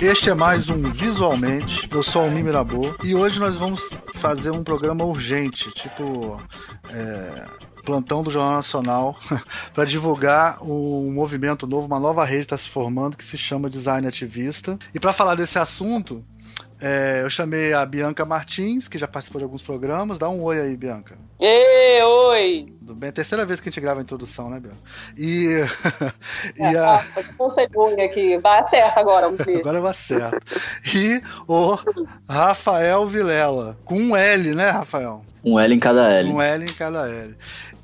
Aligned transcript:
Este 0.00 0.30
é 0.30 0.34
mais 0.34 0.70
um 0.70 0.80
Visualmente. 0.92 1.88
Eu 1.90 2.04
sou 2.04 2.22
o 2.22 2.24
Almir 2.26 2.44
Mirabô 2.44 2.94
e 3.02 3.16
hoje 3.16 3.40
nós 3.40 3.56
vamos 3.56 3.82
fazer 4.14 4.52
um 4.52 4.62
programa 4.62 5.04
urgente, 5.04 5.72
tipo 5.72 6.40
é, 6.92 7.44
plantão 7.84 8.22
do 8.22 8.30
Jornal 8.30 8.52
Nacional, 8.52 9.18
para 9.74 9.84
divulgar 9.84 10.62
um 10.62 11.12
movimento 11.12 11.66
novo, 11.66 11.88
uma 11.88 11.98
nova 11.98 12.24
rede 12.24 12.42
está 12.42 12.56
se 12.56 12.68
formando 12.68 13.16
que 13.16 13.24
se 13.24 13.36
chama 13.36 13.68
Design 13.68 14.06
Ativista. 14.06 14.78
E 14.94 15.00
para 15.00 15.12
falar 15.12 15.34
desse 15.34 15.58
assunto, 15.58 16.24
é, 16.80 17.22
eu 17.22 17.30
chamei 17.30 17.72
a 17.72 17.84
Bianca 17.84 18.24
Martins, 18.24 18.86
que 18.86 18.98
já 18.98 19.08
participou 19.08 19.40
de 19.40 19.44
alguns 19.44 19.62
programas. 19.62 20.18
Dá 20.18 20.28
um 20.28 20.42
oi 20.42 20.60
aí, 20.60 20.76
Bianca. 20.76 21.18
Ê, 21.40 22.02
oi! 22.02 22.72
Tudo 22.78 22.94
bem? 22.94 23.08
É 23.08 23.10
a 23.10 23.12
terceira 23.12 23.44
vez 23.44 23.60
que 23.60 23.68
a 23.68 23.72
gente 23.72 23.80
grava 23.80 24.00
a 24.00 24.02
introdução, 24.02 24.48
né, 24.48 24.60
Bianca? 24.60 24.76
E. 25.16 25.64
e 26.56 26.62
é, 26.62 26.78
a... 26.78 27.04
Sei 27.54 28.04
aqui. 28.04 28.38
Vai 28.38 28.60
acerta 28.60 29.00
agora, 29.00 29.26
Agora 29.26 29.80
vai 29.80 29.94
certo. 29.94 30.38
E 30.94 31.20
o 31.48 31.76
Rafael 32.28 33.06
Vilela. 33.06 33.76
Com 33.84 33.98
um 33.98 34.16
L, 34.16 34.54
né, 34.54 34.70
Rafael? 34.70 35.24
Um 35.44 35.58
L 35.58 35.74
em 35.74 35.80
cada 35.80 36.12
L. 36.12 36.30
Um 36.30 36.40
L 36.40 36.64
em 36.64 36.74
cada 36.74 37.08
L. 37.08 37.34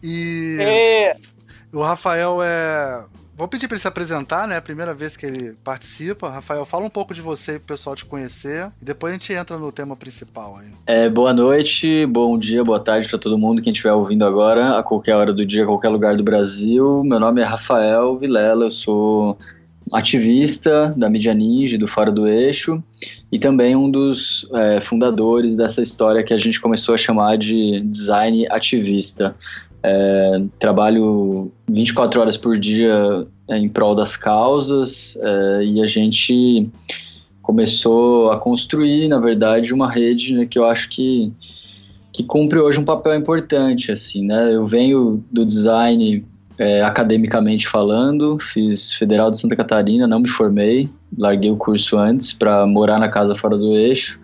E. 0.02 0.56
Ê. 0.60 1.16
O 1.72 1.82
Rafael 1.82 2.38
é 2.40 3.04
Vou 3.36 3.48
pedir 3.48 3.66
para 3.66 3.74
ele 3.74 3.82
se 3.82 3.88
apresentar, 3.88 4.46
né? 4.46 4.56
A 4.56 4.62
primeira 4.62 4.94
vez 4.94 5.16
que 5.16 5.26
ele 5.26 5.54
participa. 5.64 6.30
Rafael, 6.30 6.64
fala 6.64 6.84
um 6.84 6.90
pouco 6.90 7.12
de 7.12 7.20
você 7.20 7.54
para 7.54 7.64
o 7.64 7.66
pessoal 7.66 7.96
te 7.96 8.04
conhecer 8.04 8.70
e 8.80 8.84
depois 8.84 9.12
a 9.12 9.16
gente 9.16 9.32
entra 9.32 9.58
no 9.58 9.72
tema 9.72 9.96
principal 9.96 10.56
aí. 10.56 10.68
É, 10.86 11.08
boa 11.08 11.32
noite, 11.32 12.06
bom 12.06 12.38
dia, 12.38 12.62
boa 12.62 12.78
tarde 12.78 13.08
para 13.08 13.18
todo 13.18 13.36
mundo 13.36 13.60
que 13.60 13.70
estiver 13.70 13.92
ouvindo 13.92 14.24
agora, 14.24 14.78
a 14.78 14.82
qualquer 14.84 15.16
hora 15.16 15.32
do 15.32 15.44
dia, 15.44 15.64
a 15.64 15.66
qualquer 15.66 15.88
lugar 15.88 16.16
do 16.16 16.22
Brasil. 16.22 17.02
Meu 17.02 17.18
nome 17.18 17.40
é 17.40 17.44
Rafael 17.44 18.16
Vilela, 18.16 18.66
eu 18.66 18.70
sou 18.70 19.36
ativista 19.92 20.94
da 20.96 21.10
Mídia 21.10 21.34
Ninja, 21.34 21.76
do 21.76 21.86
Fora 21.86 22.10
do 22.10 22.26
Eixo, 22.26 22.82
e 23.30 23.38
também 23.38 23.76
um 23.76 23.90
dos 23.90 24.48
é, 24.54 24.80
fundadores 24.80 25.56
dessa 25.56 25.82
história 25.82 26.22
que 26.22 26.32
a 26.32 26.38
gente 26.38 26.60
começou 26.60 26.94
a 26.94 26.98
chamar 26.98 27.36
de 27.36 27.80
design 27.80 28.46
ativista. 28.48 29.34
É, 29.86 30.42
trabalho 30.58 31.52
24 31.68 32.18
horas 32.18 32.38
por 32.38 32.58
dia 32.58 33.26
em 33.50 33.68
prol 33.68 33.94
das 33.94 34.16
causas 34.16 35.18
é, 35.20 35.64
e 35.64 35.82
a 35.82 35.86
gente 35.86 36.70
começou 37.42 38.30
a 38.30 38.40
construir, 38.40 39.06
na 39.08 39.18
verdade, 39.18 39.74
uma 39.74 39.90
rede 39.90 40.32
né, 40.32 40.46
que 40.46 40.58
eu 40.58 40.64
acho 40.64 40.88
que, 40.88 41.30
que 42.10 42.22
cumpre 42.22 42.58
hoje 42.58 42.80
um 42.80 42.84
papel 42.84 43.14
importante. 43.14 43.92
Assim, 43.92 44.24
né? 44.24 44.54
Eu 44.54 44.66
venho 44.66 45.22
do 45.30 45.44
design 45.44 46.24
é, 46.58 46.82
academicamente 46.82 47.68
falando, 47.68 48.38
fiz 48.38 48.94
Federal 48.94 49.30
de 49.30 49.38
Santa 49.38 49.54
Catarina, 49.54 50.06
não 50.06 50.20
me 50.20 50.28
formei, 50.28 50.88
larguei 51.18 51.50
o 51.50 51.56
curso 51.56 51.98
antes 51.98 52.32
para 52.32 52.66
morar 52.66 52.98
na 52.98 53.08
casa 53.08 53.36
fora 53.36 53.58
do 53.58 53.76
eixo, 53.76 54.18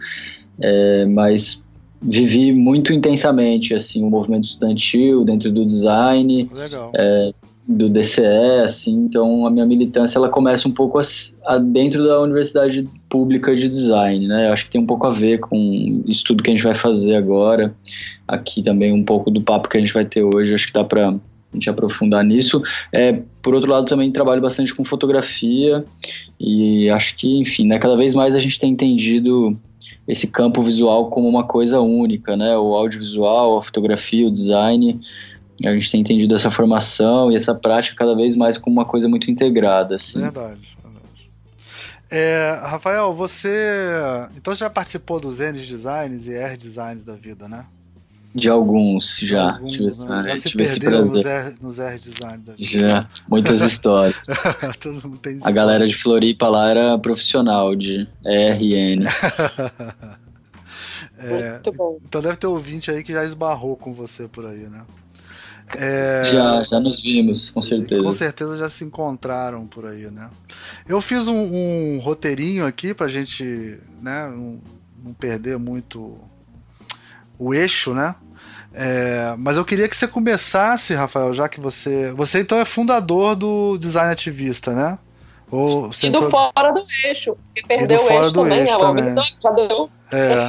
é, 0.63 1.05
mas 1.05 1.63
vivi 2.03 2.53
muito 2.53 2.93
intensamente 2.93 3.75
assim 3.75 4.03
o 4.03 4.11
movimento 4.11 4.45
estudantil 4.45 5.25
dentro 5.25 5.53
do 5.53 5.67
design 5.67 6.51
é, 6.97 7.33
do 7.69 7.89
DCE 7.89 8.65
assim 8.65 9.05
então 9.05 9.47
a 9.47 9.51
minha 9.51 9.67
militância 9.67 10.19
ela 10.19 10.29
começa 10.29 10.67
um 10.67 10.73
pouco 10.73 10.99
a, 10.99 11.03
a, 11.45 11.59
dentro 11.59 12.03
da 12.05 12.21
universidade 12.21 12.89
pública 13.09 13.55
de 13.55 13.69
design 13.69 14.27
né 14.27 14.49
Eu 14.49 14.53
acho 14.53 14.65
que 14.65 14.71
tem 14.71 14.81
um 14.81 14.87
pouco 14.87 15.07
a 15.07 15.13
ver 15.13 15.41
com 15.41 15.57
o 15.57 16.11
estudo 16.11 16.43
que 16.43 16.51
a 16.51 16.55
gente 16.55 16.65
vai 16.65 16.75
fazer 16.75 17.17
agora 17.17 17.75
aqui 18.27 18.63
também 18.63 18.93
um 18.93 19.05
pouco 19.05 19.31
do 19.31 19.43
papo 19.43 19.69
que 19.69 19.77
a 19.77 19.81
gente 19.81 19.93
vai 19.93 20.05
ter 20.05 20.23
hoje 20.23 20.55
acho 20.55 20.67
que 20.67 20.73
dá 20.73 20.85
para 20.85 21.21
a 21.53 21.57
gente 21.57 21.69
aprofundar 21.69 22.25
nisso. 22.25 22.63
É, 22.93 23.23
por 23.43 23.55
outro 23.55 23.71
lado, 23.71 23.87
também 23.87 24.13
trabalho 24.13 24.41
bastante 24.41 24.75
com 24.75 24.85
fotografia 24.85 25.85
e 26.39 26.89
acho 26.91 27.17
que, 27.17 27.41
enfim, 27.41 27.67
né, 27.67 27.79
cada 27.79 27.97
vez 27.97 28.15
mais 28.15 28.35
a 28.35 28.39
gente 28.39 28.59
tem 28.59 28.71
entendido 28.71 29.59
esse 30.11 30.27
campo 30.27 30.63
visual 30.63 31.09
como 31.09 31.29
uma 31.29 31.45
coisa 31.45 31.81
única, 31.81 32.37
né? 32.37 32.57
O 32.57 32.75
audiovisual, 32.75 33.59
a 33.59 33.63
fotografia, 33.63 34.27
o 34.27 34.31
design. 34.31 35.01
A 35.65 35.73
gente 35.73 35.91
tem 35.91 36.01
entendido 36.01 36.35
essa 36.35 36.51
formação 36.51 37.31
e 37.31 37.37
essa 37.37 37.55
prática 37.55 37.97
cada 37.97 38.15
vez 38.15 38.35
mais 38.35 38.59
como 38.59 38.77
uma 38.77 38.85
coisa 38.85 39.09
muito 39.09 39.31
integrada. 39.31 39.97
Assim. 39.97 40.21
Verdade. 40.21 40.77
É, 42.11 42.59
Rafael, 42.63 43.15
você. 43.15 43.49
Então 44.37 44.55
você 44.55 44.61
já 44.61 44.71
participou 44.71 45.21
dos 45.21 45.39
N 45.39 45.53
Designs 45.59 46.27
e 46.27 46.35
R 46.35 46.57
Designs 46.57 47.05
da 47.05 47.15
vida, 47.15 47.49
né? 47.49 47.67
De 48.33 48.49
alguns, 48.49 49.19
já. 49.19 49.55
Alguns, 49.55 49.73
tive 49.73 50.09
né? 50.09 50.29
já 50.29 50.37
se 50.37 50.57
perdeu 50.57 51.05
nos 51.05 51.25
R, 51.25 51.57
nos 51.61 51.79
R 51.81 51.99
Design 51.99 52.45
da 52.45 52.55
vida. 52.55 52.65
Já, 52.65 53.09
muitas 53.29 53.61
histórias. 53.73 54.17
A 55.43 55.51
galera 55.51 55.87
de 55.87 55.95
Floripa 55.95 56.49
lá 56.49 56.71
era 56.71 56.99
profissional 56.99 57.75
de 57.75 58.09
RN. 58.25 59.05
é, 61.19 61.53
Muito 61.53 61.73
bom. 61.73 61.99
Então 62.05 62.21
deve 62.21 62.37
ter 62.37 62.47
ouvinte 62.47 62.91
aí 62.91 63.03
que 63.03 63.13
já 63.13 63.25
esbarrou 63.25 63.77
com 63.77 63.93
você 63.93 64.29
por 64.29 64.47
aí, 64.47 64.69
né? 64.69 64.85
É... 65.77 66.25
Já, 66.25 66.65
já 66.65 66.81
nos 66.81 67.01
vimos, 67.01 67.51
com 67.51 67.63
certeza. 67.63 68.03
Com 68.03 68.13
certeza 68.13 68.57
já 68.57 68.69
se 68.69 68.85
encontraram 68.85 69.67
por 69.67 69.87
aí, 69.87 70.11
né? 70.11 70.31
Eu 70.89 71.01
fiz 71.01 71.29
um, 71.29 71.37
um 71.37 72.01
roteirinho 72.01 72.67
aqui 72.67 72.95
pra 72.95 73.09
gente 73.09 73.79
né, 74.01 74.29
não, 74.29 74.61
não 75.05 75.13
perder 75.13 75.59
muito 75.59 76.19
o 77.41 77.55
eixo, 77.55 77.95
né? 77.95 78.15
É, 78.73 79.35
mas 79.39 79.57
eu 79.57 79.65
queria 79.65 79.89
que 79.89 79.97
você 79.97 80.07
começasse, 80.07 80.95
Rafael, 80.95 81.35
já 81.35 81.49
que 81.49 81.59
você. 81.59 82.13
Você 82.13 82.41
então 82.41 82.59
é 82.59 82.65
fundador 82.65 83.35
do 83.35 83.79
Design 83.79 84.13
Ativista, 84.13 84.73
né? 84.73 84.99
Ou 85.51 85.91
e 85.91 86.11
do 86.11 86.19
entrou... 86.19 86.31
Fora 86.31 86.73
do 86.73 86.85
Eixo, 87.05 87.37
que 87.53 87.67
perdeu 87.67 88.05
o 88.05 88.13
eixo 88.13 88.33
também, 88.33 88.61
eixo 88.61 88.79
também. 88.79 89.15
já 89.43 89.51
deu. 89.51 89.91
É. 90.13 90.49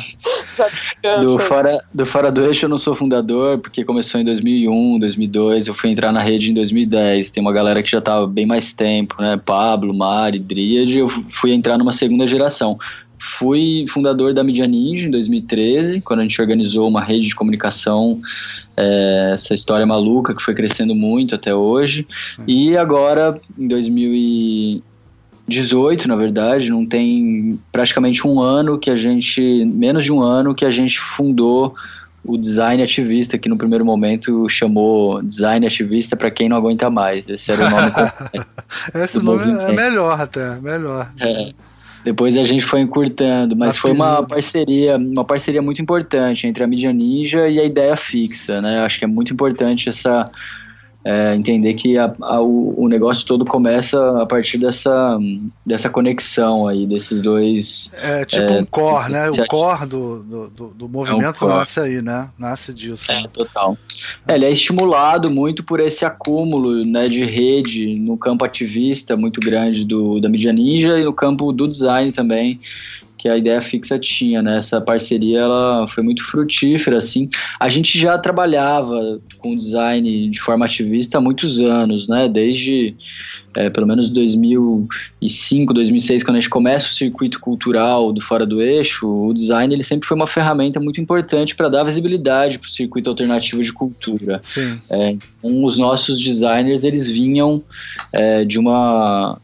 do, 1.22 1.40
fora, 1.40 1.84
do 1.92 2.06
Fora 2.06 2.32
do 2.32 2.46
Eixo 2.46 2.66
eu 2.66 2.70
não 2.70 2.78
sou 2.78 2.96
fundador, 2.96 3.58
porque 3.58 3.84
começou 3.84 4.22
em 4.22 4.24
2001, 4.24 5.00
2002, 5.00 5.68
eu 5.68 5.74
fui 5.74 5.90
entrar 5.90 6.12
na 6.12 6.22
rede 6.22 6.52
em 6.52 6.54
2010. 6.54 7.32
Tem 7.32 7.42
uma 7.42 7.52
galera 7.52 7.82
que 7.82 7.90
já 7.90 7.98
estava 7.98 8.28
bem 8.28 8.46
mais 8.46 8.74
tempo, 8.74 9.16
né? 9.20 9.42
Pablo, 9.44 9.92
Mari, 9.92 10.38
Dríade, 10.38 10.98
eu 10.98 11.10
fui 11.32 11.52
entrar 11.52 11.80
numa 11.80 11.94
segunda 11.94 12.28
geração. 12.28 12.78
Fui 13.22 13.86
fundador 13.88 14.34
da 14.34 14.44
Media 14.44 14.66
Ninja 14.66 15.06
em 15.06 15.12
2013, 15.12 16.02
quando 16.02 16.22
a 16.22 16.24
gente 16.24 16.42
organizou 16.42 16.88
uma 16.88 17.04
rede 17.04 17.28
de 17.28 17.36
comunicação, 17.36 18.20
é, 18.76 19.34
essa 19.36 19.54
história 19.54 19.86
maluca 19.86 20.34
que 20.34 20.42
foi 20.42 20.56
crescendo 20.56 20.96
muito 20.96 21.36
até 21.36 21.54
hoje. 21.54 22.08
E 22.48 22.76
agora, 22.76 23.40
em 23.56 23.68
2018, 23.68 26.08
na 26.08 26.16
verdade, 26.16 26.72
não 26.72 26.84
tem 26.84 27.60
praticamente 27.72 28.26
um 28.26 28.42
ano 28.42 28.80
que 28.80 28.90
a 28.90 28.98
gente, 28.98 29.66
menos 29.66 30.04
de 30.04 30.12
um 30.12 30.20
ano 30.20 30.56
que 30.56 30.66
a 30.66 30.72
gente 30.72 31.00
fundou 31.00 31.76
o 32.24 32.38
design 32.38 32.82
ativista, 32.82 33.38
que 33.38 33.50
no 33.50 33.58
primeiro 33.58 33.86
momento 33.86 34.50
chamou 34.50 35.22
design 35.22 35.68
ativista 35.68 36.16
para 36.16 36.32
quem 36.32 36.50
não 36.50 36.58
aguenta 36.58 36.90
mais. 36.90 37.30
Esse 37.30 37.52
era 37.52 37.68
o 37.68 37.70
nome. 37.70 37.92
Esse 38.96 39.20
nome 39.20 39.44
é 39.44 39.46
movimento. 39.46 39.72
é 39.72 39.76
melhor 39.76 40.20
até, 40.20 40.60
melhor. 40.60 41.08
É. 41.20 41.54
Depois 42.04 42.36
a 42.36 42.44
gente 42.44 42.66
foi 42.66 42.82
encurtando, 42.82 43.56
mas 43.56 43.78
foi 43.78 43.92
uma 43.92 44.24
parceria, 44.24 44.98
uma 44.98 45.24
parceria 45.24 45.62
muito 45.62 45.82
importante 45.82 46.48
entre 46.48 46.64
a 46.64 46.68
mídia 46.68 46.92
ninja 46.92 47.48
e 47.48 47.60
a 47.60 47.64
ideia 47.64 47.96
fixa, 47.96 48.62
né? 48.62 48.80
Acho 48.80 48.98
que 48.98 49.06
é 49.06 49.08
muito 49.08 49.32
importante 49.32 49.90
essa 49.90 50.30
é, 51.04 51.36
entender 51.36 51.74
que 51.74 51.98
a, 51.98 52.14
a, 52.22 52.42
o, 52.42 52.88
negócio 52.88 53.26
todo 53.26 53.44
começa 53.44 54.22
a 54.22 54.26
partir 54.26 54.60
dessa, 54.60 55.18
dessa 55.66 55.90
conexão 55.90 56.68
aí, 56.68 56.86
desses 56.86 57.22
dois. 57.22 57.92
É 57.94 58.24
tipo 58.24 58.54
é, 58.54 58.62
um 58.62 58.66
core, 58.66 59.12
né? 59.12 59.30
O 59.30 59.48
core 59.48 59.86
do, 59.88 60.20
do, 60.50 60.68
do 60.70 60.90
movimento 60.90 61.44
é 61.44 61.48
um 61.48 61.50
nasce 61.50 61.80
aí, 61.80 62.02
né? 62.02 62.30
Nasce 62.38 62.74
disso. 62.74 63.12
É, 63.12 63.24
né? 63.24 63.30
total. 63.34 63.78
É, 64.28 64.36
ele 64.36 64.46
é 64.46 64.52
estimulado 64.52 65.32
muito 65.32 65.64
por 65.64 65.80
esse 65.80 66.06
acúmulo 66.06 66.86
né, 66.86 67.08
de 67.08 67.26
rede 67.26 67.96
no 68.00 68.16
campo 68.18 68.46
ativista 68.46 69.18
muito 69.18 69.40
grande 69.40 69.84
do, 69.84 70.20
da 70.20 70.30
mídia 70.30 70.54
ninja 70.54 71.00
e 71.00 71.04
no 71.04 71.14
campo 71.14 71.52
do 71.52 71.68
design 71.68 72.12
também 72.12 72.60
que 73.22 73.30
a 73.30 73.38
ideia 73.38 73.62
fixa 73.62 74.00
tinha, 74.00 74.42
né? 74.42 74.58
Essa 74.58 74.82
parceria 74.82 75.42
ela 75.42 75.88
foi 75.88 76.04
muito 76.04 76.24
frutífera, 76.24 76.98
assim. 76.98 77.30
A 77.60 77.70
gente 77.70 77.96
já 78.00 78.18
trabalhava 78.18 79.22
com 79.38 79.56
design 79.56 80.28
de 80.28 80.42
forma 80.42 80.66
ativista 80.66 81.20
há 81.20 81.22
muitos 81.22 81.60
anos, 81.60 82.08
né? 82.08 82.28
Desde 82.28 82.96
é, 83.54 83.70
pelo 83.70 83.86
menos 83.86 84.10
2005, 84.10 85.72
2006, 85.72 86.24
quando 86.24 86.38
a 86.38 86.40
gente 86.40 86.50
começa 86.50 86.88
o 86.88 86.90
circuito 86.90 87.40
cultural 87.40 88.12
do 88.12 88.22
Fora 88.22 88.44
do 88.44 88.60
Eixo, 88.60 89.08
o 89.08 89.32
design 89.36 89.72
ele 89.72 89.84
sempre 89.84 90.08
foi 90.08 90.18
uma 90.18 90.26
ferramenta 90.26 90.80
muito 90.80 91.00
importante 91.00 91.56
para 91.56 91.70
dar 91.70 91.84
visibilidade 91.84 92.58
para 92.58 92.70
o 92.70 92.72
circuito 92.72 93.08
alternativo 93.08 93.62
de 93.62 93.72
cultura. 93.72 94.40
Sim. 94.42 94.80
É, 94.90 95.12
então, 95.12 95.64
os 95.64 95.78
nossos 95.78 96.20
designers 96.20 96.84
eles 96.84 97.08
vinham 97.08 97.62
é, 98.12 98.44
de 98.44 98.58
uma 98.58 99.38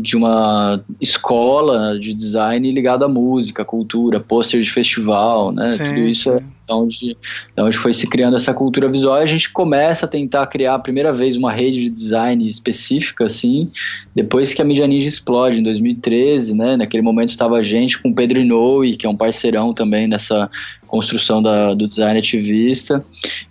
de 0.00 0.16
uma 0.16 0.80
escola 1.00 1.98
de 1.98 2.14
design 2.14 2.70
ligada 2.72 3.04
à 3.04 3.08
música, 3.08 3.64
cultura, 3.64 4.20
pôster 4.20 4.62
de 4.62 4.70
festival, 4.70 5.52
né? 5.52 5.68
Sim, 5.68 5.88
Tudo 5.88 6.00
isso 6.00 6.30
é, 6.30 6.36
Então, 6.36 6.52
onde, 6.68 7.16
onde 7.58 7.76
foi 7.76 7.92
se 7.92 8.06
criando 8.06 8.36
essa 8.36 8.54
cultura 8.54 8.88
visual, 8.88 9.16
a 9.16 9.26
gente 9.26 9.50
começa 9.50 10.06
a 10.06 10.08
tentar 10.08 10.46
criar 10.46 10.74
a 10.74 10.78
primeira 10.78 11.12
vez 11.12 11.36
uma 11.36 11.52
rede 11.52 11.82
de 11.82 11.90
design 11.90 12.48
específica, 12.48 13.26
assim, 13.26 13.70
depois 14.14 14.54
que 14.54 14.62
a 14.62 14.64
Media 14.64 14.86
Ninja 14.86 15.08
explode, 15.08 15.60
em 15.60 15.62
2013, 15.62 16.54
né? 16.54 16.76
Naquele 16.76 17.02
momento 17.02 17.30
estava 17.30 17.56
a 17.56 17.62
gente 17.62 18.00
com 18.00 18.10
o 18.10 18.14
Pedro 18.14 18.38
Inoue, 18.38 18.96
que 18.96 19.06
é 19.06 19.08
um 19.08 19.16
parceirão 19.16 19.74
também 19.74 20.06
nessa 20.06 20.50
construção 20.92 21.42
da, 21.42 21.72
do 21.72 21.88
design 21.88 22.18
ativista. 22.18 23.02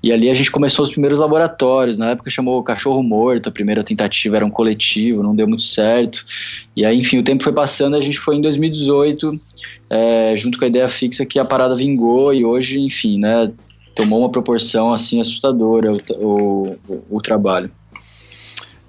E 0.04 0.12
ali 0.12 0.30
a 0.30 0.34
gente 0.36 0.52
começou 0.52 0.86
os 0.86 0.92
primeiros 0.92 1.18
laboratórios. 1.18 1.98
Na 1.98 2.12
época 2.12 2.30
chamou 2.30 2.62
Cachorro 2.62 3.02
Morto, 3.02 3.50
a 3.50 3.52
primeira 3.52 3.84
tentativa 3.84 4.36
era 4.36 4.46
um 4.46 4.52
coletivo, 4.52 5.24
não 5.24 5.36
deu 5.36 5.48
muito 5.48 5.64
certo. 5.64 6.24
E 6.76 6.86
aí, 6.86 7.00
enfim, 7.00 7.18
o 7.18 7.24
tempo 7.24 7.44
foi 7.44 7.52
passando, 7.52 7.96
a 7.96 8.02
gente 8.02 8.20
foi 8.20 8.36
em 8.36 8.42
2018, 8.42 9.42
é, 9.92 10.38
junto 10.38 10.58
com 10.58 10.64
a 10.64 10.68
ideia 10.70 10.88
fixa 10.88 11.26
que 11.26 11.38
a 11.38 11.44
parada 11.44 11.76
vingou 11.76 12.34
e 12.34 12.46
hoje, 12.46 12.80
enfim, 12.80 13.20
né, 13.20 13.52
tomou 13.94 14.20
uma 14.20 14.32
proporção 14.32 14.94
assim 14.94 15.20
assustadora 15.20 15.92
o, 15.92 16.78
o, 16.88 17.04
o 17.10 17.22
trabalho. 17.22 17.70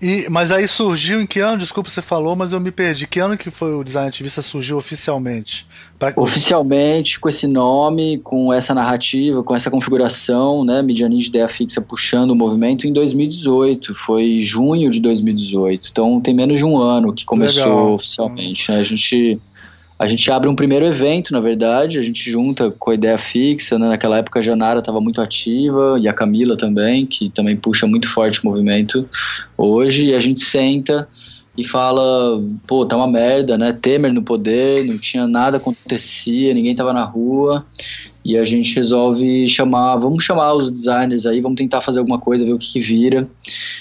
E, 0.00 0.26
mas 0.28 0.50
aí 0.50 0.66
surgiu 0.66 1.20
em 1.20 1.26
que 1.26 1.38
ano? 1.38 1.58
Desculpa, 1.58 1.88
você 1.88 2.02
falou, 2.02 2.34
mas 2.34 2.52
eu 2.52 2.58
me 2.58 2.72
perdi. 2.72 3.06
Que 3.06 3.20
ano 3.20 3.38
que 3.38 3.52
foi 3.52 3.72
o 3.72 3.84
design 3.84 4.08
ativista 4.08 4.42
surgiu 4.42 4.76
oficialmente? 4.76 5.64
Pra... 5.96 6.12
Oficialmente, 6.16 7.20
com 7.20 7.28
esse 7.28 7.46
nome, 7.46 8.18
com 8.18 8.52
essa 8.52 8.74
narrativa, 8.74 9.44
com 9.44 9.54
essa 9.54 9.70
configuração, 9.70 10.64
né? 10.64 10.82
De 10.82 11.04
ideia 11.04 11.48
fixa 11.48 11.80
puxando 11.80 12.32
o 12.32 12.34
movimento 12.34 12.84
em 12.84 12.92
2018. 12.92 13.94
Foi 13.94 14.42
junho 14.42 14.90
de 14.90 14.98
2018. 14.98 15.90
Então 15.92 16.20
tem 16.20 16.34
menos 16.34 16.58
de 16.58 16.64
um 16.64 16.76
ano 16.78 17.12
que 17.12 17.24
começou 17.24 17.62
Legal. 17.62 17.94
oficialmente. 17.94 18.72
Né? 18.72 18.78
A 18.78 18.84
gente 18.84 19.40
a 20.02 20.08
gente 20.08 20.28
abre 20.32 20.48
um 20.48 20.56
primeiro 20.56 20.84
evento, 20.84 21.32
na 21.32 21.38
verdade, 21.38 21.96
a 21.96 22.02
gente 22.02 22.28
junta 22.28 22.72
com 22.72 22.90
a 22.90 22.94
ideia 22.94 23.16
fixa, 23.18 23.78
né? 23.78 23.88
naquela 23.88 24.18
época 24.18 24.40
a 24.40 24.42
Janara 24.42 24.80
estava 24.80 25.00
muito 25.00 25.20
ativa 25.20 25.96
e 26.00 26.08
a 26.08 26.12
Camila 26.12 26.56
também, 26.56 27.06
que 27.06 27.30
também 27.30 27.56
puxa 27.56 27.86
muito 27.86 28.08
forte 28.08 28.40
o 28.40 28.48
movimento 28.48 29.08
hoje, 29.56 30.06
e 30.06 30.14
a 30.14 30.18
gente 30.18 30.44
senta 30.44 31.08
e 31.56 31.62
fala, 31.62 32.42
pô, 32.66 32.84
tá 32.84 32.96
uma 32.96 33.06
merda, 33.06 33.56
né? 33.56 33.78
Temer 33.80 34.12
no 34.12 34.24
poder, 34.24 34.84
não 34.84 34.98
tinha 34.98 35.28
nada 35.28 35.58
acontecia, 35.58 36.52
ninguém 36.52 36.74
tava 36.74 36.92
na 36.92 37.04
rua, 37.04 37.64
e 38.24 38.36
a 38.36 38.44
gente 38.44 38.74
resolve 38.74 39.48
chamar, 39.48 39.98
vamos 39.98 40.24
chamar 40.24 40.52
os 40.54 40.68
designers 40.68 41.26
aí, 41.26 41.40
vamos 41.40 41.58
tentar 41.58 41.80
fazer 41.80 42.00
alguma 42.00 42.18
coisa, 42.18 42.44
ver 42.44 42.54
o 42.54 42.58
que, 42.58 42.72
que 42.72 42.80
vira. 42.80 43.28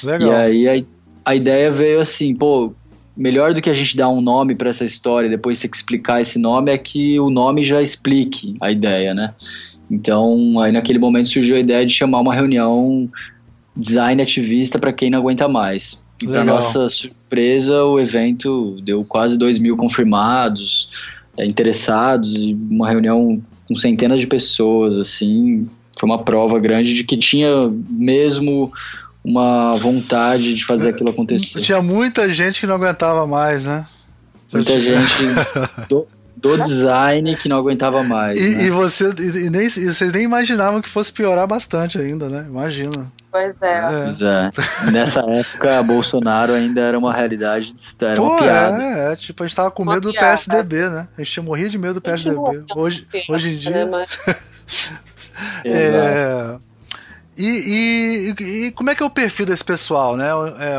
Legal. 0.03 0.29
E 0.29 0.35
aí 0.35 0.67
a, 0.67 1.31
a 1.31 1.35
ideia 1.35 1.71
veio 1.71 1.99
assim, 1.99 2.35
pô, 2.35 2.75
melhor 3.21 3.53
do 3.53 3.61
que 3.61 3.69
a 3.69 3.73
gente 3.73 3.95
dar 3.95 4.09
um 4.09 4.19
nome 4.19 4.55
para 4.55 4.71
essa 4.71 4.83
história 4.83 5.27
e 5.27 5.29
depois 5.29 5.59
ter 5.59 5.67
que 5.67 5.77
explicar 5.77 6.21
esse 6.21 6.39
nome 6.39 6.71
é 6.71 6.77
que 6.77 7.19
o 7.19 7.29
nome 7.29 7.63
já 7.63 7.81
explique 7.81 8.55
a 8.59 8.71
ideia, 8.71 9.13
né? 9.13 9.33
Então, 9.89 10.59
aí 10.59 10.71
naquele 10.71 10.97
momento 10.97 11.29
surgiu 11.29 11.55
a 11.55 11.59
ideia 11.59 11.85
de 11.85 11.93
chamar 11.93 12.21
uma 12.21 12.33
reunião 12.33 13.07
design 13.75 14.21
ativista 14.21 14.79
para 14.79 14.91
quem 14.91 15.11
não 15.11 15.19
aguenta 15.19 15.47
mais. 15.47 16.01
E 16.23 16.27
para 16.27 16.43
nossa 16.43 16.89
surpresa, 16.89 17.83
o 17.83 17.99
evento 17.99 18.77
deu 18.83 19.03
quase 19.03 19.37
2 19.37 19.59
mil 19.59 19.77
confirmados, 19.77 20.89
é, 21.37 21.45
interessados, 21.45 22.35
e 22.35 22.57
uma 22.69 22.89
reunião 22.89 23.41
com 23.67 23.75
centenas 23.75 24.19
de 24.19 24.27
pessoas, 24.27 24.97
assim. 24.97 25.67
Foi 25.99 26.09
uma 26.09 26.23
prova 26.23 26.57
grande 26.57 26.95
de 26.95 27.03
que 27.03 27.17
tinha 27.17 27.49
mesmo 27.89 28.71
uma 29.23 29.75
vontade 29.77 30.55
de 30.55 30.65
fazer 30.65 30.89
aquilo 30.89 31.09
acontecer. 31.09 31.59
Tinha 31.59 31.81
muita 31.81 32.31
gente 32.31 32.59
que 32.59 32.67
não 32.67 32.75
aguentava 32.75 33.25
mais, 33.27 33.65
né? 33.65 33.85
Muita 34.51 34.79
gente 34.81 35.23
do, 35.87 36.07
do 36.35 36.57
design 36.65 37.35
que 37.35 37.47
não 37.47 37.57
aguentava 37.57 38.03
mais. 38.03 38.37
E, 38.39 38.55
né? 38.55 38.63
e 38.63 38.69
você 38.71 39.09
e 39.17 39.49
nem, 39.49 39.67
e 39.67 39.69
vocês 39.69 40.11
nem 40.11 40.23
imaginavam 40.23 40.81
que 40.81 40.89
fosse 40.89 41.13
piorar 41.13 41.47
bastante 41.47 41.99
ainda, 41.99 42.27
né? 42.27 42.45
Imagina. 42.49 43.11
Pois 43.31 43.61
é. 43.61 43.77
é. 43.77 44.03
Pois 44.05 44.21
é. 44.21 44.49
Nessa 44.91 45.19
época, 45.21 45.83
Bolsonaro 45.83 46.53
ainda 46.53 46.81
era 46.81 46.99
uma 46.99 47.13
realidade, 47.13 47.73
era 48.01 48.15
Pô, 48.15 48.23
uma 48.23 48.37
piada. 48.37 48.83
É, 48.83 49.13
é, 49.13 49.15
tipo, 49.15 49.43
a 49.43 49.47
gente 49.47 49.55
tava 49.55 49.71
com 49.71 49.85
medo 49.85 50.11
do 50.11 50.13
PSDB, 50.13 50.89
né? 50.89 51.07
A 51.17 51.23
gente 51.23 51.39
morria 51.39 51.69
de 51.69 51.77
medo 51.77 51.93
do 51.95 52.01
PSDB. 52.01 52.65
Hoje, 52.75 53.07
hoje 53.29 53.53
em 53.53 53.57
dia. 53.57 53.89
É, 55.63 56.57
e, 57.41 58.35
e, 58.39 58.65
e, 58.67 58.71
como 58.71 58.89
é 58.89 58.95
que 58.95 59.03
é 59.03 59.05
o 59.05 59.09
perfil 59.09 59.45
desse 59.45 59.63
pessoal, 59.63 60.15
né? 60.15 60.29
É, 60.59 60.77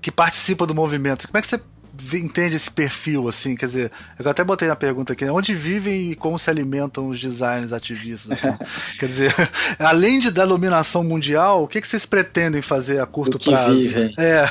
que 0.00 0.10
participa 0.10 0.66
do 0.66 0.74
movimento? 0.74 1.26
Como 1.26 1.38
é 1.38 1.40
que 1.40 1.48
você 1.48 1.60
entende 2.12 2.56
esse 2.56 2.70
perfil, 2.70 3.28
assim? 3.28 3.54
Quer 3.54 3.66
dizer, 3.66 3.92
eu 4.18 4.30
até 4.30 4.42
botei 4.42 4.68
na 4.68 4.76
pergunta 4.76 5.12
aqui, 5.12 5.24
né? 5.24 5.32
onde 5.32 5.54
vivem 5.54 6.10
e 6.10 6.14
como 6.14 6.38
se 6.38 6.50
alimentam 6.50 7.08
os 7.08 7.20
designers 7.20 7.72
ativistas? 7.72 8.44
Assim? 8.44 8.56
quer 8.98 9.06
dizer, 9.06 9.34
além 9.78 10.18
de 10.18 10.30
da 10.30 10.44
dominação 10.44 11.02
mundial, 11.04 11.64
o 11.64 11.68
que, 11.68 11.80
que 11.80 11.88
vocês 11.88 12.04
pretendem 12.04 12.62
fazer 12.62 13.00
a 13.00 13.06
curto 13.06 13.38
prazo? 13.38 13.76
Vivem. 13.76 14.14
É. 14.18 14.48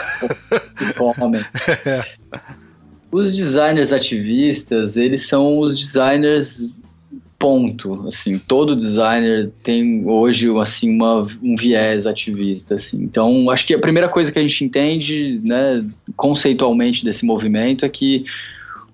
é. 1.90 2.06
Os 3.12 3.36
designers 3.36 3.92
ativistas, 3.92 4.98
eles 4.98 5.28
são 5.28 5.60
os 5.60 5.78
designers 5.78 6.72
ponto, 7.44 8.06
assim, 8.08 8.40
todo 8.40 8.74
designer 8.74 9.52
tem 9.62 10.08
hoje, 10.08 10.48
assim, 10.62 10.90
uma, 10.90 11.28
um 11.44 11.58
viés 11.58 12.08
ativista, 12.08 12.76
assim, 12.76 13.04
então 13.04 13.50
acho 13.50 13.68
que 13.68 13.74
a 13.74 13.80
primeira 13.80 14.08
coisa 14.08 14.32
que 14.32 14.40
a 14.40 14.42
gente 14.42 14.64
entende, 14.64 15.42
né, 15.44 15.84
conceitualmente 16.16 17.04
desse 17.04 17.26
movimento 17.26 17.84
é 17.84 17.90
que 17.90 18.24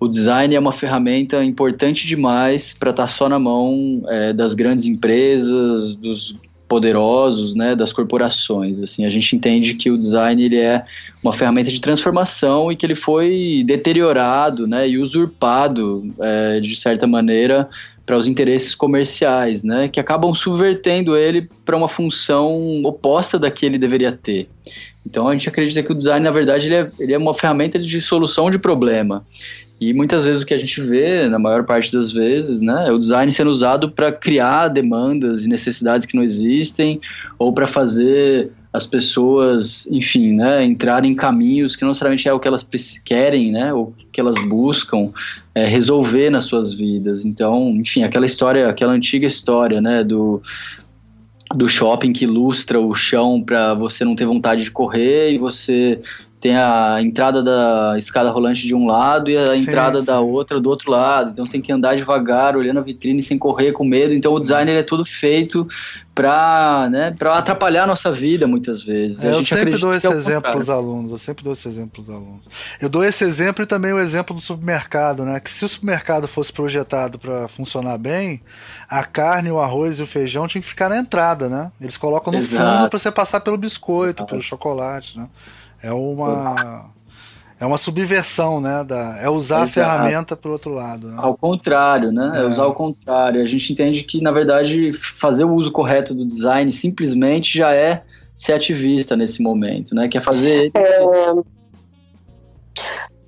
o 0.00 0.08
design 0.08 0.52
é 0.52 0.58
uma 0.58 0.72
ferramenta 0.72 1.44
importante 1.44 2.08
demais 2.08 2.72
para 2.72 2.90
estar 2.90 3.04
tá 3.04 3.08
só 3.08 3.28
na 3.28 3.38
mão 3.38 4.02
é, 4.08 4.32
das 4.32 4.52
grandes 4.52 4.84
empresas, 4.84 5.94
dos 5.94 6.34
poderosos, 6.68 7.54
né, 7.54 7.76
das 7.76 7.92
corporações, 7.92 8.80
assim, 8.80 9.04
a 9.04 9.10
gente 9.10 9.36
entende 9.36 9.74
que 9.74 9.92
o 9.92 9.98
design 9.98 10.42
ele 10.44 10.56
é 10.56 10.84
uma 11.22 11.32
ferramenta 11.32 11.70
de 11.70 11.80
transformação 11.80 12.72
e 12.72 12.76
que 12.76 12.84
ele 12.84 12.96
foi 12.96 13.62
deteriorado, 13.64 14.66
né, 14.66 14.88
e 14.88 14.98
usurpado 14.98 16.12
é, 16.20 16.58
de 16.58 16.74
certa 16.74 17.06
maneira 17.06 17.68
para 18.10 18.18
os 18.18 18.26
interesses 18.26 18.74
comerciais, 18.74 19.62
né, 19.62 19.86
que 19.86 20.00
acabam 20.00 20.34
subvertendo 20.34 21.16
ele 21.16 21.48
para 21.64 21.76
uma 21.76 21.88
função 21.88 22.82
oposta 22.82 23.38
da 23.38 23.52
que 23.52 23.64
ele 23.64 23.78
deveria 23.78 24.10
ter. 24.10 24.48
Então 25.06 25.28
a 25.28 25.32
gente 25.32 25.48
acredita 25.48 25.80
que 25.80 25.92
o 25.92 25.94
design, 25.94 26.24
na 26.24 26.32
verdade, 26.32 26.66
ele 26.66 26.74
é, 26.74 26.90
ele 26.98 27.12
é 27.12 27.16
uma 27.18 27.32
ferramenta 27.34 27.78
de 27.78 28.00
solução 28.00 28.50
de 28.50 28.58
problema. 28.58 29.24
E 29.80 29.94
muitas 29.94 30.26
vezes 30.26 30.42
o 30.42 30.46
que 30.46 30.52
a 30.52 30.58
gente 30.58 30.80
vê, 30.82 31.26
na 31.26 31.38
maior 31.38 31.64
parte 31.64 31.90
das 31.90 32.12
vezes, 32.12 32.60
né, 32.60 32.88
é 32.88 32.92
o 32.92 32.98
design 32.98 33.32
sendo 33.32 33.50
usado 33.50 33.90
para 33.90 34.12
criar 34.12 34.68
demandas 34.68 35.42
e 35.42 35.48
necessidades 35.48 36.06
que 36.06 36.14
não 36.14 36.22
existem, 36.22 37.00
ou 37.38 37.50
para 37.50 37.66
fazer 37.66 38.50
as 38.72 38.86
pessoas, 38.86 39.86
enfim, 39.90 40.34
né, 40.34 40.62
entrarem 40.62 41.12
em 41.12 41.14
caminhos 41.14 41.74
que 41.74 41.82
não 41.82 41.88
necessariamente 41.88 42.28
é 42.28 42.32
o 42.32 42.38
que 42.38 42.46
elas 42.46 42.66
querem, 43.04 43.50
né, 43.50 43.72
ou 43.72 43.94
que 44.12 44.20
elas 44.20 44.36
buscam 44.46 45.10
é, 45.54 45.64
resolver 45.64 46.28
nas 46.28 46.44
suas 46.44 46.74
vidas. 46.74 47.24
Então, 47.24 47.70
enfim, 47.70 48.02
aquela 48.02 48.26
história, 48.26 48.68
aquela 48.68 48.92
antiga 48.92 49.26
história, 49.26 49.80
né, 49.80 50.04
do 50.04 50.42
do 51.52 51.68
shopping 51.68 52.12
que 52.12 52.24
ilustra 52.24 52.80
o 52.80 52.94
chão 52.94 53.42
para 53.42 53.74
você 53.74 54.04
não 54.04 54.14
ter 54.14 54.24
vontade 54.24 54.62
de 54.62 54.70
correr 54.70 55.32
e 55.32 55.38
você 55.38 56.00
tem 56.40 56.56
a 56.56 57.02
entrada 57.02 57.42
da 57.42 57.96
escada 57.98 58.30
rolante 58.30 58.66
de 58.66 58.74
um 58.74 58.86
lado 58.86 59.30
e 59.30 59.36
a 59.36 59.52
sim, 59.52 59.60
entrada 59.60 59.98
sim. 59.98 60.06
da 60.06 60.20
outra 60.20 60.58
do 60.58 60.70
outro 60.70 60.90
lado. 60.90 61.30
Então 61.30 61.44
você 61.44 61.52
tem 61.52 61.60
que 61.60 61.70
andar 61.70 61.96
devagar, 61.96 62.56
olhando 62.56 62.78
a 62.78 62.82
vitrine 62.82 63.22
sem 63.22 63.36
correr 63.36 63.72
com 63.72 63.84
medo. 63.84 64.14
Então 64.14 64.32
sim. 64.32 64.38
o 64.38 64.40
design 64.40 64.70
é 64.70 64.82
tudo 64.82 65.04
feito 65.04 65.68
para 66.14 66.88
né, 66.90 67.14
atrapalhar 67.20 67.84
a 67.84 67.86
nossa 67.86 68.10
vida 68.10 68.46
muitas 68.46 68.82
vezes. 68.82 69.22
É, 69.22 69.32
eu 69.32 69.42
sempre 69.42 69.76
dou 69.76 69.94
esse 69.94 70.06
é 70.06 70.10
exemplo 70.10 70.50
para 70.50 70.58
os 70.58 70.70
alunos. 70.70 71.12
Eu 71.12 71.18
sempre 71.18 71.44
dou 71.44 71.52
esse 71.52 71.68
exemplo 71.68 71.90
para 71.90 72.02
os 72.02 72.10
alunos. 72.10 72.40
Eu 72.80 72.88
dou 72.88 73.04
esse 73.04 73.22
exemplo 73.22 73.62
e 73.62 73.66
também 73.66 73.92
o 73.92 73.98
exemplo 73.98 74.34
do 74.34 74.40
supermercado, 74.40 75.26
né? 75.26 75.38
Que 75.40 75.50
se 75.50 75.62
o 75.62 75.68
supermercado 75.68 76.26
fosse 76.26 76.50
projetado 76.50 77.18
para 77.18 77.48
funcionar 77.48 77.98
bem, 77.98 78.40
a 78.88 79.04
carne, 79.04 79.50
o 79.50 79.60
arroz 79.60 79.98
e 79.98 80.02
o 80.02 80.06
feijão 80.06 80.48
tinham 80.48 80.62
que 80.62 80.68
ficar 80.68 80.88
na 80.88 80.96
entrada, 80.96 81.50
né? 81.50 81.70
Eles 81.78 81.98
colocam 81.98 82.32
no 82.32 82.38
Exato. 82.38 82.78
fundo 82.78 82.88
para 82.88 82.98
você 82.98 83.12
passar 83.12 83.40
pelo 83.40 83.58
biscoito, 83.58 84.22
Exato. 84.22 84.30
pelo 84.30 84.42
chocolate, 84.42 85.18
né? 85.18 85.28
É 85.82 85.92
uma 85.92 86.90
é 87.60 87.66
uma 87.66 87.76
subversão, 87.76 88.58
né? 88.58 88.82
Da, 88.82 89.18
é 89.20 89.28
usar 89.28 89.64
Exato. 89.64 89.80
a 89.80 89.84
ferramenta 89.84 90.34
pelo 90.34 90.54
outro 90.54 90.72
lado. 90.72 91.08
Né? 91.08 91.16
Ao 91.18 91.36
contrário, 91.36 92.10
né? 92.10 92.32
É. 92.34 92.38
é. 92.40 92.44
usar 92.46 92.62
ao 92.62 92.74
contrário. 92.74 93.42
A 93.42 93.46
gente 93.46 93.70
entende 93.70 94.02
que, 94.02 94.22
na 94.22 94.32
verdade, 94.32 94.94
fazer 94.94 95.44
o 95.44 95.52
uso 95.52 95.70
correto 95.70 96.14
do 96.14 96.24
design 96.26 96.72
simplesmente 96.72 97.58
já 97.58 97.74
é 97.74 98.02
ser 98.34 98.54
ativista 98.54 99.14
nesse 99.14 99.42
momento, 99.42 99.94
né? 99.94 100.08
Que 100.08 100.16
é 100.16 100.20
fazer. 100.22 100.70
É... 100.74 101.00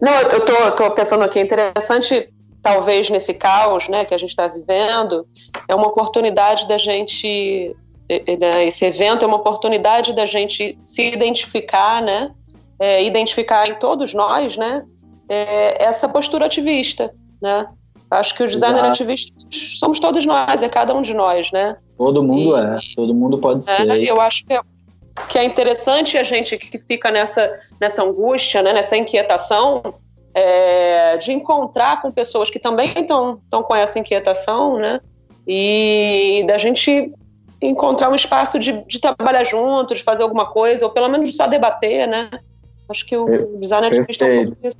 Não, 0.01 0.13
eu 0.33 0.41
tô, 0.41 0.73
tô 0.73 0.91
pensando 0.93 1.23
aqui, 1.23 1.39
é 1.39 1.43
interessante, 1.43 2.31
talvez 2.63 3.11
nesse 3.11 3.35
caos 3.35 3.87
né, 3.89 4.05
que 4.07 4.15
a 4.15 4.19
gente 4.19 4.31
está 4.31 4.49
vivendo, 4.49 5.27
é 5.69 5.75
uma 5.75 5.89
oportunidade 5.89 6.67
da 6.67 6.79
gente. 6.79 7.77
Né, 8.09 8.67
esse 8.67 8.87
evento 8.87 9.25
é 9.25 9.29
uma 9.29 9.37
oportunidade 9.37 10.15
da 10.15 10.25
gente 10.25 10.79
se 10.85 11.13
identificar, 11.13 12.01
né? 12.01 12.31
É, 12.79 13.03
identificar 13.03 13.69
em 13.69 13.75
todos 13.77 14.15
nós, 14.15 14.57
né, 14.57 14.85
é, 15.29 15.85
essa 15.85 16.09
postura 16.09 16.47
ativista, 16.47 17.15
né, 17.41 17.67
Acho 18.13 18.35
que 18.35 18.43
os 18.45 18.53
designers 18.53 18.89
ativistas 18.89 19.33
somos 19.79 19.99
todos 19.99 20.27
nós, 20.27 20.63
é 20.63 20.69
cada 20.69 20.95
um 20.95 21.01
de 21.01 21.15
nós, 21.15 21.51
né? 21.51 21.79
Todo 21.97 22.23
mundo 22.23 22.59
e, 22.59 22.61
é, 22.61 22.79
todo 22.95 23.15
mundo 23.15 23.39
pode 23.39 23.69
é, 23.71 23.77
ser. 23.77 24.03
Eu 24.03 24.21
acho 24.21 24.45
que 24.45 24.53
é, 24.53 24.61
que 25.31 25.39
é 25.39 25.45
interessante 25.45 26.19
a 26.19 26.23
gente 26.23 26.59
que 26.59 26.79
fica 26.79 27.11
nessa, 27.11 27.59
nessa 27.81 28.03
angústia, 28.03 28.61
né, 28.61 28.75
nessa 28.75 28.99
inquietação, 28.99 29.83
é, 30.35 31.17
de 31.17 31.33
encontrar 31.33 32.03
com 32.03 32.13
pessoas 32.13 32.51
que 32.51 32.59
também 32.59 32.93
estão 32.99 33.41
com 33.51 33.75
essa 33.75 33.99
inquietação, 33.99 34.77
né? 34.77 35.01
E 35.47 36.45
da 36.47 36.59
gente 36.59 37.15
encontrar 37.63 38.11
um 38.11 38.15
espaço 38.15 38.59
de, 38.59 38.73
de 38.87 39.01
trabalhar 39.01 39.45
juntos, 39.45 39.99
de 39.99 40.05
fazer 40.05 40.23
alguma 40.23 40.53
coisa, 40.53 40.85
ou 40.85 40.93
pelo 40.93 41.09
menos 41.09 41.35
só 41.35 41.47
debater, 41.47 42.07
né? 42.07 42.29
Acho 42.93 43.07
que 43.07 43.17
o 43.17 43.59
design 43.59 43.87
ativista 43.87 44.27
é 44.27 44.41
um 44.41 44.45
pouco 44.45 44.63
disso. 44.63 44.79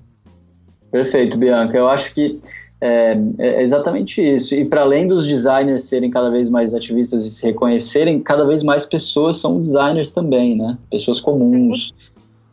Perfeito, 0.91 1.39
Bianca. 1.39 1.77
Eu 1.77 1.89
acho 1.89 2.15
que 2.15 2.39
é, 2.81 3.15
é 3.39 3.63
exatamente 3.63 4.21
isso. 4.21 4.55
E 4.55 4.65
para 4.65 4.83
além 4.83 5.09
dos 5.09 5.27
designers 5.27 5.85
serem 5.85 6.11
cada 6.11 6.31
vez 6.31 6.51
mais 6.51 6.75
ativistas 6.75 7.25
e 7.25 7.31
se 7.31 7.47
reconhecerem, 7.47 8.21
cada 8.21 8.45
vez 8.45 8.63
mais 8.63 8.85
pessoas 8.85 9.39
são 9.39 9.61
designers 9.61 10.13
também, 10.13 10.57
né? 10.57 10.77
Pessoas 10.91 11.21
comuns. 11.21 11.95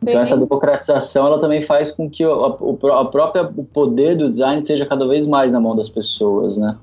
Então 0.02 0.18
essa 0.18 0.36
democratização 0.36 1.26
ela 1.26 1.38
também 1.38 1.60
faz 1.60 1.92
com 1.92 2.08
que 2.08 2.24
o, 2.24 2.78
a 2.90 3.04
própria 3.04 3.42
o 3.42 3.64
poder 3.64 4.16
do 4.16 4.30
design 4.30 4.62
esteja 4.62 4.86
cada 4.86 5.06
vez 5.06 5.26
mais 5.26 5.52
na 5.52 5.60
mão 5.60 5.76
das 5.76 5.90
pessoas, 5.90 6.56
né? 6.56 6.74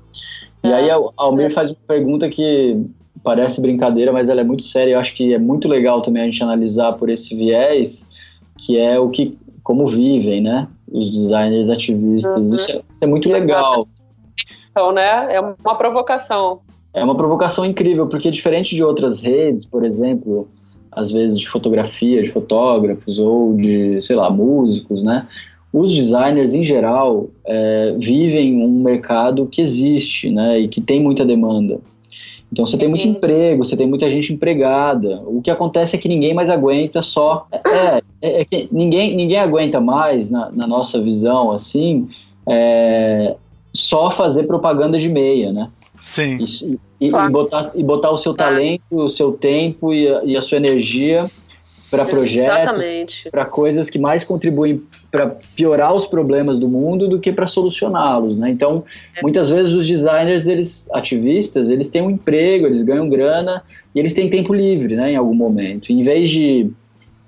E 0.62 0.72
aí 0.72 0.90
a 0.90 0.98
Almir 1.16 1.52
faz 1.52 1.70
uma 1.70 1.76
pergunta 1.86 2.28
que 2.28 2.80
parece 3.22 3.60
brincadeira, 3.60 4.12
mas 4.12 4.28
ela 4.28 4.40
é 4.40 4.44
muito 4.44 4.62
séria. 4.62 4.92
Eu 4.92 5.00
acho 5.00 5.14
que 5.14 5.34
é 5.34 5.38
muito 5.38 5.66
legal 5.66 6.00
também 6.02 6.22
a 6.22 6.24
gente 6.26 6.42
analisar 6.42 6.92
por 6.92 7.10
esse 7.10 7.34
viés, 7.34 8.06
que 8.58 8.76
é 8.76 8.98
o 8.98 9.08
que 9.08 9.38
como 9.62 9.88
vivem, 9.88 10.40
né? 10.40 10.66
Os 10.90 11.10
designers 11.10 11.68
ativistas. 11.68 12.46
Uhum. 12.46 12.54
Isso, 12.54 12.72
é, 12.72 12.74
isso, 12.76 12.84
é, 13.02 13.06
muito 13.06 13.28
legal. 13.28 13.86
Então, 14.70 14.92
né? 14.92 15.34
É 15.34 15.40
uma 15.40 15.76
provocação. 15.76 16.60
É 16.94 17.04
uma 17.04 17.14
provocação 17.14 17.64
incrível, 17.64 18.06
porque 18.06 18.30
diferente 18.30 18.74
de 18.74 18.82
outras 18.82 19.20
redes, 19.20 19.64
por 19.64 19.84
exemplo, 19.84 20.48
às 20.90 21.10
vezes 21.10 21.38
de 21.38 21.48
fotografia, 21.48 22.22
de 22.22 22.30
fotógrafos 22.30 23.18
ou 23.18 23.54
de, 23.56 24.00
sei 24.02 24.16
lá, 24.16 24.30
músicos, 24.30 25.02
né? 25.02 25.26
Os 25.72 25.94
designers, 25.94 26.54
em 26.54 26.64
geral, 26.64 27.28
é, 27.44 27.94
vivem 27.98 28.62
um 28.62 28.82
mercado 28.82 29.46
que 29.46 29.60
existe, 29.60 30.30
né? 30.30 30.58
E 30.60 30.68
que 30.68 30.80
tem 30.80 31.02
muita 31.02 31.26
demanda. 31.26 31.78
Então 32.50 32.66
você 32.66 32.78
tem 32.78 32.88
muito 32.88 33.04
uhum. 33.04 33.12
emprego, 33.12 33.64
você 33.64 33.76
tem 33.76 33.86
muita 33.86 34.10
gente 34.10 34.32
empregada. 34.32 35.22
O 35.26 35.42
que 35.42 35.50
acontece 35.50 35.96
é 35.96 35.98
que 35.98 36.08
ninguém 36.08 36.32
mais 36.34 36.48
aguenta 36.48 37.02
só. 37.02 37.46
É, 37.52 38.02
é, 38.22 38.40
é 38.40 38.44
que 38.44 38.68
ninguém, 38.72 39.14
ninguém 39.14 39.38
aguenta 39.38 39.80
mais, 39.80 40.30
na, 40.30 40.50
na 40.50 40.66
nossa 40.66 41.00
visão, 41.00 41.52
assim, 41.52 42.08
é, 42.48 43.36
só 43.74 44.10
fazer 44.10 44.44
propaganda 44.44 44.98
de 44.98 45.08
meia, 45.08 45.52
né? 45.52 45.70
Sim. 46.00 46.38
E, 46.40 46.78
e, 47.06 47.10
claro. 47.10 47.28
e 47.28 47.32
botar, 47.32 47.70
e 47.74 47.82
botar 47.82 48.10
o 48.10 48.18
seu 48.18 48.32
talento, 48.32 48.82
o 48.90 49.10
seu 49.10 49.32
tempo 49.32 49.92
e 49.92 50.08
a, 50.08 50.24
e 50.24 50.36
a 50.36 50.42
sua 50.42 50.56
energia 50.56 51.30
para 51.90 52.04
projetos, 52.04 53.24
para 53.30 53.44
coisas 53.44 53.88
que 53.88 53.98
mais 53.98 54.22
contribuem 54.22 54.82
para 55.10 55.36
piorar 55.56 55.94
os 55.94 56.06
problemas 56.06 56.58
do 56.58 56.68
mundo 56.68 57.08
do 57.08 57.18
que 57.18 57.32
para 57.32 57.46
solucioná-los, 57.46 58.38
né? 58.38 58.50
Então, 58.50 58.84
é. 59.16 59.22
muitas 59.22 59.50
vezes 59.50 59.72
os 59.72 59.86
designers, 59.86 60.46
eles 60.46 60.86
ativistas, 60.92 61.68
eles 61.70 61.88
têm 61.88 62.02
um 62.02 62.10
emprego, 62.10 62.66
eles 62.66 62.82
ganham 62.82 63.08
grana 63.08 63.62
e 63.94 63.98
eles 63.98 64.12
têm 64.12 64.28
tempo 64.28 64.52
livre, 64.52 64.96
né, 64.96 65.12
em 65.12 65.16
algum 65.16 65.34
momento. 65.34 65.90
Em 65.90 66.04
vez 66.04 66.28
de 66.28 66.70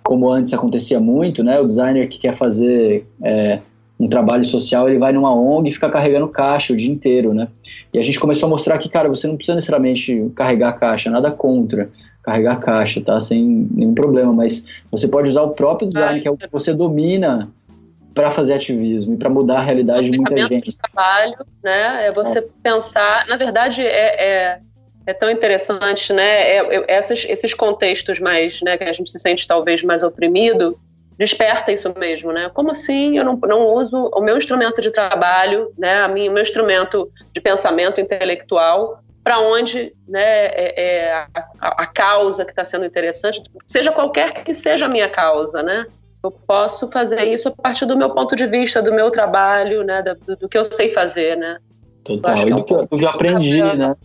como 0.02 0.28
antes 0.30 0.52
acontecia 0.52 1.00
muito, 1.00 1.42
né, 1.42 1.60
o 1.60 1.66
designer 1.66 2.08
que 2.08 2.18
quer 2.18 2.34
fazer 2.34 3.06
é, 3.22 3.60
um 3.98 4.08
trabalho 4.08 4.44
social, 4.44 4.88
ele 4.88 4.98
vai 4.98 5.12
numa 5.12 5.34
ONG 5.34 5.68
e 5.68 5.72
fica 5.72 5.88
carregando 5.88 6.26
caixa 6.28 6.72
o 6.72 6.76
dia 6.76 6.90
inteiro, 6.90 7.34
né? 7.34 7.48
E 7.92 7.98
a 7.98 8.02
gente 8.02 8.18
começou 8.18 8.46
a 8.46 8.50
mostrar 8.50 8.78
que, 8.78 8.88
cara, 8.88 9.08
você 9.10 9.26
não 9.26 9.36
precisa 9.36 9.54
necessariamente 9.54 10.30
carregar 10.34 10.72
caixa, 10.78 11.10
nada 11.10 11.30
contra 11.30 11.90
carregar 12.22 12.56
caixa, 12.56 13.00
tá? 13.00 13.20
Sem 13.20 13.68
nenhum 13.70 13.94
problema, 13.94 14.32
mas 14.32 14.64
você 14.90 15.08
pode 15.08 15.30
usar 15.30 15.42
o 15.42 15.50
próprio 15.50 15.88
design, 15.88 16.20
que 16.20 16.28
é 16.28 16.30
o 16.30 16.36
que 16.36 16.48
você 16.50 16.72
domina 16.72 17.50
para 18.14 18.30
fazer 18.30 18.54
ativismo 18.54 19.14
e 19.14 19.16
para 19.16 19.30
mudar 19.30 19.58
a 19.58 19.62
realidade 19.62 20.10
de 20.10 20.16
muita 20.16 20.36
gente. 20.46 20.70
De 20.70 20.78
trabalho, 20.78 21.36
né? 21.62 22.06
É 22.06 22.12
você 22.12 22.40
é. 22.40 22.44
pensar, 22.62 23.26
na 23.26 23.36
verdade 23.36 23.82
é, 23.82 24.24
é, 24.24 24.60
é, 25.06 25.12
tão 25.12 25.30
interessante, 25.30 26.12
né? 26.12 26.50
É, 26.50 26.58
é, 26.58 26.84
essas, 26.88 27.24
esses 27.28 27.54
contextos 27.54 28.20
mais, 28.20 28.60
né, 28.62 28.76
que 28.76 28.84
a 28.84 28.92
gente 28.92 29.10
se 29.10 29.18
sente 29.18 29.46
talvez 29.46 29.82
mais 29.82 30.02
oprimido, 30.02 30.78
desperta 31.16 31.70
isso 31.70 31.92
mesmo, 31.98 32.32
né? 32.32 32.50
Como 32.52 32.70
assim 32.70 33.16
eu 33.16 33.24
não, 33.24 33.36
não 33.36 33.66
uso 33.74 34.10
o 34.12 34.20
meu 34.20 34.36
instrumento 34.36 34.80
de 34.80 34.90
trabalho, 34.90 35.72
né? 35.78 35.98
A 35.98 36.08
minha, 36.08 36.30
o 36.30 36.34
meu 36.34 36.42
instrumento 36.42 37.10
de 37.32 37.40
pensamento 37.40 38.00
intelectual 38.00 39.02
para 39.22 39.38
onde 39.40 39.92
né, 40.08 40.46
é, 40.46 40.74
é 40.76 41.12
a, 41.12 41.28
a, 41.60 41.86
causa 41.86 42.44
que 42.44 42.52
está 42.52 42.64
sendo 42.64 42.84
interessante, 42.84 43.42
seja 43.66 43.92
qualquer 43.92 44.44
que 44.44 44.54
seja 44.54 44.86
a 44.86 44.88
minha 44.88 45.08
causa, 45.08 45.62
né? 45.62 45.86
Eu 46.22 46.30
posso 46.30 46.90
fazer 46.90 47.24
isso 47.24 47.48
a 47.48 47.50
partir 47.50 47.86
do 47.86 47.96
meu 47.96 48.10
ponto 48.10 48.34
de 48.36 48.46
vista, 48.46 48.82
do 48.82 48.92
meu 48.92 49.10
trabalho, 49.10 49.82
né, 49.82 50.02
do, 50.02 50.36
do 50.36 50.48
que 50.48 50.58
eu 50.58 50.64
sei 50.64 50.90
fazer, 50.90 51.36
né? 51.36 51.58
Total, 52.04 52.36
e 52.38 52.50
é 52.50 52.54
do, 52.54 52.64
que, 52.64 52.74
do 52.74 52.98
que 52.98 53.04
eu 53.04 53.08
aprendi, 53.08 53.62
né? 53.62 53.96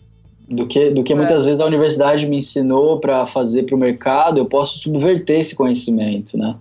Do 0.48 0.66
que, 0.66 0.90
do 0.90 1.02
que 1.02 1.12
é. 1.12 1.16
muitas 1.16 1.44
vezes 1.44 1.60
a 1.60 1.66
universidade 1.66 2.26
me 2.26 2.38
ensinou 2.38 3.00
para 3.00 3.26
fazer 3.26 3.64
para 3.64 3.74
o 3.74 3.78
mercado, 3.78 4.38
eu 4.38 4.46
posso 4.46 4.78
subverter 4.78 5.40
esse 5.40 5.54
conhecimento, 5.54 6.38
né? 6.38 6.54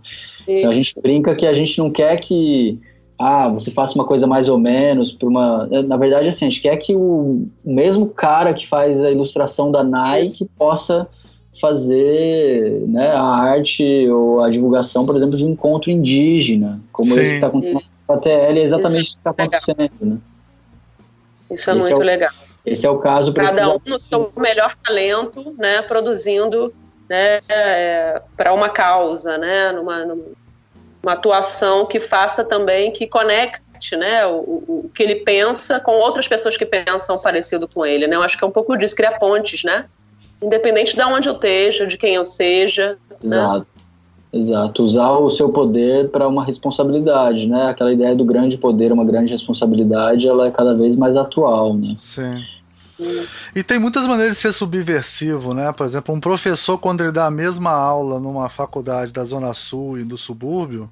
Então 0.47 0.71
a 0.71 0.73
gente 0.73 0.99
brinca 1.01 1.35
que 1.35 1.45
a 1.45 1.53
gente 1.53 1.77
não 1.77 1.91
quer 1.91 2.19
que 2.19 2.79
ah, 3.17 3.47
você 3.47 3.71
faça 3.71 3.95
uma 3.95 4.05
coisa 4.05 4.27
mais 4.27 4.49
ou 4.49 4.57
menos 4.57 5.13
para 5.13 5.27
uma. 5.27 5.67
Na 5.67 5.95
verdade, 5.95 6.29
assim, 6.29 6.45
a 6.45 6.49
gente 6.49 6.61
quer 6.61 6.75
que 6.77 6.93
o 6.95 7.47
mesmo 7.63 8.07
cara 8.07 8.53
que 8.53 8.67
faz 8.67 9.01
a 9.01 9.09
ilustração 9.09 9.71
da 9.71 9.83
Nike 9.83 10.25
Isso. 10.25 10.49
possa 10.57 11.07
fazer 11.61 12.81
né, 12.87 13.07
a 13.11 13.41
arte 13.41 14.09
ou 14.09 14.43
a 14.43 14.49
divulgação, 14.49 15.05
por 15.05 15.15
exemplo, 15.15 15.37
de 15.37 15.45
um 15.45 15.51
encontro 15.51 15.89
indígena, 15.89 16.81
como 16.91 17.09
Sim. 17.09 17.19
esse 17.21 17.29
que 17.29 17.35
está 17.35 17.47
acontecendo 17.47 17.83
com 18.05 18.13
a 18.13 18.17
TL, 18.17 18.59
é 18.59 18.63
exatamente 18.63 19.01
o 19.01 19.13
que 19.13 19.17
está 19.17 19.29
acontecendo. 19.29 19.91
Né? 20.01 20.17
Isso 21.51 21.69
é 21.69 21.73
esse 21.73 21.81
muito 21.81 21.93
é 21.93 22.03
o, 22.03 22.05
legal. 22.05 22.31
Esse 22.65 22.85
é 22.85 22.89
o 22.89 22.97
caso. 22.97 23.33
Cada 23.33 23.73
um 23.73 23.79
no 23.85 23.97
seu 23.97 24.29
melhor 24.35 24.75
talento, 24.83 25.55
né, 25.57 25.81
produzindo 25.83 26.73
né, 27.09 27.39
é, 27.47 28.21
para 28.35 28.53
uma 28.53 28.69
causa, 28.69 29.37
né, 29.37 29.71
numa, 29.71 30.03
numa 30.03 30.44
uma 31.05 31.13
atuação 31.13 31.85
que 31.85 31.99
faça 31.99 32.43
também, 32.43 32.91
que 32.91 33.05
conecte 33.05 33.95
né, 33.95 34.25
o, 34.25 34.63
o, 34.67 34.91
que 34.93 35.03
ele 35.03 35.17
pensa 35.17 35.79
com 35.79 35.91
outras 35.91 36.27
pessoas 36.27 36.57
que 36.57 36.65
pensam 36.65 37.19
parecido 37.19 37.67
com 37.67 37.85
ele. 37.85 38.07
Né? 38.07 38.15
Eu 38.15 38.23
acho 38.23 38.35
que 38.35 38.43
é 38.43 38.47
um 38.47 38.51
pouco 38.51 38.75
disso, 38.75 38.95
criar 38.95 39.19
pontes, 39.19 39.63
né? 39.63 39.85
Independente 40.41 40.95
de 40.95 41.03
onde 41.03 41.29
eu 41.29 41.35
esteja, 41.35 41.85
de 41.85 41.95
quem 41.95 42.15
eu 42.15 42.25
seja. 42.25 42.97
Né? 43.23 43.37
Exato. 43.37 43.59
Né? 43.59 43.65
Exato, 44.33 44.83
usar 44.83 45.11
o 45.11 45.29
seu 45.29 45.47
poder 45.49 46.09
para 46.09 46.27
uma 46.27 46.43
responsabilidade, 46.43 47.47
né? 47.47 47.67
Aquela 47.69 47.93
ideia 47.93 48.13
do 48.13 48.25
grande 48.25 48.57
poder, 48.57 48.91
uma 48.91 49.05
grande 49.05 49.31
responsabilidade, 49.31 50.27
ela 50.27 50.47
é 50.47 50.51
cada 50.51 50.73
vez 50.73 50.93
mais 50.95 51.15
atual, 51.15 51.73
né? 51.73 51.95
Sim. 51.97 52.43
E 53.53 53.61
tem 53.61 53.77
muitas 53.77 54.07
maneiras 54.07 54.37
de 54.37 54.41
ser 54.41 54.53
subversivo, 54.53 55.53
né? 55.53 55.71
Por 55.73 55.85
exemplo, 55.85 56.15
um 56.15 56.19
professor, 56.19 56.77
quando 56.77 57.01
ele 57.01 57.11
dá 57.11 57.25
a 57.25 57.31
mesma 57.31 57.71
aula 57.71 58.19
numa 58.19 58.49
faculdade 58.49 59.11
da 59.11 59.23
Zona 59.25 59.53
Sul 59.53 59.99
e 59.99 60.03
do 60.03 60.17
subúrbio, 60.17 60.89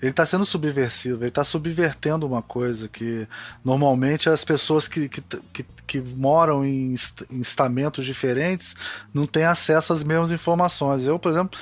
ele 0.00 0.10
está 0.10 0.26
sendo 0.26 0.44
subversivo, 0.44 1.22
ele 1.22 1.28
está 1.28 1.44
subvertendo 1.44 2.26
uma 2.26 2.42
coisa 2.42 2.88
que 2.88 3.26
normalmente 3.64 4.28
as 4.28 4.44
pessoas 4.44 4.86
que, 4.86 5.08
que, 5.08 5.22
que, 5.52 5.66
que 5.86 6.00
moram 6.00 6.64
em, 6.64 6.94
em 7.30 7.40
estamentos 7.40 8.04
diferentes 8.04 8.76
não 9.12 9.26
têm 9.26 9.44
acesso 9.44 9.92
às 9.92 10.02
mesmas 10.02 10.32
informações. 10.32 11.06
Eu, 11.06 11.18
por 11.18 11.32
exemplo. 11.32 11.58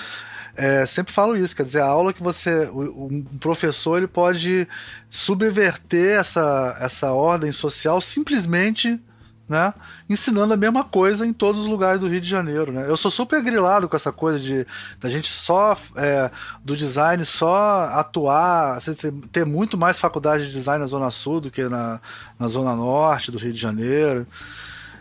É, 0.56 0.86
sempre 0.86 1.12
falo 1.12 1.36
isso, 1.36 1.56
quer 1.56 1.64
dizer, 1.64 1.80
a 1.80 1.86
aula 1.86 2.12
que 2.12 2.22
você. 2.22 2.70
Um 2.70 3.24
professor 3.40 3.96
ele 3.96 4.06
pode 4.06 4.68
subverter 5.10 6.20
essa, 6.20 6.76
essa 6.78 7.10
ordem 7.10 7.50
social 7.50 8.00
simplesmente 8.00 9.00
né? 9.48 9.74
Ensinando 10.08 10.54
a 10.54 10.56
mesma 10.56 10.84
coisa 10.84 11.26
em 11.26 11.32
todos 11.32 11.60
os 11.60 11.66
lugares 11.66 12.00
do 12.00 12.08
Rio 12.08 12.20
de 12.20 12.28
Janeiro, 12.28 12.72
né? 12.72 12.86
Eu 12.88 12.96
sou 12.96 13.10
super 13.10 13.42
grilado 13.42 13.88
com 13.88 13.96
essa 13.96 14.10
coisa 14.10 14.38
de 14.38 14.66
da 14.98 15.08
gente 15.08 15.28
só 15.28 15.76
é, 15.96 16.30
do 16.64 16.76
design 16.76 17.24
só 17.24 17.84
atuar, 17.92 18.78
ter 19.30 19.44
muito 19.44 19.76
mais 19.76 19.98
faculdade 19.98 20.46
de 20.46 20.52
design 20.52 20.80
na 20.80 20.86
Zona 20.86 21.10
Sul 21.10 21.40
do 21.40 21.50
que 21.50 21.62
na, 21.64 22.00
na 22.38 22.48
Zona 22.48 22.74
Norte 22.74 23.30
do 23.30 23.38
Rio 23.38 23.52
de 23.52 23.60
Janeiro. 23.60 24.26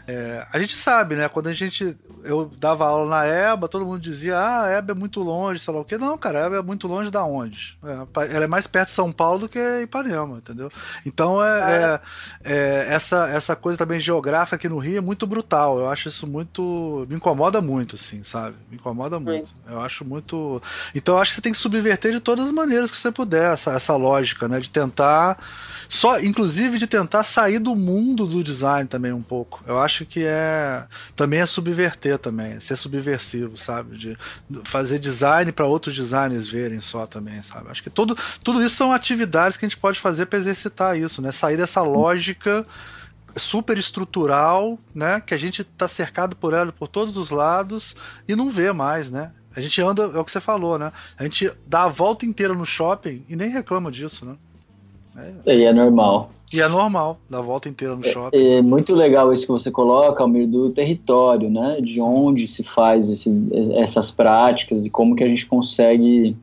É, 0.07 0.45
a 0.51 0.59
gente 0.59 0.75
sabe, 0.75 1.15
né? 1.15 1.29
Quando 1.29 1.47
a 1.47 1.53
gente. 1.53 1.95
Eu 2.23 2.49
dava 2.57 2.85
aula 2.85 3.09
na 3.09 3.25
EBA, 3.25 3.67
todo 3.67 3.85
mundo 3.85 3.99
dizia, 3.99 4.37
ah, 4.37 4.63
a 4.63 4.71
EBA 4.77 4.93
é 4.93 4.95
muito 4.95 5.21
longe, 5.21 5.59
sei 5.59 5.73
lá 5.73 5.81
o 5.81 5.85
quê. 5.85 5.97
Não, 5.97 6.17
cara, 6.17 6.43
a 6.43 6.45
EBA 6.47 6.55
é 6.57 6.61
muito 6.61 6.87
longe 6.87 7.11
da 7.11 7.23
onde? 7.25 7.77
É, 7.83 8.35
ela 8.35 8.45
é 8.45 8.47
mais 8.47 8.65
perto 8.65 8.87
de 8.89 8.95
São 8.95 9.11
Paulo 9.11 9.39
do 9.39 9.49
que 9.49 9.59
Ipanema, 9.81 10.37
entendeu? 10.37 10.71
Então 11.05 11.43
é, 11.43 11.99
é, 12.43 12.53
é, 12.53 12.85
essa, 12.93 13.27
essa 13.29 13.55
coisa 13.57 13.77
também 13.77 13.99
geográfica 13.99 14.55
aqui 14.55 14.69
no 14.69 14.77
Rio 14.77 14.97
é 14.97 15.01
muito 15.01 15.27
brutal. 15.27 15.79
Eu 15.79 15.89
acho 15.89 16.07
isso 16.07 16.25
muito. 16.25 17.05
Me 17.09 17.15
incomoda 17.15 17.61
muito, 17.61 17.95
assim, 17.95 18.23
sabe? 18.23 18.55
Me 18.69 18.77
incomoda 18.77 19.19
muito. 19.19 19.51
Eu 19.69 19.81
acho 19.81 20.05
muito. 20.05 20.61
Então 20.95 21.15
eu 21.15 21.21
acho 21.21 21.31
que 21.31 21.35
você 21.35 21.41
tem 21.41 21.51
que 21.51 21.59
subverter 21.59 22.13
de 22.13 22.19
todas 22.21 22.47
as 22.47 22.53
maneiras 22.53 22.89
que 22.89 22.97
você 22.97 23.11
puder 23.11 23.53
essa, 23.53 23.73
essa 23.73 23.95
lógica, 23.97 24.47
né? 24.47 24.59
De 24.61 24.69
tentar 24.69 25.37
só, 25.93 26.19
inclusive, 26.19 26.77
de 26.77 26.87
tentar 26.87 27.23
sair 27.23 27.59
do 27.59 27.75
mundo 27.75 28.25
do 28.25 28.43
design 28.43 28.87
também 28.87 29.11
um 29.11 29.21
pouco. 29.21 29.63
Eu 29.67 29.77
acho 29.77 29.92
que 30.01 30.23
é 30.25 30.85
também 31.15 31.39
é 31.39 31.45
subverter 31.45 32.17
também, 32.17 32.59
ser 32.59 32.75
subversivo, 32.75 33.55
sabe? 33.55 33.97
De 33.97 34.17
fazer 34.63 34.99
design 34.99 35.51
para 35.51 35.65
outros 35.65 35.95
designers 35.95 36.47
verem 36.47 36.81
só 36.81 37.05
também, 37.05 37.41
sabe? 37.41 37.69
Acho 37.69 37.83
que 37.83 37.89
tudo, 37.89 38.17
tudo 38.43 38.63
isso 38.63 38.75
são 38.75 38.91
atividades 38.91 39.57
que 39.57 39.65
a 39.65 39.69
gente 39.69 39.79
pode 39.79 39.99
fazer 39.99 40.25
para 40.25 40.39
exercitar 40.39 40.97
isso, 40.97 41.21
né? 41.21 41.31
Sair 41.31 41.57
dessa 41.57 41.81
lógica 41.81 42.65
super 43.37 43.77
estrutural, 43.77 44.79
né? 44.93 45.21
Que 45.21 45.33
a 45.33 45.37
gente 45.37 45.61
está 45.61 45.87
cercado 45.87 46.35
por 46.35 46.53
ela 46.53 46.71
por 46.71 46.87
todos 46.87 47.17
os 47.17 47.29
lados 47.29 47.95
e 48.27 48.35
não 48.35 48.51
vê 48.51 48.71
mais, 48.71 49.09
né? 49.09 49.31
A 49.55 49.61
gente 49.61 49.79
anda, 49.81 50.03
é 50.03 50.17
o 50.17 50.25
que 50.25 50.31
você 50.31 50.41
falou, 50.41 50.79
né? 50.79 50.91
A 51.17 51.23
gente 51.23 51.51
dá 51.67 51.83
a 51.83 51.87
volta 51.87 52.25
inteira 52.25 52.53
no 52.53 52.65
shopping 52.65 53.23
e 53.29 53.35
nem 53.35 53.49
reclama 53.49 53.91
disso, 53.91 54.25
né? 54.25 54.35
É, 55.45 55.55
e 55.55 55.63
é 55.63 55.73
normal. 55.73 56.31
E 56.53 56.61
é 56.61 56.67
normal, 56.67 57.17
da 57.27 57.41
volta 57.41 57.67
inteira 57.67 57.95
no 57.95 58.05
é, 58.05 58.11
shopping. 58.11 58.37
É, 58.37 58.61
muito 58.61 58.93
legal 58.93 59.33
isso 59.33 59.41
que 59.41 59.51
você 59.51 59.71
coloca, 59.71 60.21
Almir, 60.21 60.47
do 60.47 60.69
território, 60.69 61.49
né? 61.49 61.79
De 61.81 61.99
onde 61.99 62.45
se 62.45 62.61
faz 62.61 63.09
esse, 63.09 63.31
essas 63.73 64.11
práticas 64.11 64.85
e 64.85 64.89
como 64.91 65.15
que 65.15 65.23
a 65.23 65.27
gente 65.27 65.47
consegue, 65.47 66.37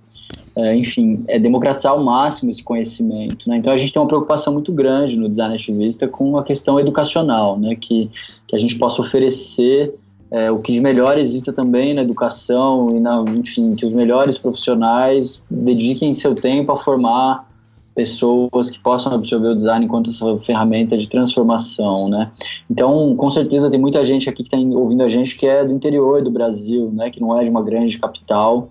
é, 0.57 0.75
enfim, 0.75 1.23
é, 1.29 1.39
democratizar 1.39 1.93
ao 1.93 2.03
máximo 2.03 2.51
esse 2.51 2.61
conhecimento. 2.61 3.49
Né? 3.49 3.59
Então 3.59 3.73
a 3.73 3.79
gente 3.79 3.93
tem 3.93 4.03
uma 4.03 4.09
preocupação 4.09 4.53
muito 4.53 4.73
grande 4.73 5.17
no 5.17 5.29
design 5.29 5.55
ativista 5.55 6.09
com 6.09 6.37
a 6.37 6.43
questão 6.43 6.81
educacional, 6.81 7.57
né? 7.57 7.77
Que, 7.77 8.11
que 8.49 8.57
a 8.57 8.59
gente 8.59 8.77
possa 8.77 9.01
oferecer 9.01 9.95
é, 10.29 10.51
o 10.51 10.59
que 10.59 10.73
de 10.73 10.81
melhor 10.81 11.19
exista 11.19 11.53
também 11.53 11.95
na 11.95 12.03
educação 12.03 12.91
e 12.97 12.99
na, 12.99 13.25
enfim, 13.29 13.77
que 13.77 13.87
os 13.87 13.93
melhores 13.93 14.37
profissionais 14.37 15.41
dediquem 15.49 16.17
seu 16.17 16.35
tempo 16.35 16.73
a 16.73 16.79
formar 16.79 17.49
pessoas 17.95 18.71
que 18.71 18.79
possam 18.79 19.13
absorver 19.13 19.49
o 19.49 19.57
design 19.57 19.85
enquanto 19.85 20.11
essa 20.11 20.39
ferramenta 20.39 20.97
de 20.97 21.09
transformação, 21.09 22.09
né? 22.09 22.31
Então, 22.71 23.15
com 23.17 23.31
certeza 23.31 23.71
tem 23.71 23.81
muita 23.81 24.05
gente 24.05 24.29
aqui 24.29 24.43
que 24.45 24.55
está 24.55 24.79
ouvindo 24.79 25.03
a 25.03 25.09
gente 25.09 25.37
que 25.37 25.47
é 25.47 25.65
do 25.65 25.73
interior 25.73 26.23
do 26.23 26.31
Brasil, 26.31 26.91
né? 26.93 27.11
Que 27.11 27.21
não 27.21 27.39
é 27.39 27.45
de 27.45 27.51
uma 27.51 27.63
grande 27.63 27.99
capital. 27.99 28.69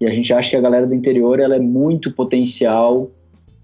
E 0.00 0.06
a 0.06 0.10
gente 0.10 0.32
acha 0.32 0.50
que 0.50 0.56
a 0.56 0.60
galera 0.60 0.86
do 0.86 0.94
interior 0.94 1.40
ela 1.40 1.56
é 1.56 1.60
muito 1.60 2.12
potencial 2.12 3.10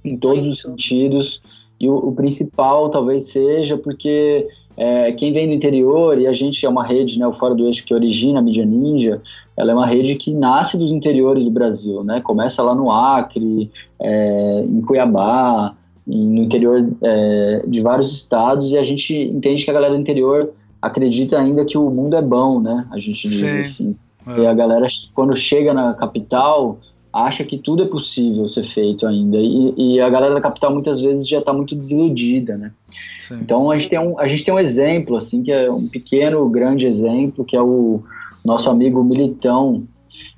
em 0.05 0.17
todos 0.17 0.47
os 0.47 0.63
sentidos. 0.63 1.43
E 1.81 1.89
o, 1.89 1.97
o 1.97 2.13
principal 2.13 2.91
talvez 2.91 3.27
seja 3.27 3.77
porque 3.77 4.47
é, 4.77 5.13
quem 5.13 5.33
vem 5.33 5.49
do 5.49 5.55
interior, 5.55 6.19
e 6.19 6.27
a 6.27 6.33
gente 6.33 6.65
é 6.65 6.69
uma 6.69 6.85
rede, 6.85 7.19
né, 7.19 7.27
o 7.27 7.33
Fora 7.33 7.55
do 7.55 7.67
Eixo 7.67 7.85
que 7.85 7.95
origina 7.95 8.39
a 8.41 8.43
Mídia 8.43 8.65
Ninja, 8.65 9.21
ela 9.57 9.73
é 9.73 9.75
uma 9.75 9.87
rede 9.87 10.17
que 10.17 10.33
nasce 10.35 10.77
dos 10.77 10.91
interiores 10.91 11.45
do 11.45 11.51
Brasil, 11.51 12.03
né? 12.03 12.21
Começa 12.21 12.61
lá 12.61 12.75
no 12.75 12.91
Acre, 12.91 13.71
é, 14.01 14.65
em 14.67 14.81
Cuiabá, 14.81 15.75
no 16.07 16.43
interior 16.43 16.87
é, 17.01 17.63
de 17.67 17.81
vários 17.81 18.13
estados, 18.13 18.73
e 18.73 18.77
a 18.77 18.83
gente 18.83 19.17
entende 19.17 19.65
que 19.65 19.71
a 19.71 19.75
galera 19.75 19.95
do 19.95 20.01
interior 20.01 20.53
acredita 20.83 21.39
ainda 21.39 21.65
que 21.65 21.79
o 21.79 21.89
mundo 21.89 22.17
é 22.17 22.23
bom, 22.23 22.61
né? 22.61 22.87
A 22.91 22.99
gente 22.99 23.29
diz 23.29 23.39
Sim. 23.39 23.61
assim. 23.61 23.97
É. 24.27 24.41
E 24.41 24.47
a 24.47 24.55
galera, 24.55 24.87
quando 25.15 25.37
chega 25.37 25.73
na 25.73 25.95
capital, 25.95 26.79
acha 27.15 27.45
que 27.45 27.57
tudo 27.57 27.85
é 27.85 27.87
possível 27.87 28.49
ser 28.49 28.65
feito 28.65 29.07
ainda. 29.07 29.37
E, 29.39 29.75
e 29.77 30.01
a 30.01 30.11
galera 30.11 30.35
da 30.35 30.41
capital 30.41 30.73
muitas 30.73 31.01
vezes 31.01 31.29
já 31.29 31.39
está 31.39 31.53
muito 31.53 31.77
desiludida, 31.77 32.57
né? 32.57 32.73
Sim. 33.21 33.39
Então 33.41 33.71
a 33.71 33.79
gente, 33.79 33.89
tem 33.89 33.99
um, 34.01 34.19
a 34.19 34.27
gente 34.27 34.43
tem 34.43 34.53
um 34.53 34.59
exemplo, 34.59 35.17
assim, 35.17 35.41
que 35.41 35.53
é 35.53 35.71
um 35.71 35.87
pequeno, 35.87 36.49
grande 36.49 36.89
exemplo, 36.89 37.45
que 37.45 37.57
é 37.57 37.63
o 37.63 38.03
nosso 38.45 38.69
amigo 38.69 39.05
Militão, 39.05 39.85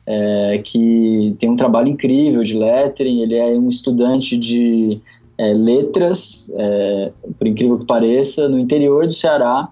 é, 0.07 0.61
que 0.63 1.35
tem 1.39 1.49
um 1.49 1.57
trabalho 1.57 1.89
incrível 1.89 2.43
de 2.43 2.57
lettering, 2.57 3.23
ele 3.23 3.35
é 3.35 3.47
um 3.47 3.71
estudante 3.71 4.37
de 4.37 5.01
é, 5.39 5.55
letras, 5.55 6.53
é, 6.55 7.13
por 7.39 7.47
incrível 7.47 7.79
que 7.79 7.87
pareça, 7.87 8.49
no 8.49 8.59
interior 8.59 9.07
do 9.07 9.15
Ceará, 9.15 9.69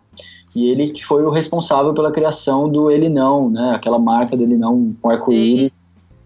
e 0.57 0.69
ele 0.71 0.88
que 0.88 1.05
foi 1.05 1.23
o 1.23 1.31
responsável 1.31 1.93
pela 1.93 2.11
criação 2.11 2.69
do 2.69 2.90
Ele 2.90 3.09
Não, 3.09 3.51
né, 3.51 3.73
aquela 3.75 3.99
marca 3.99 4.37
do 4.37 4.43
Ele 4.43 4.57
Não 4.57 4.95
com 5.03 5.11
arco-íris, 5.11 5.84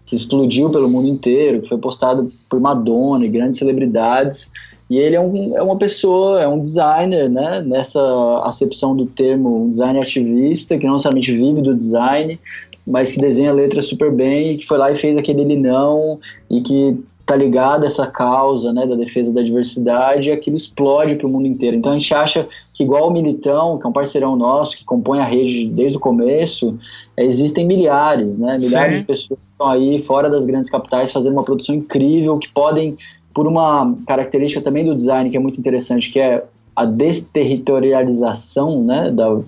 que 0.09 0.15
explodiu 0.15 0.69
pelo 0.71 0.89
mundo 0.89 1.07
inteiro, 1.07 1.61
que 1.61 1.69
foi 1.69 1.77
postado 1.77 2.31
por 2.49 2.59
Madonna 2.59 3.25
e 3.25 3.29
grandes 3.29 3.59
celebridades, 3.59 4.51
e 4.89 4.97
ele 4.97 5.15
é, 5.15 5.21
um, 5.21 5.55
é 5.55 5.61
uma 5.61 5.77
pessoa, 5.77 6.41
é 6.41 6.47
um 6.47 6.59
designer, 6.59 7.29
né? 7.29 7.61
Nessa 7.61 8.01
acepção 8.43 8.95
do 8.95 9.05
termo, 9.05 9.65
um 9.65 9.69
designer 9.69 10.01
ativista, 10.01 10.79
que 10.79 10.87
não 10.87 10.97
somente 10.97 11.31
vive 11.31 11.61
do 11.61 11.75
design, 11.75 12.39
mas 12.87 13.11
que 13.11 13.19
desenha 13.19 13.53
letras 13.53 13.85
super 13.85 14.11
bem, 14.11 14.53
e 14.53 14.57
que 14.57 14.65
foi 14.65 14.79
lá 14.79 14.91
e 14.91 14.95
fez 14.95 15.15
aquele 15.15 15.41
ele 15.41 15.57
não, 15.57 16.19
e 16.49 16.59
que 16.61 16.97
tá 17.29 17.35
ligado 17.35 17.83
a 17.83 17.85
essa 17.85 18.07
causa, 18.07 18.73
né, 18.73 18.87
da 18.87 18.95
defesa 18.95 19.31
da 19.31 19.43
diversidade, 19.43 20.29
e 20.29 20.31
aquilo 20.31 20.57
explode 20.57 21.15
para 21.15 21.27
o 21.27 21.29
mundo 21.29 21.47
inteiro. 21.47 21.77
Então 21.77 21.91
a 21.91 21.95
gente 21.95 22.11
acha 22.11 22.47
que 22.73 22.83
igual 22.83 23.07
o 23.07 23.11
Militão, 23.11 23.77
que 23.77 23.85
é 23.85 23.89
um 23.89 23.93
parceirão 23.93 24.35
nosso, 24.35 24.75
que 24.75 24.83
compõe 24.83 25.19
a 25.19 25.25
rede 25.25 25.67
desde 25.67 25.95
o 25.95 25.99
começo, 25.99 26.75
é, 27.15 27.23
existem 27.23 27.67
milhares, 27.67 28.39
né, 28.39 28.57
milhares 28.57 28.95
Sim. 28.95 29.01
de 29.01 29.05
pessoas 29.05 29.39
que 29.39 29.45
estão 29.51 29.67
aí 29.67 30.01
fora 30.01 30.27
das 30.27 30.43
grandes 30.43 30.71
capitais 30.71 31.11
fazendo 31.11 31.33
uma 31.33 31.43
produção 31.43 31.75
incrível, 31.75 32.39
que 32.39 32.49
podem 32.49 32.97
por 33.31 33.45
uma 33.45 33.95
característica 34.07 34.63
também 34.63 34.83
do 34.83 34.95
design 34.95 35.29
que 35.29 35.37
é 35.37 35.39
muito 35.39 35.59
interessante, 35.59 36.11
que 36.11 36.19
é 36.19 36.43
a 36.75 36.83
desterritorialização 36.83 38.83
né, 38.83 39.11
da, 39.11 39.39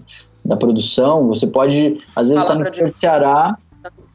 da 0.45 0.55
produção. 0.55 1.27
Você 1.29 1.47
pode, 1.47 1.99
às 2.15 2.27
vezes, 2.27 2.43
estar 2.43 2.53
tá 2.53 2.59
no 2.59 2.67
interior 2.67 2.91
de 2.91 2.97
Ceará, 2.97 3.57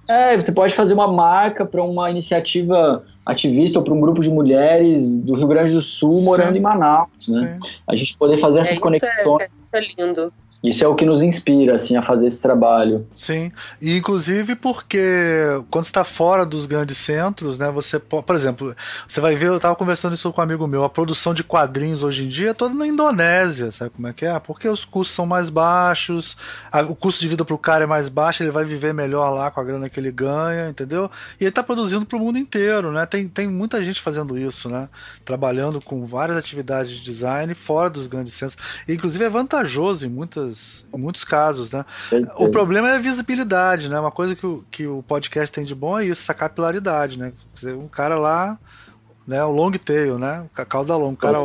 é, 0.09 0.37
você 0.37 0.53
pode 0.53 0.73
fazer 0.73 0.95
uma 0.95 1.09
marca 1.09 1.67
para 1.67 1.83
uma 1.83 2.09
iniciativa 2.09 3.03
ativista 3.27 3.81
ou 3.81 3.85
para 3.85 3.93
um 3.93 4.01
grupo 4.01 4.23
de 4.23 4.31
mulheres 4.31 5.19
do 5.19 5.35
Rio 5.35 5.49
Grande 5.49 5.73
do 5.73 5.83
Sul 5.83 6.23
morando 6.23 6.53
Sim. 6.53 6.59
em 6.59 6.63
Manaus, 6.63 7.29
né? 7.29 7.59
Sim. 7.61 7.71
A 7.85 7.97
gente 7.97 8.17
poder 8.17 8.39
fazer 8.39 8.61
essas 8.61 8.77
é, 8.77 8.81
conexões. 8.81 9.13
Isso 9.13 9.41
é, 9.41 9.49
isso 9.65 9.77
é 9.77 9.81
lindo. 9.81 10.33
Isso 10.67 10.85
é 10.85 10.89
o 10.89 10.97
que 10.97 11.05
nos 11.05 11.23
inspira, 11.23 11.77
assim, 11.77 11.97
a 11.97 12.03
fazer 12.03 12.27
esse 12.27 12.43
trabalho. 12.43 13.07
Sim, 13.17 13.53
e 13.81 13.97
inclusive 13.97 14.57
porque 14.57 15.01
quando 15.71 15.85
está 15.85 16.03
fora 16.03 16.45
dos 16.45 16.67
grandes 16.67 16.99
centros, 16.99 17.57
né, 17.57 17.71
você, 17.71 18.01
por 18.01 18.35
exemplo, 18.35 18.75
você 19.07 19.21
vai 19.21 19.37
ver, 19.37 19.47
eu 19.47 19.57
estava 19.57 19.77
conversando 19.77 20.15
isso 20.15 20.33
com 20.33 20.41
um 20.41 20.45
amigo 20.45 20.67
meu, 20.67 20.83
a 20.83 20.91
produção 20.91 21.33
de 21.33 21.45
quadrinhos 21.45 22.03
hoje 22.03 22.25
em 22.25 22.29
dia 22.29 22.51
é 22.51 22.55
toda 22.55 22.75
na 22.75 22.85
Indonésia, 22.85 23.71
sabe 23.71 23.91
como 23.91 24.09
é 24.09 24.13
que 24.13 24.27
é? 24.27 24.37
Porque 24.41 24.69
os 24.69 24.85
custos 24.85 25.15
são 25.15 25.25
mais 25.25 25.51
baixos, 25.51 26.37
a, 26.73 26.81
o 26.83 26.97
custo 26.97 27.21
de 27.21 27.29
vida 27.29 27.45
para 27.45 27.55
o 27.55 27.59
cara 27.59 27.85
é 27.85 27.87
mais 27.87 28.09
baixo, 28.09 28.43
ele 28.43 28.51
vai 28.51 28.65
viver 28.65 28.93
melhor 28.93 29.31
lá 29.31 29.53
com 29.53 29.61
a 29.61 29.65
grana 29.65 29.89
que 29.89 30.01
ele 30.01 30.11
ganha, 30.11 30.69
entendeu? 30.69 31.09
E 31.41 31.45
ele 31.45 31.51
está 31.51 31.63
produzindo 31.63 32.05
para 32.05 32.17
o 32.17 32.21
mundo 32.21 32.39
inteiro, 32.39 32.91
né? 32.91 33.07
Tem, 33.07 33.29
tem 33.29 33.47
muita 33.47 33.85
gente 33.85 34.03
fazendo 34.03 34.37
isso, 34.37 34.69
né? 34.69 34.89
Trabalhando 35.25 35.81
com 35.81 36.05
várias 36.07 36.37
atividades 36.37 36.91
de 36.91 37.03
design 37.03 37.55
fora 37.55 37.89
dos 37.89 38.09
grandes 38.09 38.35
centros. 38.35 38.59
E, 38.89 38.95
inclusive 38.95 39.25
é 39.25 39.29
vantajoso 39.29 40.05
em 40.05 40.11
muitas 40.11 40.56
em 40.93 40.99
muitos 40.99 41.25
casos, 41.25 41.71
né? 41.71 41.85
O 42.37 42.49
problema 42.49 42.89
é 42.91 42.97
a 42.97 43.01
visibilidade, 43.01 43.89
né? 43.89 43.99
Uma 43.99 44.11
coisa 44.11 44.35
que 44.35 44.47
o, 44.47 44.65
que 44.71 44.87
o 44.87 45.03
podcast 45.03 45.53
tem 45.53 45.65
de 45.65 45.75
bom 45.75 45.99
é 45.99 46.05
isso, 46.07 46.23
essa 46.23 46.35
capilaridade, 46.35 47.19
né? 47.19 47.33
Quer 47.55 47.55
dizer, 47.55 47.75
um 47.75 47.89
cara 47.89 48.17
lá, 48.17 48.59
né? 49.27 49.45
O 49.45 49.51
long 49.51 49.73
tail, 49.73 50.19
né? 50.19 50.47
O 50.47 50.67
cauda 50.67 50.97
longa, 50.97 51.15
o 51.15 51.17
cara 51.17 51.39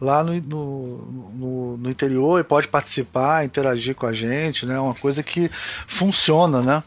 lá 0.00 0.24
no, 0.24 0.34
no, 0.40 0.96
no, 1.34 1.76
no, 1.76 1.90
interior 1.90 2.40
e 2.40 2.44
pode 2.44 2.66
participar, 2.66 3.44
interagir 3.44 3.94
com 3.94 4.06
a 4.06 4.12
gente, 4.12 4.64
né? 4.64 4.80
Uma 4.80 4.94
coisa 4.94 5.22
que 5.22 5.50
funciona, 5.86 6.62
né? 6.62 6.82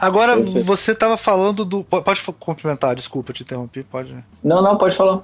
Agora, 0.00 0.36
você 0.36 0.92
estava 0.92 1.16
falando 1.16 1.64
do. 1.64 1.84
Pode 1.84 2.22
complementar, 2.38 2.94
desculpa, 2.94 3.32
te 3.32 3.42
interrompi, 3.42 3.82
pode. 3.84 4.14
Não, 4.42 4.60
não, 4.60 4.76
pode 4.76 4.96
falar. 4.96 5.22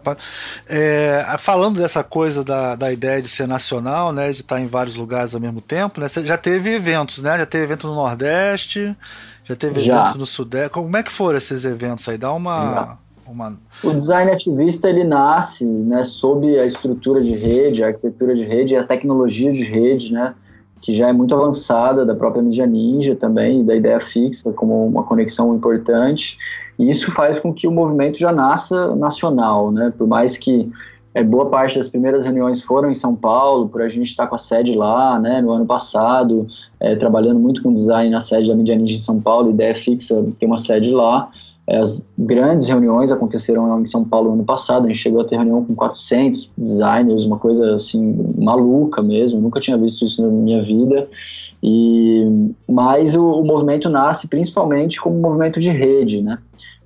É, 0.69 1.25
falando 1.39 1.81
dessa 1.81 2.05
coisa 2.05 2.45
da, 2.45 2.77
da 2.77 2.93
ideia 2.93 3.21
de 3.21 3.29
ser 3.29 3.49
nacional, 3.49 4.13
né? 4.13 4.31
De 4.31 4.41
estar 4.41 4.61
em 4.61 4.67
vários 4.67 4.95
lugares 4.95 5.35
ao 5.35 5.41
mesmo 5.41 5.61
tempo, 5.61 6.01
né? 6.01 6.09
Você 6.09 6.25
já 6.25 6.39
teve 6.39 6.73
eventos, 6.73 7.23
né? 7.23 7.37
Já 7.39 7.47
teve 7.47 7.65
evento 7.65 7.89
no 7.89 7.95
Nordeste, 7.95 8.97
já 9.45 9.57
teve 9.57 9.81
já. 9.81 10.03
evento 10.03 10.19
no 10.19 10.27
Sudeste. 10.27 10.71
Como 10.71 10.97
é 10.97 11.03
que 11.03 11.11
foram 11.11 11.39
esses 11.39 11.65
eventos 11.65 12.09
aí? 12.09 12.17
Dá 12.17 12.33
uma. 12.33 12.99
uma... 13.27 13.59
O 13.83 13.93
design 13.93 14.31
ativista 14.31 14.89
ele 14.89 15.05
nasce 15.05 15.65
né, 15.65 16.05
sob 16.05 16.59
a 16.59 16.65
estrutura 16.65 17.21
de 17.23 17.35
rede, 17.35 17.83
a 17.83 17.89
arquitetura 17.89 18.35
de 18.35 18.45
rede 18.45 18.75
e 18.75 18.77
a 18.77 18.85
tecnologia 18.85 19.53
de 19.53 19.65
rede, 19.65 20.13
né? 20.13 20.35
Que 20.81 20.93
já 20.93 21.09
é 21.09 21.13
muito 21.13 21.35
avançada 21.35 22.05
da 22.05 22.15
própria 22.15 22.43
mídia 22.43 22.67
ninja 22.67 23.15
também, 23.15 23.65
da 23.65 23.75
ideia 23.75 24.01
fixa 24.01 24.53
como 24.53 24.87
uma 24.87 25.03
conexão 25.03 25.55
importante. 25.55 26.39
E 26.79 26.89
isso 26.89 27.11
faz 27.11 27.41
com 27.41 27.53
que 27.53 27.67
o 27.67 27.73
movimento 27.73 28.19
já 28.19 28.33
nasça 28.33 28.95
nacional, 28.95 29.73
né? 29.73 29.93
Por 29.97 30.07
mais 30.07 30.37
que 30.37 30.71
é, 31.15 31.23
boa 31.25 31.47
parte 31.47 31.79
das 31.79 31.89
primeiras 31.89 32.25
reuniões 32.25 32.63
foram 32.63 32.91
em 32.91 32.95
São 32.95 33.15
Paulo, 33.15 33.69
por 33.69 33.83
a 33.83 33.89
gente 33.89 34.09
estar 34.09 34.25
tá 34.25 34.29
com 34.29 34.37
a 34.37 34.39
sede 34.39 34.77
lá, 34.77 35.19
né, 35.19 35.41
no 35.41 35.51
ano 35.51 35.67
passado, 35.67 36.47
é, 36.79 36.95
trabalhando 36.95 37.41
muito 37.41 37.63
com 37.63 37.75
design 37.75 38.11
na 38.11 38.21
sede 38.21 38.49
da 38.49 38.55
Media 38.55 38.77
Ninja 38.77 38.97
em 38.97 39.01
São 39.01 39.21
Paulo, 39.21 39.51
ideia 39.51 39.75
fixa 39.75 40.25
ter 40.39 40.47
uma 40.47 40.59
sede 40.59 40.93
lá. 40.93 41.29
É, 41.69 41.77
as 41.77 42.03
grandes 42.17 42.67
reuniões 42.67 43.13
aconteceram 43.13 43.81
em 43.81 43.87
São 43.87 44.03
Paulo 44.03 44.33
ano 44.33 44.45
passado, 44.45 44.87
a 44.87 44.89
gente 44.89 44.99
chegou 44.99 45.21
a 45.21 45.25
ter 45.25 45.37
reunião 45.37 45.63
com 45.63 45.75
400 45.75 46.51
designers, 46.57 47.27
uma 47.27 47.39
coisa 47.39 47.75
assim 47.75 48.17
maluca 48.39 49.03
mesmo, 49.03 49.39
nunca 49.39 49.61
tinha 49.61 49.77
visto 49.77 50.07
isso 50.07 50.23
na 50.23 50.29
minha 50.29 50.63
vida. 50.63 51.07
E 51.63 52.55
mas 52.69 53.15
o, 53.15 53.23
o 53.23 53.45
movimento 53.45 53.91
nasce 53.91 54.29
principalmente 54.29 54.99
como 54.99 55.19
um 55.19 55.21
movimento 55.21 55.61
de 55.61 55.71
rede, 55.71 56.23
né? 56.23 56.39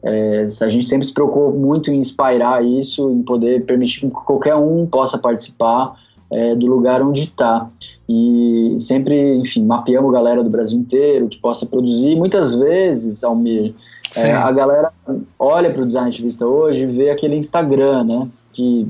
É, 0.03 0.49
a 0.61 0.69
gente 0.69 0.89
sempre 0.89 1.07
se 1.07 1.13
preocupou 1.13 1.53
muito 1.53 1.89
em 1.93 2.01
inspirar 2.01 2.65
isso, 2.65 3.09
em 3.13 3.23
poder 3.23 3.65
permitir 3.65 4.01
que 4.01 4.11
qualquer 4.11 4.57
um 4.57 4.85
possa 4.85 5.17
participar 5.17 5.95
é, 6.29 6.57
do 6.57 6.67
lugar 6.67 7.01
onde 7.03 7.23
está. 7.23 7.71
E 8.09 8.77
sempre, 8.81 9.37
enfim, 9.37 9.65
mapeamos 9.65 10.13
galera 10.13 10.43
do 10.43 10.51
Brasil 10.51 10.77
inteiro 10.77 11.29
que 11.29 11.39
possa 11.39 11.67
produzir. 11.67 12.17
Muitas 12.17 12.57
vezes, 12.57 13.23
Almir, 13.23 13.75
é, 14.17 14.33
a 14.33 14.51
galera 14.53 14.93
olha 15.39 15.71
para 15.71 15.83
o 15.83 15.87
design 15.87 16.09
ativista 16.09 16.47
hoje 16.47 16.83
e 16.83 16.87
vê 16.87 17.11
aquele 17.11 17.37
Instagram, 17.37 18.05
né? 18.05 18.29
Que 18.53 18.87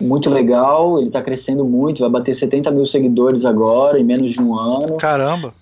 muito 0.00 0.30
legal, 0.30 0.98
ele 0.98 1.08
está 1.08 1.22
crescendo 1.22 1.64
muito, 1.64 2.00
vai 2.00 2.10
bater 2.10 2.34
70 2.34 2.70
mil 2.70 2.86
seguidores 2.86 3.44
agora, 3.44 3.98
em 3.98 4.04
menos 4.04 4.30
de 4.30 4.40
um 4.40 4.58
ano. 4.58 4.96
Caramba! 4.96 5.52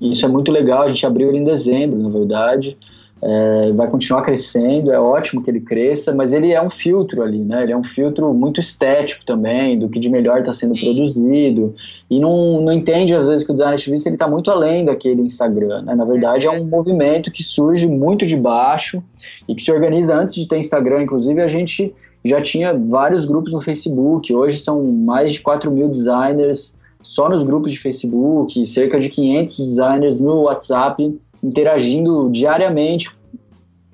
Isso 0.00 0.24
é 0.24 0.28
muito 0.28 0.52
legal, 0.52 0.82
a 0.82 0.88
gente 0.88 1.06
abriu 1.06 1.28
ele 1.28 1.38
em 1.38 1.44
dezembro, 1.44 1.98
na 1.98 2.08
verdade 2.08 2.76
é, 3.22 3.72
vai 3.72 3.88
continuar 3.88 4.22
crescendo, 4.22 4.92
é 4.92 4.98
ótimo 4.98 5.42
que 5.42 5.50
ele 5.50 5.60
cresça, 5.60 6.12
mas 6.12 6.32
ele 6.32 6.52
é 6.52 6.60
um 6.60 6.68
filtro 6.68 7.22
ali, 7.22 7.38
né? 7.38 7.62
Ele 7.62 7.72
é 7.72 7.76
um 7.76 7.82
filtro 7.82 8.32
muito 8.34 8.60
estético 8.60 9.24
também, 9.24 9.78
do 9.78 9.88
que 9.88 9.98
de 9.98 10.10
melhor 10.10 10.40
está 10.40 10.52
sendo 10.52 10.74
produzido, 10.78 11.74
e 12.10 12.20
não, 12.20 12.60
não 12.60 12.72
entende 12.72 13.14
às 13.14 13.26
vezes 13.26 13.46
que 13.46 13.52
o 13.52 13.54
design 13.54 13.74
ativista 13.74 14.10
está 14.10 14.28
muito 14.28 14.50
além 14.50 14.84
daquele 14.84 15.22
Instagram, 15.22 15.82
né? 15.82 15.94
Na 15.94 16.04
verdade 16.04 16.46
é 16.46 16.50
um 16.50 16.64
movimento 16.64 17.30
que 17.30 17.42
surge 17.42 17.86
muito 17.86 18.26
de 18.26 18.36
baixo 18.36 19.02
e 19.48 19.54
que 19.54 19.62
se 19.62 19.72
organiza 19.72 20.14
antes 20.14 20.34
de 20.34 20.46
ter 20.46 20.58
Instagram, 20.58 21.02
inclusive 21.02 21.40
a 21.40 21.48
gente 21.48 21.94
já 22.24 22.40
tinha 22.40 22.74
vários 22.74 23.26
grupos 23.26 23.52
no 23.52 23.60
Facebook, 23.60 24.34
hoje 24.34 24.60
são 24.60 24.82
mais 24.82 25.34
de 25.34 25.40
4 25.40 25.70
mil 25.70 25.88
designers 25.88 26.74
só 27.02 27.28
nos 27.28 27.42
grupos 27.42 27.72
de 27.72 27.78
Facebook, 27.78 28.64
cerca 28.66 28.98
de 28.98 29.10
500 29.10 29.56
designers 29.58 30.18
no 30.18 30.42
WhatsApp, 30.42 31.14
interagindo 31.44 32.30
diariamente 32.30 33.10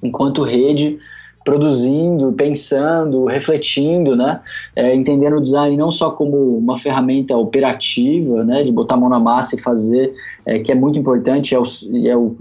enquanto 0.03 0.43
rede, 0.43 0.99
produzindo, 1.45 2.33
pensando, 2.33 3.25
refletindo, 3.25 4.15
né? 4.15 4.41
É, 4.77 4.95
entendendo 4.95 5.37
o 5.37 5.41
design 5.41 5.77
não 5.77 5.91
só 5.91 6.11
como 6.11 6.57
uma 6.59 6.79
ferramenta 6.79 7.37
operativa, 7.37 8.45
né? 8.45 8.63
De 8.63 8.71
botar 8.71 8.95
a 8.95 8.99
mão 8.99 9.09
na 9.09 9.19
massa 9.19 9.57
e 9.57 9.61
fazer, 9.61 10.15
é, 10.47 10.59
que 10.59 10.71
é 10.71 10.75
muito 10.75 10.99
importante, 10.99 11.55
é 11.55 11.59
o, 11.59 11.65
é, 12.07 12.17
o, 12.17 12.37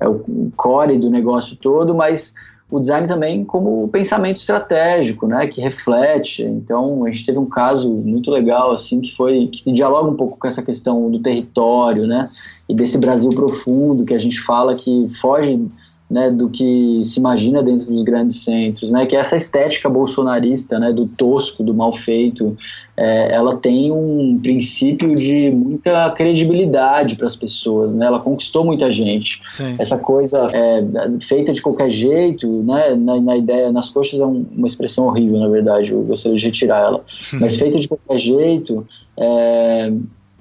é 0.00 0.08
o 0.08 0.52
core 0.56 0.98
do 0.98 1.10
negócio 1.10 1.56
todo, 1.56 1.94
mas 1.94 2.32
o 2.70 2.78
design 2.78 3.06
também 3.06 3.44
como 3.44 3.88
pensamento 3.88 4.36
estratégico, 4.36 5.26
né, 5.26 5.46
que 5.46 5.60
reflete. 5.60 6.42
Então, 6.42 7.04
a 7.04 7.08
gente 7.08 7.24
teve 7.24 7.38
um 7.38 7.46
caso 7.46 7.90
muito 7.90 8.30
legal 8.30 8.72
assim 8.72 9.00
que 9.00 9.16
foi 9.16 9.46
que 9.46 9.72
dialoga 9.72 10.10
um 10.10 10.16
pouco 10.16 10.36
com 10.38 10.46
essa 10.46 10.62
questão 10.62 11.10
do 11.10 11.18
território, 11.18 12.06
né, 12.06 12.28
e 12.68 12.74
desse 12.74 12.98
Brasil 12.98 13.30
profundo 13.30 14.04
que 14.04 14.14
a 14.14 14.18
gente 14.18 14.40
fala 14.40 14.74
que 14.74 15.08
foge 15.20 15.68
né, 16.10 16.30
do 16.30 16.48
que 16.48 17.02
se 17.04 17.18
imagina 17.18 17.62
dentro 17.62 17.92
dos 17.92 18.02
grandes 18.02 18.42
centros, 18.42 18.90
né, 18.90 19.04
que 19.04 19.14
essa 19.14 19.36
estética 19.36 19.90
bolsonarista, 19.90 20.78
né, 20.78 20.90
do 20.90 21.06
tosco, 21.06 21.62
do 21.62 21.74
mal 21.74 21.92
feito, 21.92 22.56
é, 22.96 23.34
ela 23.34 23.54
tem 23.56 23.92
um 23.92 24.38
princípio 24.42 25.14
de 25.14 25.50
muita 25.50 26.10
credibilidade 26.12 27.14
para 27.14 27.26
as 27.26 27.36
pessoas, 27.36 27.94
né, 27.94 28.06
ela 28.06 28.20
conquistou 28.20 28.64
muita 28.64 28.90
gente. 28.90 29.40
Sim. 29.44 29.76
Essa 29.78 29.98
coisa 29.98 30.48
é, 30.50 30.82
feita 31.20 31.52
de 31.52 31.60
qualquer 31.60 31.90
jeito, 31.90 32.62
né, 32.62 32.94
na, 32.94 33.20
na 33.20 33.36
ideia, 33.36 33.70
nas 33.70 33.90
coxas 33.90 34.18
é 34.18 34.24
um, 34.24 34.46
uma 34.56 34.66
expressão 34.66 35.06
horrível, 35.06 35.38
na 35.38 35.48
verdade, 35.48 35.92
eu 35.92 36.02
gostaria 36.04 36.38
de 36.38 36.46
retirar 36.46 36.86
ela, 36.86 37.04
mas 37.38 37.56
feita 37.56 37.78
de 37.78 37.86
qualquer 37.86 38.18
jeito, 38.18 38.86
é, 39.18 39.92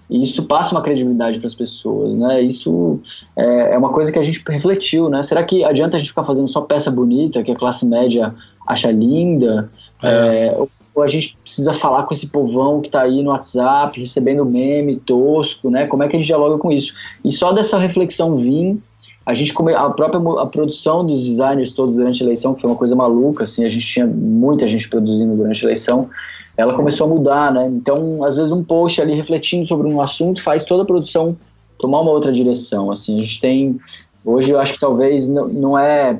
e 0.10 0.24
isso 0.24 0.43
passa 0.43 0.74
uma 0.74 0.82
credibilidade 0.82 1.39
para 1.39 1.48
as 1.48 1.56
pessoas, 1.56 2.15
né? 2.17 2.41
Isso 2.41 3.00
é, 3.36 3.74
é, 3.74 3.78
uma 3.78 3.89
coisa 3.89 4.12
que 4.12 4.20
a 4.20 4.24
gente 4.24 4.43
refletiu, 4.48 5.10
né? 5.10 5.22
Será 5.24 5.43
que 5.43 5.63
adianta 5.63 5.98
a 5.98 6.00
gente 6.00 6.10
ficar 6.10 6.24
fazendo 6.24 6.48
só 6.48 6.62
peça 6.62 6.89
bonita, 6.89 7.43
que 7.43 7.52
a 7.52 7.56
classe 7.56 7.86
média 7.86 8.34
acha 8.65 8.91
linda? 8.91 9.70
É, 10.02 10.48
é 10.48 10.58
ou 10.98 11.04
a 11.04 11.08
gente 11.08 11.38
precisa 11.43 11.76
falar 11.76 12.04
com 12.04 12.13
esse 12.15 12.26
povão 12.26 12.82
que 12.82 12.88
está 12.88 13.04
aí 13.04 13.22
no 13.22 13.30
WhatsApp, 13.30 14.00
recebendo 14.00 14.43
meme 14.43 14.96
tosco, 14.98 15.70
né? 15.70 15.86
Como 15.86 16.02
é 16.02 16.08
que 16.08 16.15
a 16.15 16.20
gente 16.20 16.26
dialoga 16.26 16.58
com 16.58 16.72
isso? 16.72 16.91
E 17.24 17.32
só 17.32 17.54
dessa 17.54 17.78
reflexão 17.78 18.38
vir, 18.38 18.82
a 19.24 19.36
gente 19.36 19.54
a 19.76 19.89
própria 19.91 20.41
a 20.41 20.46
produção 20.48 21.06
dos 21.06 21.22
designers 21.22 21.76
todos 21.76 21.93
durante 21.93 22.24
a 22.24 22.26
eleição, 22.26 22.56
que 22.56 22.62
foi 22.62 22.72
uma 22.72 22.76
coisa 22.76 22.96
maluca, 22.96 23.43
assim, 23.43 23.63
a 23.63 23.70
gente 23.70 23.86
tinha 23.86 24.08
muita 24.08 24.67
gente 24.67 24.89
produzindo 24.89 25.36
durante 25.36 25.63
a 25.63 25.70
eleição, 25.70 26.10
ela 26.58 26.74
começou 26.74 27.06
a 27.06 27.10
mudar, 27.10 27.54
né? 27.54 27.67
Então, 27.67 28.24
às 28.24 28.36
vezes 28.36 28.52
um 28.52 28.63
post 28.63 29.00
ali 29.00 29.13
refletindo 29.13 29.67
sobre 29.67 29.88
um 29.88 30.02
assunto 30.02 30.41
faz 30.41 30.65
toda 30.65 30.84
a 30.84 30.86
produção 30.86 31.38
tomar 31.78 32.02
uma 32.02 32.12
outra 32.12 32.32
direção, 32.32 32.91
assim. 32.91 33.20
A 33.20 33.22
gente 33.22 33.39
tem 33.39 33.80
hoje 34.26 34.52
eu 34.52 34.60
acho 34.60 34.74
que 34.74 34.80
talvez 34.80 35.30
não, 35.30 35.78
é 35.78 36.20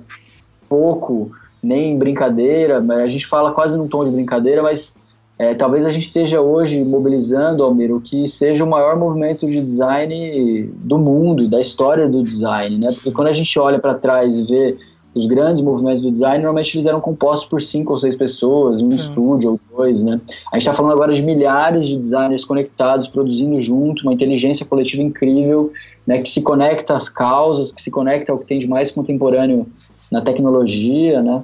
pouco 0.70 1.32
nem 1.62 1.98
brincadeira, 1.98 2.80
mas 2.80 3.00
a 3.00 3.08
gente 3.08 3.26
fala 3.26 3.52
quase 3.52 3.76
num 3.76 3.88
tom 3.88 4.06
de 4.06 4.12
brincadeira, 4.12 4.62
mas 4.62 4.96
é, 5.40 5.54
talvez 5.54 5.86
a 5.86 5.90
gente 5.90 6.08
esteja 6.08 6.40
hoje 6.40 6.84
mobilizando, 6.84 7.64
Almir, 7.64 7.94
o 7.94 8.00
que 8.00 8.28
seja 8.28 8.64
o 8.64 8.70
maior 8.70 8.96
movimento 8.96 9.46
de 9.46 9.62
design 9.62 10.72
do 10.76 10.98
mundo, 10.98 11.48
da 11.48 11.60
história 11.60 12.08
do 12.08 12.24
design, 12.24 12.78
né? 12.78 12.88
Porque 12.94 13.12
quando 13.12 13.28
a 13.28 13.34
gente 13.34 13.60
olha 13.60 13.80
para 13.80 13.96
trás 13.96 14.38
e 14.38 14.44
vê 14.44 14.78
os 15.18 15.26
grandes 15.26 15.62
movimentos 15.62 16.02
do 16.02 16.12
design, 16.12 16.38
normalmente 16.44 16.76
eles 16.76 16.86
eram 16.86 17.02
compostos 17.02 17.48
por 17.48 17.62
cinco 17.62 17.94
ou 17.94 18.00
seis 18.00 18.16
pessoas, 18.16 18.82
um 18.82 18.92
Sim. 18.92 18.98
estúdio 18.98 19.52
ou 19.52 19.60
dois, 19.76 20.04
né? 20.04 20.22
A 20.52 20.56
gente 20.56 20.68
está 20.68 20.74
falando 20.74 20.94
agora 20.94 21.14
de 21.14 21.22
milhares 21.22 21.88
de 21.88 21.98
designers 21.98 22.46
conectados, 22.46 23.08
produzindo 23.08 23.60
junto, 23.62 24.04
uma 24.04 24.14
inteligência 24.14 24.66
coletiva 24.66 25.02
incrível, 25.02 25.72
né? 26.06 26.22
Que 26.22 26.30
se 26.30 26.42
conecta 26.42 26.96
às 26.96 27.10
causas, 27.10 27.72
que 27.72 27.82
se 27.82 27.92
conecta 27.92 28.32
ao 28.32 28.38
que 28.38 28.46
tem 28.46 28.60
de 28.60 28.68
mais 28.68 28.92
contemporâneo 28.92 29.68
na 30.12 30.22
tecnologia, 30.22 31.22
né? 31.22 31.44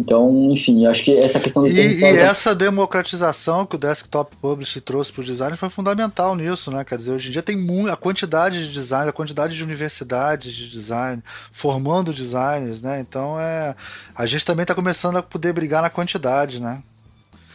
Então, 0.00 0.50
enfim, 0.50 0.86
acho 0.86 1.04
que 1.04 1.14
essa 1.14 1.38
questão 1.38 1.62
do 1.62 1.68
e, 1.68 2.00
e 2.00 2.04
essa 2.04 2.54
democratização 2.54 3.66
que 3.66 3.76
o 3.76 3.78
desktop 3.78 4.34
publish 4.36 4.80
trouxe 4.80 5.12
para 5.12 5.20
o 5.20 5.24
design 5.24 5.54
foi 5.58 5.68
fundamental 5.68 6.34
nisso, 6.34 6.70
né? 6.70 6.82
Quer 6.84 6.96
dizer, 6.96 7.12
hoje 7.12 7.28
em 7.28 7.32
dia 7.32 7.42
tem 7.42 7.58
a 7.90 7.96
quantidade 7.96 8.66
de 8.66 8.72
design, 8.72 9.10
a 9.10 9.12
quantidade 9.12 9.54
de 9.54 9.62
universidades 9.62 10.54
de 10.54 10.70
design 10.70 11.22
formando 11.52 12.14
designers, 12.14 12.80
né? 12.80 12.98
Então 12.98 13.38
é 13.38 13.76
a 14.16 14.24
gente 14.24 14.46
também 14.46 14.62
está 14.62 14.74
começando 14.74 15.18
a 15.18 15.22
poder 15.22 15.52
brigar 15.52 15.82
na 15.82 15.90
quantidade, 15.90 16.62
né? 16.62 16.82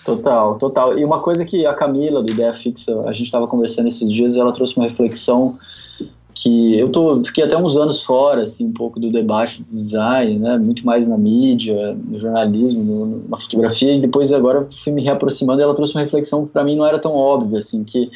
Total, 0.05 0.55
total. 0.59 0.99
E 0.99 1.03
uma 1.03 1.19
coisa 1.19 1.43
que 1.43 1.65
a 1.65 1.73
Camila 1.73 2.21
do 2.21 2.29
Ideia 2.29 2.53
Fixa, 2.53 3.01
a 3.07 3.11
gente 3.11 3.25
estava 3.25 3.47
conversando 3.47 3.89
esses 3.89 4.07
dias, 4.07 4.37
ela 4.37 4.53
trouxe 4.53 4.77
uma 4.77 4.85
reflexão 4.85 5.57
que 6.35 6.77
eu 6.77 6.89
tô, 6.89 7.23
fiquei 7.23 7.45
até 7.45 7.57
uns 7.57 7.77
anos 7.77 8.03
fora, 8.03 8.43
assim, 8.43 8.65
um 8.65 8.73
pouco 8.73 8.99
do 8.99 9.07
debate 9.07 9.63
do 9.63 9.75
design, 9.75 10.37
né, 10.37 10.57
muito 10.57 10.85
mais 10.85 11.07
na 11.07 11.17
mídia, 11.17 11.95
no 11.95 12.19
jornalismo, 12.19 12.83
no, 12.83 13.29
na 13.29 13.37
fotografia, 13.37 13.95
e 13.95 14.01
depois 14.01 14.33
agora 14.33 14.67
fui 14.83 14.91
me 14.91 15.01
reaproximando 15.01 15.61
e 15.61 15.63
ela 15.63 15.73
trouxe 15.73 15.95
uma 15.95 16.01
reflexão 16.01 16.45
que 16.45 16.51
para 16.51 16.63
mim 16.63 16.75
não 16.75 16.85
era 16.85 16.99
tão 16.99 17.13
óbvia, 17.13 17.59
assim, 17.59 17.85
que 17.85 18.11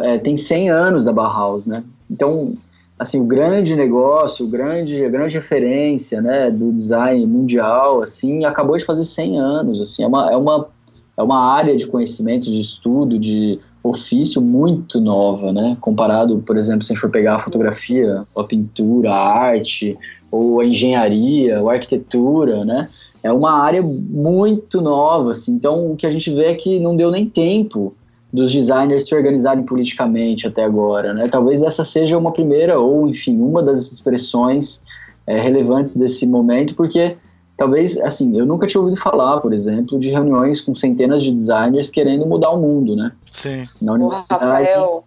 é, 0.00 0.16
tem 0.18 0.38
100 0.38 0.70
anos 0.70 1.04
da 1.04 1.12
Bauhaus, 1.12 1.66
né, 1.66 1.84
então, 2.10 2.54
assim, 2.98 3.20
o 3.20 3.24
grande 3.24 3.76
negócio, 3.76 4.46
o 4.46 4.48
grande, 4.48 5.04
a 5.04 5.10
grande 5.10 5.34
referência, 5.34 6.22
né, 6.22 6.50
do 6.50 6.72
design 6.72 7.26
mundial, 7.26 8.02
assim, 8.02 8.46
acabou 8.46 8.78
de 8.78 8.84
fazer 8.84 9.04
100 9.04 9.38
anos, 9.38 9.80
assim, 9.82 10.02
é 10.02 10.06
uma, 10.06 10.32
é 10.32 10.36
uma, 10.36 10.66
é 11.14 11.22
uma 11.22 11.52
área 11.52 11.76
de 11.76 11.86
conhecimento, 11.86 12.46
de 12.46 12.60
estudo, 12.60 13.18
de 13.18 13.60
ofício 13.84 14.40
muito 14.40 14.98
nova, 14.98 15.52
né? 15.52 15.76
Comparado, 15.78 16.38
por 16.38 16.56
exemplo, 16.56 16.82
se 16.82 16.92
a 16.92 16.94
gente 16.94 17.00
for 17.02 17.10
pegar 17.10 17.36
a 17.36 17.38
fotografia, 17.38 18.24
a 18.34 18.42
pintura, 18.42 19.12
a 19.12 19.38
arte, 19.38 19.96
ou 20.30 20.58
a 20.58 20.64
engenharia, 20.64 21.60
ou 21.60 21.68
a 21.68 21.74
arquitetura, 21.74 22.64
né? 22.64 22.88
É 23.22 23.30
uma 23.30 23.52
área 23.52 23.82
muito 23.82 24.80
nova, 24.80 25.32
assim. 25.32 25.52
Então, 25.52 25.92
o 25.92 25.96
que 25.96 26.06
a 26.06 26.10
gente 26.10 26.34
vê 26.34 26.46
é 26.46 26.54
que 26.54 26.80
não 26.80 26.96
deu 26.96 27.10
nem 27.10 27.26
tempo 27.26 27.94
dos 28.32 28.50
designers 28.50 29.06
se 29.06 29.14
organizarem 29.14 29.62
politicamente 29.64 30.46
até 30.46 30.64
agora, 30.64 31.12
né? 31.12 31.28
Talvez 31.28 31.62
essa 31.62 31.84
seja 31.84 32.16
uma 32.16 32.32
primeira, 32.32 32.80
ou 32.80 33.08
enfim, 33.08 33.38
uma 33.38 33.62
das 33.62 33.92
expressões 33.92 34.82
é, 35.26 35.38
relevantes 35.40 35.94
desse 35.94 36.26
momento, 36.26 36.74
porque 36.74 37.16
talvez, 37.56 37.98
assim, 38.00 38.36
eu 38.36 38.46
nunca 38.46 38.66
tinha 38.66 38.80
ouvido 38.80 39.00
falar, 39.00 39.40
por 39.40 39.52
exemplo, 39.52 39.98
de 39.98 40.10
reuniões 40.10 40.60
com 40.60 40.74
centenas 40.74 41.22
de 41.22 41.32
designers 41.32 41.90
querendo 41.90 42.26
mudar 42.26 42.50
o 42.50 42.60
mundo, 42.60 42.96
né? 42.96 43.12
Sim. 43.32 43.68
Na 43.80 43.92
universidade, 43.92 44.44
Rafael, 44.44 45.04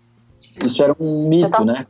isso 0.65 0.81
era 0.81 0.95
um 0.99 1.27
mito, 1.27 1.49
tá... 1.49 1.65
né? 1.65 1.85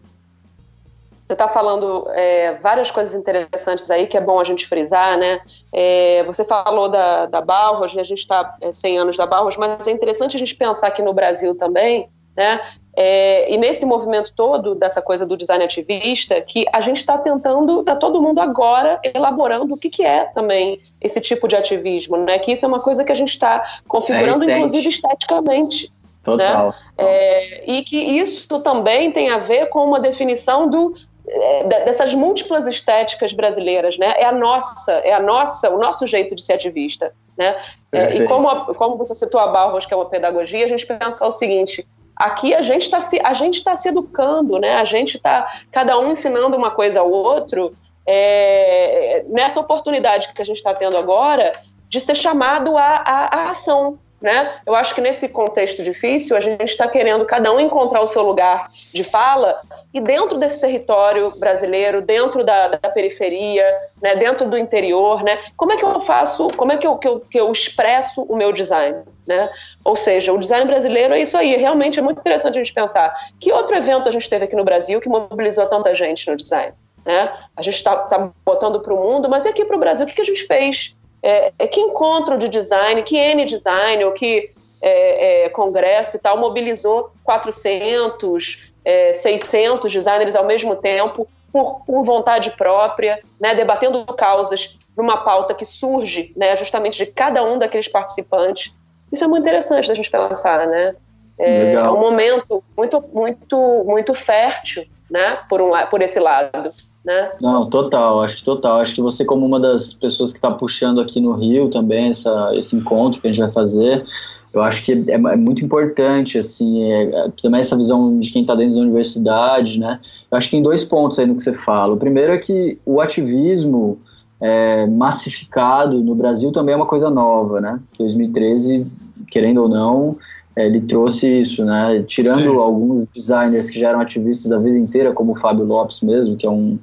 Você 1.28 1.34
está 1.34 1.50
falando 1.50 2.06
é, 2.12 2.54
várias 2.64 2.90
coisas 2.90 3.14
interessantes 3.14 3.92
aí 3.92 4.08
que 4.08 4.16
é 4.16 4.22
bom 4.22 4.40
a 4.40 4.46
gente 4.46 4.66
frisar, 4.66 5.18
né? 5.18 5.42
É, 5.74 6.24
você 6.24 6.46
falou 6.46 6.88
da, 6.88 7.26
da 7.26 7.42
Barros, 7.42 7.94
e 7.94 8.00
a 8.00 8.04
gente 8.04 8.20
está 8.20 8.56
é, 8.62 8.72
100 8.72 9.00
anos 9.00 9.18
da 9.18 9.26
Barros, 9.26 9.58
mas 9.58 9.86
é 9.88 9.92
interessante 9.92 10.38
a 10.38 10.40
gente 10.40 10.56
pensar 10.56 10.88
aqui 10.88 11.02
no 11.02 11.14
Brasil 11.14 11.54
também, 11.54 12.08
né? 12.38 12.62
É, 13.00 13.54
e 13.54 13.58
nesse 13.58 13.86
movimento 13.86 14.34
todo 14.36 14.74
dessa 14.74 15.02
coisa 15.02 15.26
do 15.26 15.38
design 15.38 15.64
ativista, 15.64 16.42
que 16.42 16.66
a 16.72 16.82
gente 16.82 16.98
está 16.98 17.18
tentando, 17.18 17.82
está 17.82 17.96
todo 17.96 18.22
mundo 18.22 18.40
agora 18.40 19.00
elaborando 19.04 19.74
o 19.74 19.78
que, 19.78 19.90
que 19.90 20.04
é 20.04 20.26
também 20.26 20.80
esse 21.02 21.20
tipo 21.22 21.48
de 21.48 21.56
ativismo, 21.56 22.18
né? 22.18 22.40
Que 22.40 22.54
isso 22.54 22.66
é 22.66 22.68
uma 22.68 22.80
coisa 22.80 23.04
que 23.04 23.12
a 23.12 23.16
gente 23.16 23.30
está 23.30 23.80
configurando, 23.88 24.50
é 24.50 24.58
inclusive 24.58 24.90
esteticamente. 24.90 25.92
Total. 26.24 26.68
Né? 26.68 26.74
É, 26.98 27.72
e 27.72 27.84
que 27.84 27.98
isso 27.98 28.60
também 28.60 29.12
tem 29.12 29.30
a 29.30 29.38
ver 29.38 29.68
com 29.68 29.86
uma 29.86 30.00
definição 30.00 30.70
do 30.70 30.96
é, 31.30 31.64
dessas 31.86 32.14
múltiplas 32.14 32.66
estéticas 32.66 33.34
brasileiras, 33.34 33.98
né? 33.98 34.14
É 34.16 34.26
a 34.26 34.32
nossa, 34.32 34.94
é 34.94 35.14
a 35.14 35.20
nossa, 35.20 35.70
o 35.70 35.78
nosso 35.78 36.06
jeito 36.06 36.34
de 36.34 36.42
ser 36.42 36.54
ativista, 36.54 37.14
né? 37.38 37.56
É, 37.92 38.16
e 38.16 38.26
como, 38.26 38.48
a, 38.50 38.74
como 38.74 38.98
você 38.98 39.14
citou 39.14 39.40
a 39.40 39.48
Barros, 39.48 39.86
que 39.86 39.94
é 39.94 39.98
uma 39.98 40.06
pedagogia, 40.06 40.66
a 40.66 40.70
gente 40.70 40.86
pensa 40.86 41.26
o 41.26 41.32
seguinte: 41.32 41.86
aqui 42.18 42.54
a 42.54 42.62
gente 42.62 42.84
está 42.84 43.00
se 43.00 43.20
a 43.24 43.34
gente 43.34 43.56
está 43.56 43.78
se 43.78 43.90
educando, 43.90 44.58
né? 44.58 44.76
A 44.76 44.86
gente 44.86 45.18
está 45.18 45.62
cada 45.72 45.98
um 46.00 46.12
ensinando 46.12 46.58
uma 46.58 46.72
coisa 46.72 47.00
ao 47.00 47.12
outro 47.12 47.76
é, 48.06 49.26
nessa 49.28 49.60
oportunidade 49.60 50.34
que 50.34 50.42
a 50.42 50.46
gente 50.46 50.58
está 50.58 50.74
tendo 50.74 50.98
agora 50.98 51.54
de 51.90 52.00
ser 52.00 52.16
chamado 52.16 52.78
à 52.78 53.50
ação, 53.50 54.00
né? 54.20 54.56
Eu 54.66 54.74
acho 54.74 54.96
que 54.96 55.02
nesse 55.02 55.30
contexto 55.30 55.84
difícil, 55.84 56.36
a 56.36 56.42
gente 56.42 56.64
está 56.64 56.88
querendo 56.88 57.24
cada 57.26 57.52
um 57.54 57.60
encontrar 57.60 58.02
o 58.02 58.08
seu 58.08 58.24
lugar 58.24 58.68
de 58.94 59.04
fala 59.04 59.62
e 59.94 60.02
dentro 60.02 60.40
desse 60.40 60.60
território 60.60 61.32
brasileiro, 61.38 62.02
dentro 62.02 62.44
da, 62.44 62.70
da 62.70 62.90
periferia, 62.90 63.64
né, 64.02 64.16
dentro 64.16 64.50
do 64.50 64.58
interior, 64.58 65.24
né, 65.24 65.40
como 65.56 65.72
é 65.72 65.78
que 65.78 65.86
eu 65.86 66.02
faço, 66.02 66.48
como 66.58 66.72
é 66.72 66.78
que 66.78 66.88
eu, 66.88 66.98
que 66.98 67.08
eu, 67.08 67.20
que 67.20 67.40
eu 67.40 67.52
expresso 67.52 68.24
o 68.24 68.36
meu 68.36 68.52
design? 68.52 69.04
Né? 69.26 69.50
Ou 69.84 69.96
seja, 69.96 70.34
o 70.34 70.40
design 70.40 70.66
brasileiro 70.66 71.14
é 71.14 71.20
isso 71.20 71.38
aí. 71.38 71.56
Realmente 71.58 72.00
é 72.00 72.02
muito 72.02 72.20
interessante 72.20 72.58
a 72.58 72.64
gente 72.64 72.74
pensar 72.74 73.14
que 73.40 73.52
outro 73.52 73.76
evento 73.76 74.08
a 74.08 74.12
gente 74.12 74.30
teve 74.30 74.46
aqui 74.46 74.56
no 74.56 74.64
Brasil 74.64 75.02
que 75.02 75.10
mobilizou 75.10 75.66
tanta 75.68 75.94
gente 75.94 76.30
no 76.30 76.38
design. 76.38 76.74
Né? 77.06 77.32
A 77.56 77.62
gente 77.62 77.76
está 77.76 77.96
tá 77.96 78.30
botando 78.46 78.80
para 78.82 78.94
o 78.94 78.98
mundo, 78.98 79.30
mas 79.30 79.46
e 79.46 79.50
aqui 79.50 79.64
para 79.64 79.76
o 79.76 79.80
Brasil, 79.80 80.06
o 80.06 80.10
que, 80.10 80.16
que 80.16 80.22
a 80.22 80.26
gente 80.26 80.46
fez? 80.46 80.96
É, 81.22 81.52
é, 81.58 81.68
que 81.68 81.80
encontro 81.80 82.38
de 82.38 82.48
design, 82.48 83.04
que 83.04 83.18
N 83.18 83.46
design, 83.46 84.04
ou 84.06 84.12
que 84.12 84.52
é, 84.82 85.46
é, 85.46 85.50
congresso 85.50 86.16
e 86.16 86.20
tal 86.20 86.38
mobilizou 86.38 87.12
400, 87.24 88.72
600 89.14 89.92
é, 89.92 89.98
designers 89.98 90.36
ao 90.36 90.46
mesmo 90.46 90.76
tempo, 90.76 91.28
por, 91.52 91.82
por 91.86 92.04
vontade 92.04 92.52
própria, 92.52 93.22
né, 93.40 93.56
debatendo 93.56 94.06
causas 94.14 94.78
numa 94.96 95.18
pauta 95.18 95.54
que 95.54 95.66
surge 95.66 96.32
né, 96.36 96.56
justamente 96.56 96.98
de 96.98 97.12
cada 97.12 97.44
um 97.44 97.58
daqueles 97.58 97.88
participantes. 97.88 98.74
Isso 99.12 99.24
é 99.24 99.28
muito 99.28 99.44
interessante 99.44 99.88
da 99.88 99.94
gente 99.94 100.10
pensar, 100.10 100.68
né? 100.68 100.96
É, 101.40 101.74
é 101.74 101.90
um 101.90 102.00
momento 102.00 102.64
muito, 102.76 103.04
muito, 103.14 103.84
muito 103.86 104.14
fértil, 104.16 104.86
né? 105.10 105.40
Por, 105.48 105.62
um, 105.62 105.72
por 105.90 106.02
esse 106.02 106.20
lado 106.20 106.72
né? 107.08 107.32
Não, 107.40 107.70
total, 107.70 108.22
acho 108.22 108.36
que 108.36 108.44
total. 108.44 108.82
Acho 108.82 108.94
que 108.94 109.02
você, 109.02 109.24
como 109.24 109.46
uma 109.46 109.62
das 109.62 109.94
pessoas 109.94 110.34
que 110.34 110.38
está 110.38 110.52
puxando 110.52 111.00
aqui 111.00 111.22
no 111.22 111.32
Rio 111.32 111.70
também 111.70 112.10
essa, 112.10 112.52
esse 112.54 112.76
encontro 112.76 113.22
que 113.22 113.28
a 113.28 113.32
gente 113.32 113.40
vai 113.40 113.50
fazer, 113.50 114.06
eu 114.54 114.62
acho 114.62 114.84
que 114.84 114.92
é, 114.92 115.14
é 115.14 115.36
muito 115.38 115.64
importante, 115.64 116.38
assim, 116.38 116.84
é, 116.84 117.04
é, 117.04 117.32
também 117.42 117.62
essa 117.62 117.78
visão 117.78 118.20
de 118.20 118.30
quem 118.30 118.42
está 118.42 118.54
dentro 118.56 118.76
da 118.76 118.82
universidade, 118.82 119.80
né? 119.80 120.02
Eu 120.30 120.38
acho 120.38 120.50
que 120.50 120.58
tem 120.58 120.62
dois 120.62 120.84
pontos 120.84 121.18
aí 121.18 121.26
no 121.26 121.38
que 121.38 121.44
você 121.44 121.54
fala. 121.54 121.94
O 121.94 121.98
primeiro 121.98 122.34
é 122.34 122.38
que 122.38 122.78
o 122.86 123.00
ativismo 123.00 123.98
é, 124.42 124.86
massificado 124.86 126.04
no 126.04 126.14
Brasil 126.14 126.52
também 126.52 126.74
é 126.74 126.76
uma 126.76 126.86
coisa 126.86 127.10
nova, 127.10 127.62
né? 127.62 127.80
2013, 127.98 128.86
querendo 129.32 129.62
ou 129.62 129.70
não, 129.70 130.18
é, 130.58 130.66
ele 130.66 130.82
trouxe 130.82 131.40
isso, 131.40 131.64
né? 131.64 132.04
Tirando 132.06 132.52
Sim. 132.52 132.58
alguns 132.58 133.08
designers 133.16 133.70
que 133.70 133.80
já 133.80 133.90
eram 133.90 134.02
ativistas 134.02 134.50
da 134.50 134.58
vida 134.58 134.78
inteira, 134.78 135.14
como 135.14 135.32
o 135.32 135.36
Fábio 135.38 135.64
Lopes 135.64 136.02
mesmo, 136.02 136.36
que 136.36 136.46
é 136.46 136.50
um 136.50 136.78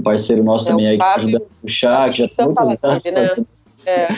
um 0.00 0.02
parceiro 0.02 0.42
nosso 0.42 0.66
é 0.66 0.70
também 0.70 0.86
aí 0.88 0.96
que 0.96 1.02
ajuda 1.02 1.38
a 1.38 1.62
puxar, 1.62 2.10
que 2.10 2.18
já 2.18 2.28
tem 2.28 2.46
muitos 2.46 2.78
anos. 2.82 3.02
Né? 3.04 3.44
É. 3.86 4.16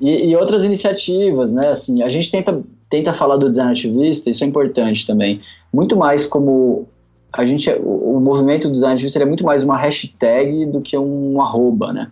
E, 0.00 0.30
e, 0.30 0.36
outras 0.36 0.64
iniciativas, 0.64 1.52
né? 1.52 1.68
Assim, 1.68 2.02
a 2.02 2.08
gente 2.08 2.30
tenta, 2.30 2.60
tenta 2.90 3.12
falar 3.12 3.36
do 3.36 3.48
design 3.48 3.70
ativista, 3.70 4.30
isso 4.30 4.42
é 4.42 4.46
importante 4.46 5.06
também. 5.06 5.40
Muito 5.72 5.96
mais 5.96 6.26
como 6.26 6.88
a 7.32 7.46
gente, 7.46 7.70
o, 7.70 8.16
o 8.16 8.20
movimento 8.20 8.68
do 8.68 8.74
design 8.74 8.94
ativista 8.94 9.22
é 9.22 9.24
muito 9.24 9.44
mais 9.44 9.62
uma 9.62 9.76
hashtag 9.76 10.66
do 10.66 10.80
que 10.80 10.98
um 10.98 11.40
arroba, 11.40 11.92
né? 11.92 12.10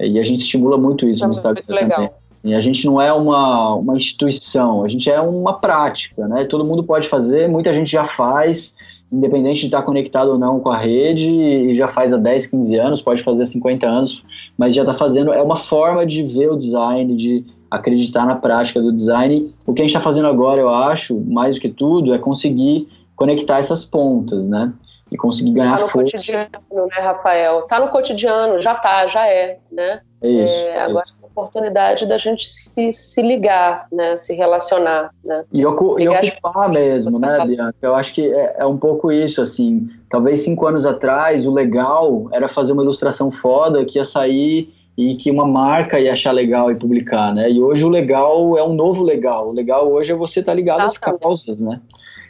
E 0.00 0.18
a 0.18 0.22
gente 0.22 0.42
estimula 0.42 0.78
muito 0.78 1.08
isso 1.08 1.24
é 1.24 1.26
no 1.26 1.32
Instagram 1.32 1.62
muito 1.66 1.80
legal. 1.80 1.96
também. 1.96 2.10
E 2.44 2.54
a 2.54 2.60
gente 2.60 2.86
não 2.86 3.00
é 3.02 3.12
uma, 3.12 3.74
uma 3.74 3.96
instituição, 3.96 4.84
a 4.84 4.88
gente 4.88 5.10
é 5.10 5.20
uma 5.20 5.54
prática, 5.54 6.28
né? 6.28 6.44
Todo 6.44 6.64
mundo 6.64 6.84
pode 6.84 7.08
fazer, 7.08 7.48
muita 7.48 7.72
gente 7.72 7.90
já 7.90 8.04
faz, 8.04 8.76
independente 9.10 9.60
de 9.60 9.66
estar 9.66 9.82
conectado 9.82 10.32
ou 10.32 10.38
não 10.38 10.60
com 10.60 10.70
a 10.70 10.76
rede, 10.76 11.30
e 11.30 11.74
já 11.74 11.88
faz 11.88 12.12
há 12.12 12.16
10, 12.16 12.46
15 12.46 12.76
anos, 12.76 13.02
pode 13.02 13.22
fazer 13.22 13.46
50 13.46 13.86
anos, 13.86 14.24
mas 14.56 14.74
já 14.74 14.82
está 14.82 14.94
fazendo, 14.94 15.32
é 15.32 15.42
uma 15.42 15.56
forma 15.56 16.04
de 16.04 16.22
ver 16.22 16.50
o 16.50 16.56
design, 16.56 17.16
de 17.16 17.44
acreditar 17.70 18.26
na 18.26 18.36
prática 18.36 18.80
do 18.80 18.92
design. 18.92 19.50
O 19.66 19.72
que 19.72 19.82
a 19.82 19.84
gente 19.84 19.94
está 19.94 20.00
fazendo 20.00 20.28
agora, 20.28 20.60
eu 20.60 20.68
acho, 20.68 21.18
mais 21.20 21.54
do 21.54 21.60
que 21.60 21.68
tudo, 21.68 22.14
é 22.14 22.18
conseguir 22.18 22.88
conectar 23.16 23.58
essas 23.58 23.84
pontas, 23.84 24.46
né? 24.46 24.72
E 25.10 25.16
conseguir 25.16 25.52
ganhar 25.52 25.76
tá 25.76 25.82
no 25.84 25.88
força. 25.88 26.12
cotidiano, 26.12 26.48
né, 26.70 27.00
Rafael? 27.00 27.62
Tá 27.62 27.80
no 27.80 27.88
cotidiano, 27.88 28.60
já 28.60 28.74
tá, 28.74 29.06
já 29.06 29.26
é, 29.26 29.58
né? 29.72 30.00
É 30.20 30.28
isso. 30.28 30.54
É, 30.54 30.68
é 30.68 30.82
agora 30.82 31.04
isso 31.06 31.27
oportunidade 31.30 32.06
da 32.06 32.18
gente 32.18 32.46
se, 32.46 32.92
se 32.92 33.22
ligar, 33.22 33.86
né, 33.92 34.16
se 34.16 34.34
relacionar, 34.34 35.10
né. 35.24 35.44
E, 35.52 35.64
ocu 35.64 35.98
e 36.00 36.08
ocupar 36.08 36.68
mesmo, 36.68 37.18
né, 37.18 37.44
Bianca? 37.46 37.76
Eu 37.80 37.94
acho 37.94 38.14
que 38.14 38.32
é, 38.32 38.56
é, 38.58 38.66
um 38.66 38.76
pouco 38.76 39.12
isso, 39.12 39.40
assim, 39.40 39.88
talvez 40.10 40.42
cinco 40.42 40.66
anos 40.66 40.86
atrás 40.86 41.46
o 41.46 41.52
legal 41.52 42.28
era 42.32 42.48
fazer 42.48 42.72
uma 42.72 42.82
ilustração 42.82 43.30
foda 43.30 43.84
que 43.84 43.98
ia 43.98 44.04
sair 44.04 44.72
e 44.96 45.14
que 45.14 45.30
uma 45.30 45.46
marca 45.46 46.00
ia 46.00 46.12
achar 46.12 46.32
legal 46.32 46.70
e 46.70 46.74
publicar, 46.74 47.34
né, 47.34 47.50
e 47.50 47.60
hoje 47.60 47.84
o 47.84 47.88
legal 47.88 48.58
é 48.58 48.64
um 48.64 48.74
novo 48.74 49.02
legal, 49.02 49.48
o 49.48 49.52
legal 49.52 49.90
hoje 49.90 50.12
é 50.12 50.14
você 50.14 50.40
estar 50.40 50.52
tá 50.52 50.56
ligado 50.56 50.80
às 50.80 50.98
causas, 50.98 51.60
né. 51.60 51.80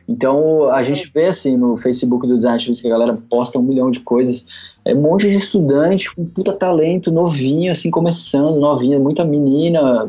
Então, 0.09 0.71
a 0.71 0.83
gente 0.83 1.11
vê 1.13 1.27
assim 1.27 1.55
no 1.55 1.77
Facebook 1.77 2.27
do 2.27 2.37
Design 2.37 2.59
que 2.59 2.87
a 2.87 2.91
galera 2.91 3.19
posta 3.29 3.59
um 3.59 3.63
milhão 3.63 3.91
de 3.91 4.01
coisas 4.01 4.47
é 4.89 4.95
um 4.95 5.03
monte 5.03 5.29
de 5.29 5.37
estudante 5.37 6.11
com 6.15 6.25
puta 6.25 6.51
talento, 6.55 7.13
novinho, 7.13 7.71
assim, 7.71 7.91
começando, 7.91 8.59
novinha, 8.59 8.99
muita 8.99 9.23
menina, 9.23 10.09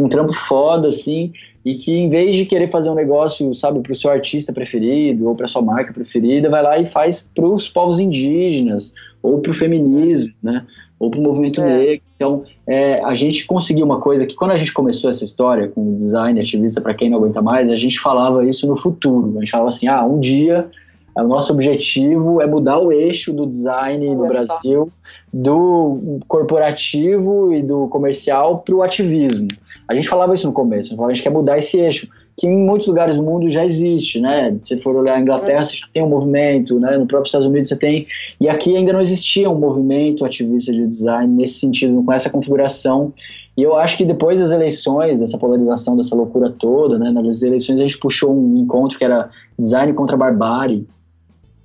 um 0.00 0.08
trampo 0.08 0.32
foda, 0.32 0.88
assim, 0.88 1.32
e 1.64 1.76
que 1.76 1.92
em 1.92 2.10
vez 2.10 2.34
de 2.34 2.44
querer 2.44 2.72
fazer 2.72 2.90
um 2.90 2.94
negócio, 2.94 3.54
sabe, 3.54 3.78
pro 3.78 3.94
seu 3.94 4.10
artista 4.10 4.52
preferido 4.52 5.28
ou 5.28 5.36
pra 5.36 5.46
sua 5.46 5.62
marca 5.62 5.92
preferida, 5.92 6.50
vai 6.50 6.60
lá 6.60 6.76
e 6.76 6.86
faz 6.86 7.30
pros 7.32 7.68
povos 7.68 8.00
indígenas, 8.00 8.92
ou 9.22 9.40
pro 9.40 9.54
feminismo, 9.54 10.34
né, 10.42 10.66
ou 10.98 11.08
pro 11.08 11.22
movimento 11.22 11.60
é. 11.60 11.78
negro. 11.78 12.02
Então, 12.16 12.44
é, 12.66 13.00
a 13.04 13.14
gente 13.14 13.46
conseguiu 13.46 13.86
uma 13.86 14.00
coisa 14.00 14.26
que 14.26 14.34
quando 14.34 14.50
a 14.50 14.56
gente 14.56 14.72
começou 14.72 15.08
essa 15.08 15.24
história 15.24 15.68
com 15.68 15.96
design 15.98 16.40
ativista 16.40 16.80
para 16.80 16.94
quem 16.94 17.08
não 17.08 17.18
aguenta 17.18 17.40
mais, 17.40 17.70
a 17.70 17.76
gente 17.76 18.00
falava 18.00 18.44
isso 18.44 18.66
no 18.66 18.74
futuro. 18.74 19.36
A 19.36 19.40
gente 19.40 19.52
falava 19.52 19.68
assim, 19.68 19.86
ah, 19.86 20.04
um 20.04 20.18
dia 20.18 20.68
o 21.16 21.22
nosso 21.24 21.52
objetivo 21.52 22.40
é 22.40 22.46
mudar 22.46 22.78
o 22.78 22.92
eixo 22.92 23.32
do 23.32 23.46
design 23.46 24.14
no 24.14 24.26
Brasil, 24.26 24.90
do 25.32 26.20
corporativo 26.28 27.52
e 27.52 27.62
do 27.62 27.88
comercial 27.88 28.58
para 28.58 28.74
o 28.74 28.82
ativismo. 28.82 29.48
A 29.88 29.94
gente 29.94 30.08
falava 30.08 30.34
isso 30.34 30.46
no 30.46 30.52
começo, 30.52 31.02
a 31.02 31.08
gente 31.08 31.22
quer 31.22 31.30
mudar 31.30 31.58
esse 31.58 31.78
eixo, 31.80 32.08
que 32.36 32.46
em 32.46 32.56
muitos 32.56 32.88
lugares 32.88 33.16
do 33.16 33.22
mundo 33.22 33.50
já 33.50 33.64
existe, 33.64 34.18
né? 34.20 34.56
Se 34.62 34.78
for 34.78 34.96
olhar 34.96 35.16
a 35.16 35.20
Inglaterra, 35.20 35.64
você 35.64 35.76
já 35.76 35.86
tem 35.92 36.02
um 36.02 36.08
movimento, 36.08 36.78
né? 36.80 36.96
No 36.96 37.06
próprio 37.06 37.26
Estados 37.26 37.46
Unidos 37.46 37.68
você 37.68 37.76
tem, 37.76 38.06
e 38.40 38.48
aqui 38.48 38.74
ainda 38.74 38.94
não 38.94 39.02
existia 39.02 39.50
um 39.50 39.58
movimento 39.58 40.24
ativista 40.24 40.72
de 40.72 40.86
design 40.86 41.34
nesse 41.34 41.54
sentido, 41.54 42.02
com 42.02 42.12
essa 42.12 42.30
configuração. 42.30 43.12
E 43.56 43.62
eu 43.62 43.76
acho 43.76 43.98
que 43.98 44.06
depois 44.06 44.40
das 44.40 44.52
eleições, 44.52 45.20
dessa 45.20 45.36
polarização, 45.36 45.96
dessa 45.96 46.16
loucura 46.16 46.48
toda, 46.50 46.98
né? 46.98 47.10
Nas 47.10 47.42
eleições 47.42 47.78
a 47.78 47.82
gente 47.82 47.98
puxou 47.98 48.32
um 48.32 48.56
encontro 48.56 48.96
que 48.96 49.04
era 49.04 49.28
design 49.58 49.92
contra 49.92 50.16
barbárie, 50.16 50.86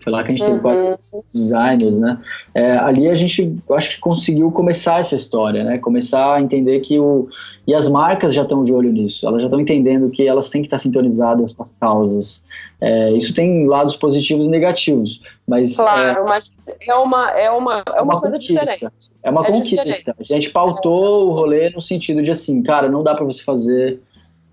foi 0.06 0.14
lá 0.14 0.24
que 0.24 0.32
a 0.32 0.36
gente 0.36 0.46
teve 0.46 0.60
quase 0.60 0.82
uhum. 0.82 1.24
designers, 1.34 1.98
né? 1.98 2.20
É, 2.54 2.78
ali 2.78 3.10
a 3.10 3.16
gente, 3.16 3.56
eu 3.68 3.76
acho 3.76 3.96
que 3.96 4.00
conseguiu 4.00 4.52
começar 4.52 5.00
essa 5.00 5.16
história, 5.16 5.64
né? 5.64 5.80
Começar 5.80 6.36
a 6.36 6.42
entender 6.42 6.80
que 6.82 7.00
o... 7.00 7.28
E 7.66 7.74
as 7.74 7.90
marcas 7.90 8.32
já 8.32 8.44
estão 8.44 8.64
de 8.64 8.72
olho 8.72 8.92
nisso, 8.92 9.28
elas 9.28 9.42
já 9.42 9.48
estão 9.48 9.60
entendendo 9.60 10.12
que 10.12 10.28
elas 10.28 10.52
têm 10.52 10.62
que 10.62 10.68
estar 10.68 10.78
sintonizadas 10.78 11.52
com 11.54 11.64
as 11.64 11.72
causas. 11.80 12.44
É, 12.80 13.12
isso 13.14 13.34
tem 13.34 13.66
lados 13.66 13.96
positivos 13.96 14.46
e 14.46 14.50
negativos, 14.50 15.20
mas... 15.48 15.76
Claro, 15.76 16.20
é, 16.20 16.24
mas 16.24 16.54
é 16.88 16.94
uma, 16.94 17.32
é 17.32 17.50
uma, 17.50 17.84
é 17.88 18.02
uma, 18.02 18.04
uma 18.04 18.22
coisa 18.22 18.36
conquista, 18.36 18.62
diferente. 18.62 19.12
É 19.24 19.32
uma 19.32 19.42
é 19.42 19.52
conquista. 19.52 19.84
Diferente. 19.84 20.14
A 20.20 20.24
gente 20.24 20.52
pautou 20.52 21.30
o 21.30 21.34
rolê 21.34 21.72
no 21.72 21.82
sentido 21.82 22.22
de 22.22 22.30
assim, 22.30 22.62
cara, 22.62 22.88
não 22.88 23.02
dá 23.02 23.16
para 23.16 23.26
você 23.26 23.42
fazer 23.42 24.00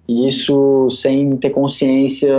isso 0.08 0.88
sem 0.90 1.36
ter 1.36 1.50
consciência 1.50 2.34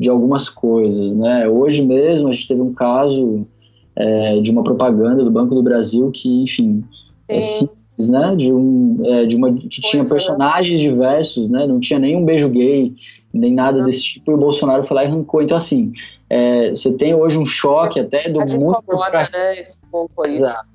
de 0.00 0.08
algumas 0.08 0.48
coisas, 0.48 1.14
né? 1.14 1.46
Hoje 1.46 1.84
mesmo 1.84 2.28
a 2.28 2.32
gente 2.32 2.48
teve 2.48 2.62
um 2.62 2.72
caso 2.72 3.46
é, 3.94 4.40
de 4.40 4.50
uma 4.50 4.64
propaganda 4.64 5.22
do 5.22 5.30
Banco 5.30 5.54
do 5.54 5.62
Brasil 5.62 6.10
que, 6.10 6.42
enfim, 6.42 6.82
é 7.28 7.42
simples, 7.42 8.08
né? 8.08 8.34
De, 8.34 8.50
um, 8.50 8.98
é, 9.04 9.26
de 9.26 9.36
uma 9.36 9.52
que 9.52 9.82
tinha 9.82 10.02
é. 10.02 10.08
personagens 10.08 10.80
diversos, 10.80 11.50
né? 11.50 11.66
Não 11.66 11.78
tinha 11.78 11.98
nenhum 11.98 12.24
beijo 12.24 12.48
gay, 12.48 12.94
nem 13.30 13.52
nada 13.52 13.84
desse 13.84 14.02
tipo, 14.02 14.30
e 14.30 14.34
o 14.34 14.38
Bolsonaro 14.38 14.84
foi 14.84 14.96
lá 14.96 15.04
e 15.04 15.06
arrancou. 15.06 15.42
Então, 15.42 15.58
assim, 15.58 15.92
é, 16.30 16.70
você 16.70 16.90
tem 16.94 17.14
hoje 17.14 17.36
um 17.36 17.44
choque 17.44 18.00
até 18.00 18.26
do 18.30 18.40
mundo. 18.40 18.78
Incomoda, 18.82 19.28
né, 19.30 19.60
esse 19.60 19.78
pouco 19.90 20.24
aí. 20.24 20.32
Exato. 20.32 20.66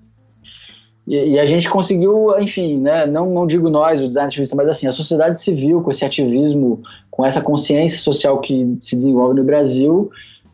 E, 1.08 1.34
e, 1.34 1.40
a 1.40 1.46
gente 1.46 1.70
conseguiu, 1.70 2.34
enfim, 2.40 2.80
né, 2.80 3.06
não, 3.06 3.32
não 3.32 3.46
digo 3.46 3.70
nós, 3.70 4.02
o 4.02 4.08
design 4.08 4.28
ativista, 4.28 4.56
mas 4.56 4.68
assim, 4.68 4.88
a 4.88 4.92
sociedade 4.92 5.42
civil, 5.42 5.82
com 5.82 5.92
esse 5.92 6.04
ativismo, 6.04 6.82
com 7.12 7.26
essa 7.26 7.42
consciência 7.42 8.00
social 8.00 8.40
que 8.40 8.76
se 8.80 8.96
desenvolve 8.96 9.36
no 9.36 9.44
Brasil, 9.44 10.10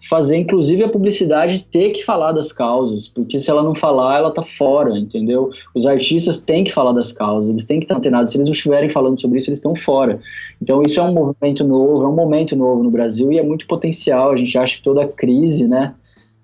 fazer 0.10 0.36
inclusive 0.36 0.84
a 0.84 0.90
publicidade 0.90 1.66
ter 1.72 1.92
que 1.92 2.04
falar 2.04 2.34
das 2.34 2.52
causas, 2.52 3.08
porque 3.08 3.40
se 3.40 3.50
ela 3.50 3.64
não 3.64 3.74
falar, 3.74 4.18
ela 4.18 4.32
tá 4.32 4.44
fora, 4.44 4.98
entendeu? 4.98 5.52
Os 5.74 5.86
artistas 5.86 6.42
têm 6.42 6.64
que 6.64 6.72
falar 6.72 6.92
das 6.92 7.14
causas, 7.14 7.50
eles 7.50 7.66
têm 7.66 7.80
que 7.80 7.86
estar 7.86 7.98
antenados, 7.98 8.32
se 8.32 8.38
eles 8.38 8.48
não 8.48 8.54
estiverem 8.54 8.90
falando 8.90 9.22
sobre 9.22 9.38
isso, 9.38 9.50
eles 9.50 9.60
estão 9.60 9.76
fora. 9.76 10.20
Então 10.62 10.82
isso 10.84 11.00
é 11.00 11.04
um 11.04 11.14
movimento 11.14 11.64
novo, 11.64 12.04
é 12.04 12.10
um 12.10 12.16
momento 12.16 12.56
novo 12.56 12.84
no 12.84 12.92
Brasil 12.92 13.32
e 13.32 13.38
é 13.38 13.44
muito 13.44 13.68
potencial, 13.68 14.32
a 14.32 14.36
gente 14.36 14.58
acha 14.58 14.78
que 14.78 14.84
toda 14.84 15.08
crise, 15.08 15.68
né, 15.68 15.94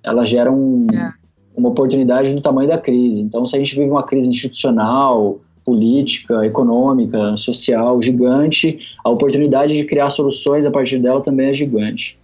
ela 0.01 0.23
gera 0.23 0.51
um... 0.51 0.87
É 0.93 1.16
uma 1.57 1.69
oportunidade 1.69 2.33
do 2.33 2.39
tamanho 2.39 2.69
da 2.69 2.77
crise. 2.77 3.19
Então, 3.19 3.45
se 3.47 3.55
a 3.55 3.59
gente 3.59 3.75
vive 3.75 3.89
uma 3.89 4.03
crise 4.03 4.29
institucional, 4.29 5.39
política, 5.65 6.45
econômica, 6.45 7.35
social 7.35 8.01
gigante, 8.01 8.79
a 9.03 9.09
oportunidade 9.09 9.75
de 9.75 9.83
criar 9.83 10.11
soluções 10.11 10.65
a 10.65 10.71
partir 10.71 10.99
dela 10.99 11.19
também 11.19 11.49
é 11.49 11.53
gigante. 11.53 12.17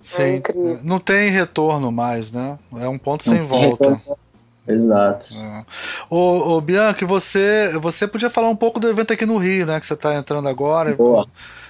Sim, 0.00 0.22
é 0.22 0.78
não 0.84 1.00
tem 1.00 1.30
retorno 1.30 1.90
mais, 1.90 2.30
né? 2.30 2.58
É 2.76 2.86
um 2.86 2.98
ponto 2.98 3.26
não 3.26 3.34
sem 3.34 3.42
volta. 3.44 3.94
Retorno. 3.94 4.18
Exato. 4.66 5.34
É. 5.34 5.64
Ô, 6.08 6.56
ô, 6.56 6.60
Bianca, 6.60 7.06
você, 7.06 7.76
você 7.80 8.06
podia 8.06 8.30
falar 8.30 8.48
um 8.48 8.56
pouco 8.56 8.78
do 8.78 8.88
evento 8.88 9.12
aqui 9.12 9.26
no 9.26 9.36
Rio, 9.38 9.66
né? 9.66 9.80
Que 9.80 9.86
você 9.86 9.94
está 9.94 10.14
entrando 10.14 10.48
agora. 10.48 10.94
Boa. 10.94 11.26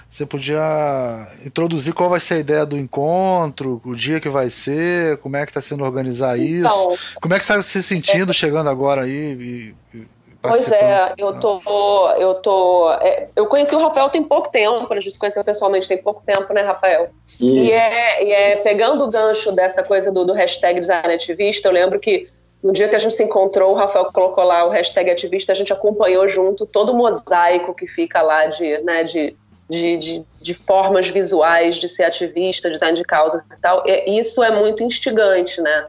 Você 0.09 0.25
podia 0.25 1.27
introduzir 1.45 1.93
qual 1.93 2.09
vai 2.09 2.19
ser 2.19 2.35
a 2.35 2.39
ideia 2.39 2.65
do 2.65 2.77
encontro, 2.77 3.81
o 3.83 3.95
dia 3.95 4.19
que 4.19 4.29
vai 4.29 4.49
ser, 4.49 5.17
como 5.17 5.35
é 5.35 5.45
que 5.45 5.51
está 5.51 5.59
sendo 5.59 5.83
organizar 5.83 6.39
então, 6.39 6.93
isso, 6.93 7.17
como 7.21 7.33
é 7.33 7.37
que 7.37 7.43
está 7.43 7.61
se 7.61 7.83
sentindo 7.83 8.31
é, 8.31 8.33
chegando 8.33 8.69
agora 8.69 9.03
aí 9.03 9.11
e, 9.11 9.75
e 9.97 10.07
Pois 10.47 10.71
é, 10.71 11.13
eu 11.17 11.39
tô, 11.39 12.11
eu 12.11 12.35
tô, 12.35 12.91
é, 13.01 13.27
eu 13.35 13.47
conheci 13.47 13.75
o 13.75 13.79
Rafael 13.79 14.09
tem 14.09 14.23
pouco 14.23 14.49
tempo, 14.49 14.91
a 14.91 14.99
gente 14.99 15.11
se 15.11 15.19
conheceu 15.19 15.43
pessoalmente 15.43 15.87
tem 15.87 15.97
pouco 15.97 16.21
tempo, 16.25 16.53
né, 16.53 16.61
Rafael? 16.61 17.09
E 17.39 17.71
é, 17.71 18.23
e 18.23 18.31
é 18.31 18.55
pegando 18.63 19.03
o 19.03 19.09
gancho 19.09 19.51
dessa 19.51 19.83
coisa 19.83 20.11
do, 20.11 20.25
do 20.25 20.33
hashtag 20.33 20.79
design 20.79 21.13
ativista, 21.13 21.67
eu 21.67 21.71
lembro 21.71 21.99
que 21.99 22.29
no 22.63 22.73
dia 22.73 22.87
que 22.87 22.95
a 22.95 22.99
gente 22.99 23.13
se 23.13 23.23
encontrou, 23.23 23.71
o 23.71 23.75
Rafael 23.75 24.05
colocou 24.05 24.43
lá 24.43 24.65
o 24.65 24.69
hashtag 24.69 25.11
ativista, 25.11 25.51
a 25.51 25.55
gente 25.55 25.71
acompanhou 25.71 26.27
junto 26.27 26.65
todo 26.65 26.91
o 26.91 26.95
mosaico 26.95 27.73
que 27.75 27.87
fica 27.87 28.21
lá 28.21 28.47
de, 28.47 28.79
né, 28.79 29.03
de 29.03 29.35
de, 29.69 29.97
de, 29.97 30.25
de, 30.41 30.53
formas 30.53 31.09
visuais 31.09 31.77
de 31.77 31.89
ser 31.89 32.03
ativista, 32.03 32.69
design 32.69 32.97
de 32.97 33.03
causas 33.03 33.43
e 33.43 33.61
tal, 33.61 33.83
e 33.85 34.19
isso 34.19 34.43
é 34.43 34.51
muito 34.51 34.83
instigante, 34.83 35.59
né? 35.59 35.87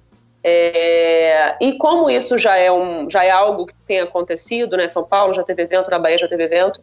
É, 0.49 1.57
e 1.61 1.77
como 1.77 2.09
isso 2.09 2.39
já 2.39 2.57
é, 2.57 2.71
um, 2.71 3.11
já 3.11 3.25
é 3.25 3.31
algo 3.31 3.67
que 3.67 3.75
tem 3.87 4.01
acontecido, 4.01 4.77
né? 4.77 4.87
São 4.87 5.03
Paulo 5.03 5.35
já 5.35 5.43
teve 5.43 5.63
evento, 5.63 5.91
na 5.91 5.99
Bahia 5.99 6.19
já 6.19 6.29
teve 6.29 6.45
evento. 6.45 6.81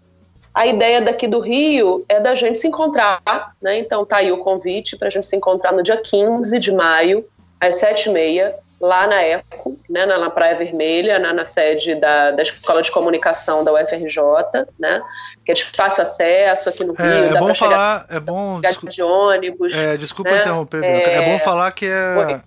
A 0.53 0.67
ideia 0.67 1.01
daqui 1.01 1.27
do 1.27 1.39
Rio 1.39 2.05
é 2.09 2.19
da 2.19 2.35
gente 2.35 2.59
se 2.59 2.67
encontrar, 2.67 3.21
né? 3.61 3.79
Então 3.79 4.05
tá 4.05 4.17
aí 4.17 4.31
o 4.31 4.39
convite 4.39 4.97
para 4.97 5.07
a 5.07 5.11
gente 5.11 5.25
se 5.25 5.35
encontrar 5.35 5.71
no 5.71 5.81
dia 5.81 5.97
15 5.97 6.59
de 6.59 6.71
maio, 6.73 7.25
às 7.59 7.77
sete 7.77 8.09
e 8.09 8.11
meia, 8.11 8.53
lá 8.83 9.07
na 9.07 9.23
ECO, 9.23 9.79
né, 9.89 10.05
na, 10.05 10.29
Praia 10.29 10.57
Vermelha, 10.57 11.17
na, 11.17 11.31
na 11.31 11.45
sede 11.45 11.95
da, 11.95 12.31
da, 12.31 12.43
Escola 12.43 12.81
de 12.81 12.91
Comunicação 12.91 13.63
da 13.63 13.71
UFRJ, 13.71 14.17
né, 14.77 15.01
que 15.45 15.53
é 15.53 15.55
de 15.55 15.63
fácil 15.63 16.03
acesso 16.03 16.67
aqui 16.67 16.83
no 16.83 16.93
é, 16.99 17.03
Rio. 17.03 17.13
É, 17.13 17.27
é 17.29 17.39
bom 17.39 17.55
falar, 17.55 17.55
chegar, 17.55 18.05
é 18.09 18.19
bom... 18.19 18.61
de 18.89 19.01
ônibus. 19.01 19.73
É, 19.73 19.95
desculpa 19.95 20.31
né, 20.31 20.41
interromper, 20.41 20.83
é, 20.83 21.13
é 21.13 21.31
bom 21.31 21.39
falar 21.39 21.71
que 21.71 21.85
é... 21.85 22.41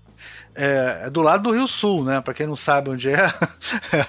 É, 0.59 1.03
é, 1.05 1.11
do 1.11 1.20
lado 1.20 1.42
do 1.42 1.51
Rio 1.51 1.68
Sul, 1.68 2.03
né? 2.03 2.22
Para 2.22 2.33
quem 2.33 2.46
não 2.46 2.57
sabe 2.57 2.88
onde 2.88 3.11
é. 3.11 3.31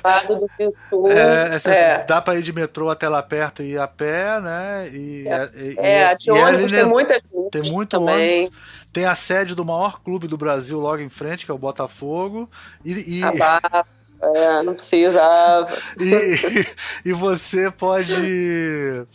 lado 0.02 0.36
do 0.36 0.50
Rio 0.58 0.74
Sul. 0.90 1.08
É, 1.12 1.70
é. 1.70 2.04
Dá 2.06 2.22
para 2.22 2.38
ir 2.38 2.42
de 2.42 2.54
metrô 2.54 2.90
até 2.90 3.10
lá 3.10 3.22
perto 3.22 3.62
e 3.62 3.74
ir 3.74 3.80
a 3.80 3.88
pé, 3.88 4.40
né? 4.40 4.90
E, 4.94 5.28
é, 5.28 5.50
e, 5.56 5.76
é, 5.78 6.16
de 6.16 6.32
ônibus 6.32 6.72
tem 6.72 6.86
muita 6.86 7.14
gente. 7.16 7.50
Tem 7.52 7.72
muito 7.72 8.00
também. 8.00 8.46
ônibus. 8.46 8.58
Tem 8.98 9.06
a 9.06 9.14
sede 9.14 9.54
do 9.54 9.64
maior 9.64 10.02
clube 10.02 10.28
do 10.28 10.36
Brasil 10.36 10.80
logo 10.80 11.04
em 11.04 11.08
frente, 11.08 11.46
que 11.46 11.52
é 11.52 11.54
o 11.54 11.58
Botafogo. 11.60 12.50
E, 12.84 13.20
e... 13.20 13.22
Ah, 13.24 13.86
é, 14.20 14.64
não 14.64 14.74
precisava. 14.74 15.78
e, 16.02 16.66
e 17.06 17.14
você 17.14 17.70
pode. 17.70 18.16
E, 18.20 19.06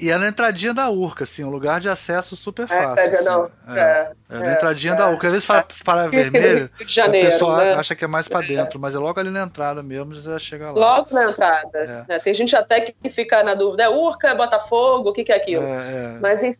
e, 0.00 0.10
é 0.10 0.18
na 0.18 0.26
entradinha 0.26 0.74
da 0.74 0.90
Urca, 0.90 1.22
assim, 1.22 1.44
um 1.44 1.48
lugar 1.48 1.80
de 1.80 1.88
acesso 1.88 2.34
super 2.34 2.64
é, 2.64 2.66
fácil. 2.66 3.04
É, 3.04 3.22
não, 3.22 3.44
assim. 3.44 3.78
é, 3.78 4.10
é, 4.30 4.38
na 4.40 4.52
entradinha 4.54 4.96
da 4.96 5.08
Urca. 5.08 5.28
Às 5.28 5.32
vezes 5.34 5.46
fala 5.46 5.64
para 5.84 6.08
vermelho, 6.08 6.68
Janeiro, 6.84 7.28
o 7.28 7.30
pessoal 7.30 7.56
né? 7.58 7.74
acha 7.74 7.94
que 7.94 8.04
é 8.04 8.08
mais 8.08 8.26
para 8.26 8.44
dentro, 8.44 8.80
mas 8.80 8.96
é 8.96 8.98
logo 8.98 9.20
ali 9.20 9.30
na 9.30 9.44
entrada 9.44 9.80
mesmo, 9.80 10.12
já 10.16 10.40
chega 10.40 10.72
lá. 10.72 10.96
Logo 10.96 11.14
na 11.14 11.30
entrada. 11.30 12.04
Né? 12.08 12.18
Tem 12.18 12.34
gente 12.34 12.56
até 12.56 12.80
que 12.80 13.10
fica 13.10 13.44
na 13.44 13.54
dúvida, 13.54 13.84
é 13.84 13.88
Urca, 13.88 14.26
é 14.26 14.34
Botafogo, 14.34 15.10
o 15.10 15.12
que, 15.12 15.22
que 15.22 15.30
é 15.30 15.36
aquilo? 15.36 15.62
Mas 16.20 16.42
enfim, 16.42 16.58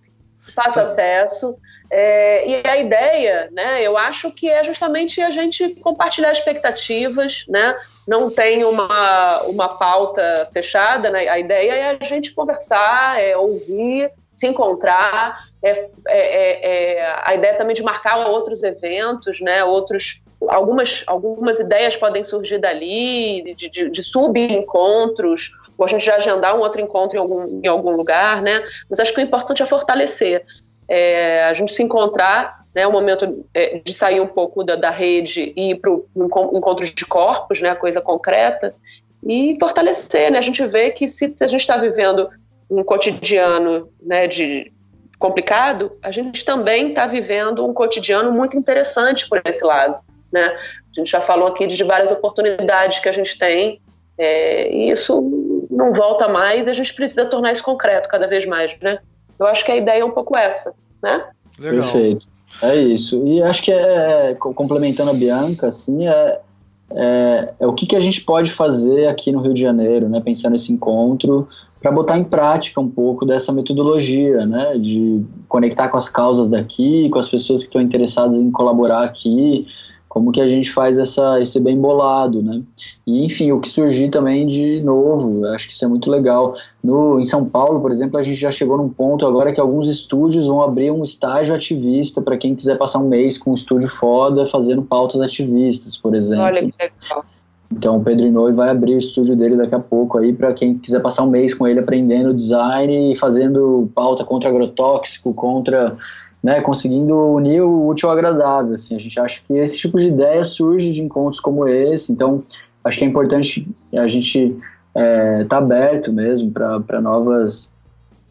fácil 0.55 0.83
acesso. 0.83 1.59
É, 1.91 2.49
e 2.49 2.67
a 2.67 2.77
ideia, 2.77 3.49
né, 3.53 3.83
eu 3.83 3.97
acho 3.97 4.31
que 4.31 4.49
é 4.51 4.65
justamente 4.65 5.21
a 5.21 5.31
gente 5.31 5.75
compartilhar 5.77 6.33
expectativas, 6.33 7.45
né? 7.49 7.77
Não 8.07 8.31
tem 8.31 8.65
uma, 8.65 9.43
uma 9.43 9.69
pauta 9.69 10.49
fechada, 10.53 11.11
né? 11.11 11.29
A 11.29 11.39
ideia 11.39 11.73
é 11.73 11.99
a 12.01 12.05
gente 12.05 12.33
conversar, 12.33 13.23
é 13.23 13.37
ouvir, 13.37 14.11
se 14.35 14.47
encontrar. 14.47 15.45
É, 15.63 15.71
é, 15.71 15.89
é, 16.09 16.97
é 16.97 17.21
a 17.23 17.35
ideia 17.35 17.55
também 17.57 17.75
de 17.75 17.83
marcar 17.83 18.27
outros 18.29 18.63
eventos, 18.63 19.41
né? 19.41 19.63
Outros 19.65 20.23
algumas, 20.49 21.05
algumas 21.07 21.59
ideias 21.59 21.97
podem 21.97 22.25
surgir 22.25 22.59
dali, 22.59 23.55
de, 23.55 23.69
de, 23.69 23.91
de 23.91 24.03
sub-encontros, 24.03 25.53
ou 25.77 25.85
a 25.85 25.89
gente 25.89 26.05
já 26.05 26.17
agendar 26.17 26.57
um 26.57 26.61
outro 26.61 26.81
encontro 26.81 27.17
em 27.17 27.21
algum, 27.21 27.61
em 27.63 27.67
algum 27.67 27.91
lugar, 27.91 28.43
né? 28.43 28.63
Mas 28.89 29.01
acho 29.01 29.13
que 29.13 29.21
o 29.21 29.25
importante 29.25 29.63
é 29.63 29.67
fortalecer 29.67 30.45
é, 30.89 31.45
a 31.45 31.55
gente 31.55 31.73
se 31.73 31.83
encontrar, 31.83 32.65
né, 32.75 32.87
o 32.87 32.93
momento 32.93 33.47
é, 33.55 33.81
de 33.85 33.95
sair 33.95 34.21
um 34.21 34.27
pouco 34.27 34.65
da, 34.65 34.75
da 34.75 34.91
rede 34.91 35.53
e 35.57 35.71
ir 35.71 35.77
para 35.77 35.91
o 35.91 36.07
encontro 36.15 36.85
de 36.85 37.07
corpos, 37.07 37.61
né, 37.61 37.75
coisa 37.75 38.01
concreta, 38.01 38.75
e 39.27 39.57
fortalecer, 39.59 40.31
né, 40.31 40.39
a 40.39 40.43
gente 40.43 40.65
vê 40.67 40.91
que 40.91 41.09
se, 41.09 41.33
se 41.35 41.45
a 41.45 41.47
gente 41.47 41.61
está 41.61 41.77
vivendo 41.77 42.29
um 42.69 42.83
cotidiano 42.83 43.89
né, 44.03 44.27
de 44.27 44.73
complicado, 45.19 45.93
a 46.03 46.11
gente 46.11 46.45
também 46.45 46.89
está 46.89 47.07
vivendo 47.07 47.65
um 47.65 47.73
cotidiano 47.73 48.33
muito 48.33 48.57
interessante 48.57 49.29
por 49.29 49.41
esse 49.45 49.65
lado, 49.65 49.99
né, 50.33 50.45
a 50.45 51.01
gente 51.01 51.11
já 51.11 51.21
falou 51.21 51.49
aqui 51.49 51.67
de 51.67 51.83
várias 51.85 52.11
oportunidades 52.11 52.99
que 52.99 53.09
a 53.09 53.13
gente 53.13 53.39
tem, 53.39 53.81
é, 54.19 54.71
e 54.71 54.91
isso 54.91 55.67
não 55.71 55.93
volta 55.93 56.29
mais, 56.29 56.69
a 56.69 56.73
gente 56.73 56.93
precisa 56.95 57.25
tornar 57.25 57.53
isso 57.53 57.65
concreto 57.65 58.09
cada 58.09 58.27
vez 58.27 58.45
mais, 58.45 58.79
né, 58.81 58.99
eu 59.39 59.47
acho 59.47 59.65
que 59.65 59.73
a 59.73 59.77
ideia 59.77 60.03
é 60.03 60.05
um 60.05 60.11
pouco 60.11 60.37
essa, 60.37 60.75
né? 61.03 61.25
Legal. 61.59 61.83
Perfeito. 61.83 62.29
É 62.63 62.77
isso. 62.77 63.27
E 63.27 63.43
acho 63.43 63.63
que 63.63 63.73
é, 63.73 64.35
complementando 64.35 65.11
a 65.11 65.15
Bianca, 65.15 65.69
assim, 65.69 66.07
é, 66.07 66.41
é, 66.93 67.55
é, 67.59 67.67
o 67.67 67.73
que, 67.73 67.87
que 67.87 67.97
a 67.97 68.01
gente 68.01 68.21
pode 68.23 68.53
fazer 68.53 69.09
aqui 69.09 69.33
no 69.33 69.41
Rio 69.41 69.55
de 69.55 69.61
Janeiro, 69.61 70.09
né? 70.09 70.21
Pensando 70.21 70.53
nesse 70.53 70.73
encontro, 70.73 71.49
para 71.81 71.91
botar 71.91 72.17
em 72.17 72.25
prática 72.25 72.81
um 72.81 72.89
pouco 72.89 73.27
dessa 73.27 73.53
metodologia, 73.53 74.47
né? 74.47 74.79
De 74.79 75.25
conectar 75.49 75.89
com 75.89 75.97
as 75.97 76.09
causas 76.09 76.49
daqui, 76.49 77.09
com 77.11 77.19
as 77.19 77.29
pessoas 77.29 77.63
que 77.63 77.67
estão 77.67 77.83
interessadas 77.83 78.39
em 78.39 78.51
colaborar 78.51 79.05
aqui, 79.05 79.67
como 80.15 80.31
que 80.31 80.41
a 80.41 80.47
gente 80.47 80.71
faz 80.73 80.97
essa, 80.97 81.41
esse 81.41 81.59
bem 81.59 81.77
bolado, 81.77 82.41
né? 82.41 82.63
E, 83.05 83.25
enfim, 83.25 83.51
o 83.51 83.59
que 83.59 83.69
surgir 83.69 84.11
também 84.11 84.47
de 84.47 84.81
novo, 84.81 85.45
acho 85.47 85.67
que 85.67 85.75
isso 85.75 85.85
é 85.85 85.89
muito 85.89 86.09
legal. 86.09 86.55
No, 86.81 87.19
em 87.19 87.25
São 87.25 87.45
Paulo, 87.45 87.81
por 87.81 87.91
exemplo, 87.91 88.17
a 88.17 88.23
gente 88.23 88.37
já 88.37 88.53
chegou 88.53 88.77
num 88.77 88.89
ponto 88.89 89.27
agora 89.27 89.53
que 89.53 89.61
alguns 89.61 89.89
estúdios 89.89 90.47
vão 90.47 90.63
abrir 90.63 90.93
um 90.93 91.03
estágio 91.03 91.53
ativista 91.53 92.23
para 92.23 92.39
quem 92.39 92.55
quiser 92.55 92.79
passar 92.79 93.01
um 93.01 93.09
mês 93.09 93.37
com 93.37 93.51
um 93.51 93.55
estúdio 93.55 93.89
foda 93.89 94.47
fazendo 94.47 94.83
pautas 94.83 95.21
ativistas, 95.21 95.97
por 95.97 96.15
exemplo. 96.15 96.45
Olha 96.45 96.61
que 96.61 96.73
legal. 96.79 97.25
Então 97.73 97.97
o 97.97 98.05
Pedro 98.05 98.25
Inoi 98.25 98.53
vai 98.53 98.69
abrir 98.69 98.95
o 98.95 99.01
estúdio 99.01 99.35
dele 99.35 99.57
daqui 99.57 99.75
a 99.75 99.81
pouco 99.81 100.19
aí 100.19 100.33
para 100.33 100.55
quem 100.55 100.79
quiser 100.79 101.01
passar 101.01 101.25
um 101.25 101.31
mês 101.31 101.53
com 101.53 101.67
ele 101.67 101.81
aprendendo 101.81 102.33
design 102.33 103.13
e 103.13 103.17
fazendo 103.17 103.91
pauta 103.93 104.25
contra 104.25 104.49
agrotóxico, 104.49 105.35
contra 105.35 105.97
né, 106.45 106.61
conseguindo 106.61 107.17
unir 107.33 107.63
o 107.63 107.87
útil 107.87 108.11
ao 108.11 108.15
agradável. 108.15 108.75
Assim, 108.75 108.95
a 108.95 108.99
gente 108.99 109.19
acha 109.19 109.41
que 109.47 109.55
esse 109.55 109.79
tipo 109.79 109.99
de 109.99 110.09
ideia 110.09 110.45
surge 110.45 110.93
de 110.93 111.03
encontros 111.03 111.41
como 111.41 111.67
esse, 111.67 112.13
então 112.13 112.43
acho 112.85 112.99
que 112.99 113.05
é 113.07 113.09
importante 113.09 113.67
a 113.95 114.07
gente 114.07 114.55
estar 114.95 114.95
é, 114.95 115.45
tá 115.45 115.57
aberto 115.57 116.13
mesmo 116.13 116.53
para 116.53 117.01
novas, 117.01 117.67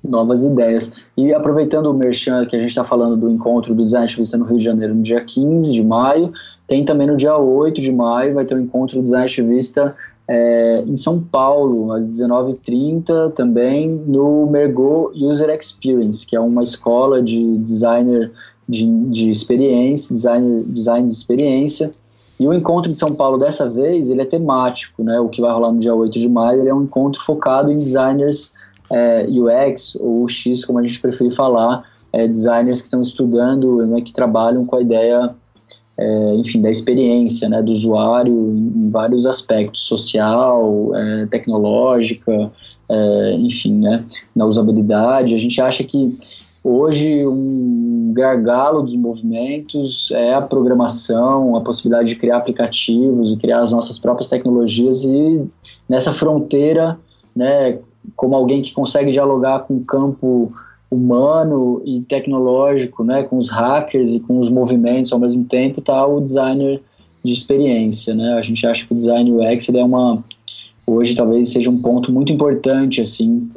novas 0.04 0.44
ideias. 0.44 0.94
E 1.18 1.34
aproveitando 1.34 1.88
o 1.88 1.94
merchan 1.94 2.46
que 2.46 2.56
a 2.56 2.60
gente 2.60 2.70
está 2.70 2.84
falando 2.84 3.18
do 3.18 3.32
encontro 3.32 3.74
do 3.74 3.84
Design 3.84 4.06
Ativista 4.06 4.38
no 4.38 4.46
Rio 4.46 4.60
de 4.60 4.64
Janeiro 4.64 4.94
no 4.94 5.02
dia 5.02 5.26
15 5.26 5.74
de 5.74 5.84
maio, 5.84 6.32
Tem 6.68 6.86
também 6.86 7.08
no 7.08 7.18
dia 7.18 7.36
8 7.36 7.82
de 7.82 7.92
maio, 7.92 8.36
vai 8.36 8.46
ter 8.46 8.56
um 8.56 8.62
encontro 8.62 8.98
do 8.98 9.04
Design 9.04 9.26
Ativista 9.26 9.96
é, 10.28 10.84
em 10.86 10.98
São 10.98 11.22
Paulo, 11.22 11.92
às 11.92 12.08
19h30, 12.08 13.34
também 13.34 13.90
no 13.90 14.48
Mergo 14.48 15.12
User 15.16 15.50
Experience, 15.50 16.26
que 16.26 16.36
é 16.36 16.40
uma 16.40 16.64
escola 16.64 17.22
de 17.22 17.58
designer 17.58 18.32
de, 18.68 18.86
de 19.10 19.30
experiência, 19.30 20.16
designer, 20.16 20.64
design 20.64 21.08
de 21.08 21.14
experiência. 21.14 21.92
E 22.40 22.48
o 22.48 22.54
encontro 22.54 22.92
de 22.92 22.98
São 22.98 23.14
Paulo 23.14 23.38
dessa 23.38 23.70
vez, 23.70 24.10
ele 24.10 24.22
é 24.22 24.26
temático, 24.26 25.04
né? 25.04 25.20
O 25.20 25.30
que 25.30 25.42
vai 25.42 25.52
rolar 25.52 25.72
no 25.72 25.80
dia 25.80 25.94
8 25.94 26.18
de 26.20 26.30
maio, 26.30 26.62
ele 26.62 26.70
é 26.70 26.74
um 26.74 26.84
encontro 26.84 27.22
focado 27.22 27.72
em 27.72 27.78
designers 27.78 28.52
é, 28.92 29.26
UX 29.30 29.96
ou 30.00 30.28
X, 30.28 30.64
como 30.66 30.80
a 30.80 30.84
gente 30.84 31.00
prefere 31.00 31.32
falar, 31.32 31.84
é, 32.12 32.28
designers 32.28 32.80
que 32.80 32.88
estão 32.88 33.02
estudando, 33.02 33.86
né, 33.86 34.02
que 34.02 34.14
trabalham 34.14 34.66
com 34.66 34.76
a 34.76 34.82
ideia 34.82 35.36
é, 36.04 36.36
enfim, 36.36 36.62
da 36.62 36.70
experiência 36.70 37.48
né, 37.48 37.62
do 37.62 37.72
usuário 37.72 38.52
em, 38.52 38.90
vários 38.90 39.26
aspectos, 39.26 39.82
social, 39.82 40.92
é, 40.96 41.26
tecnológica, 41.28 42.52
é, 42.90 43.34
enfim, 43.36 43.80
né, 43.80 44.04
na 44.36 44.46
usabilidade. 44.46 45.34
A 45.34 45.38
gente 45.38 45.62
acha 45.62 45.84
que 45.84 46.18
hoje 46.62 47.26
um 47.26 48.12
gargalo 48.14 48.82
dos 48.82 48.96
movimentos 48.96 50.10
é 50.12 50.34
a 50.34 50.42
programação, 50.42 51.56
a 51.56 51.62
possibilidade 51.62 52.10
de 52.10 52.16
criar 52.16 52.38
aplicativos 52.38 53.32
e 53.32 53.38
criar 53.38 53.62
as 53.62 53.72
nossas 53.72 53.98
próprias 53.98 54.30
tecnologias 54.30 55.04
e 55.06 55.42
nessa 55.88 56.12
fronteira, 56.12 57.00
né, 57.34 57.80
como 58.16 58.36
alguém 58.36 58.62
que 58.62 58.74
consegue 58.74 59.12
dialogar 59.12 59.62
com 59.62 59.78
o 59.78 59.86
campo 59.86 60.52
humano 60.94 61.82
e 61.86 62.02
tecnológico, 62.02 63.04
né, 63.04 63.24
com 63.24 63.38
os 63.38 63.50
hackers 63.50 64.12
e 64.12 64.20
com 64.20 64.40
os 64.40 64.50
movimentos 64.50 65.12
ao 65.12 65.20
mesmo 65.20 65.44
tempo, 65.46 65.82
tá 65.82 66.06
o 66.06 66.22
designer 66.22 66.82
de 67.24 67.34
experiência, 67.34 68.14
né? 68.14 68.34
A 68.34 68.42
gente 68.42 68.66
acha 68.68 68.86
que 68.86 68.94
o 68.94 68.98
design 68.98 69.32
UX 69.32 69.70
ele 69.70 69.80
é 69.80 69.84
uma 69.84 70.24
hoje 70.86 71.16
talvez 71.16 71.50
seja 71.50 71.70
um 71.70 71.82
ponto 71.82 72.12
muito 72.12 72.32
importante 72.32 73.02
assim 73.02 73.50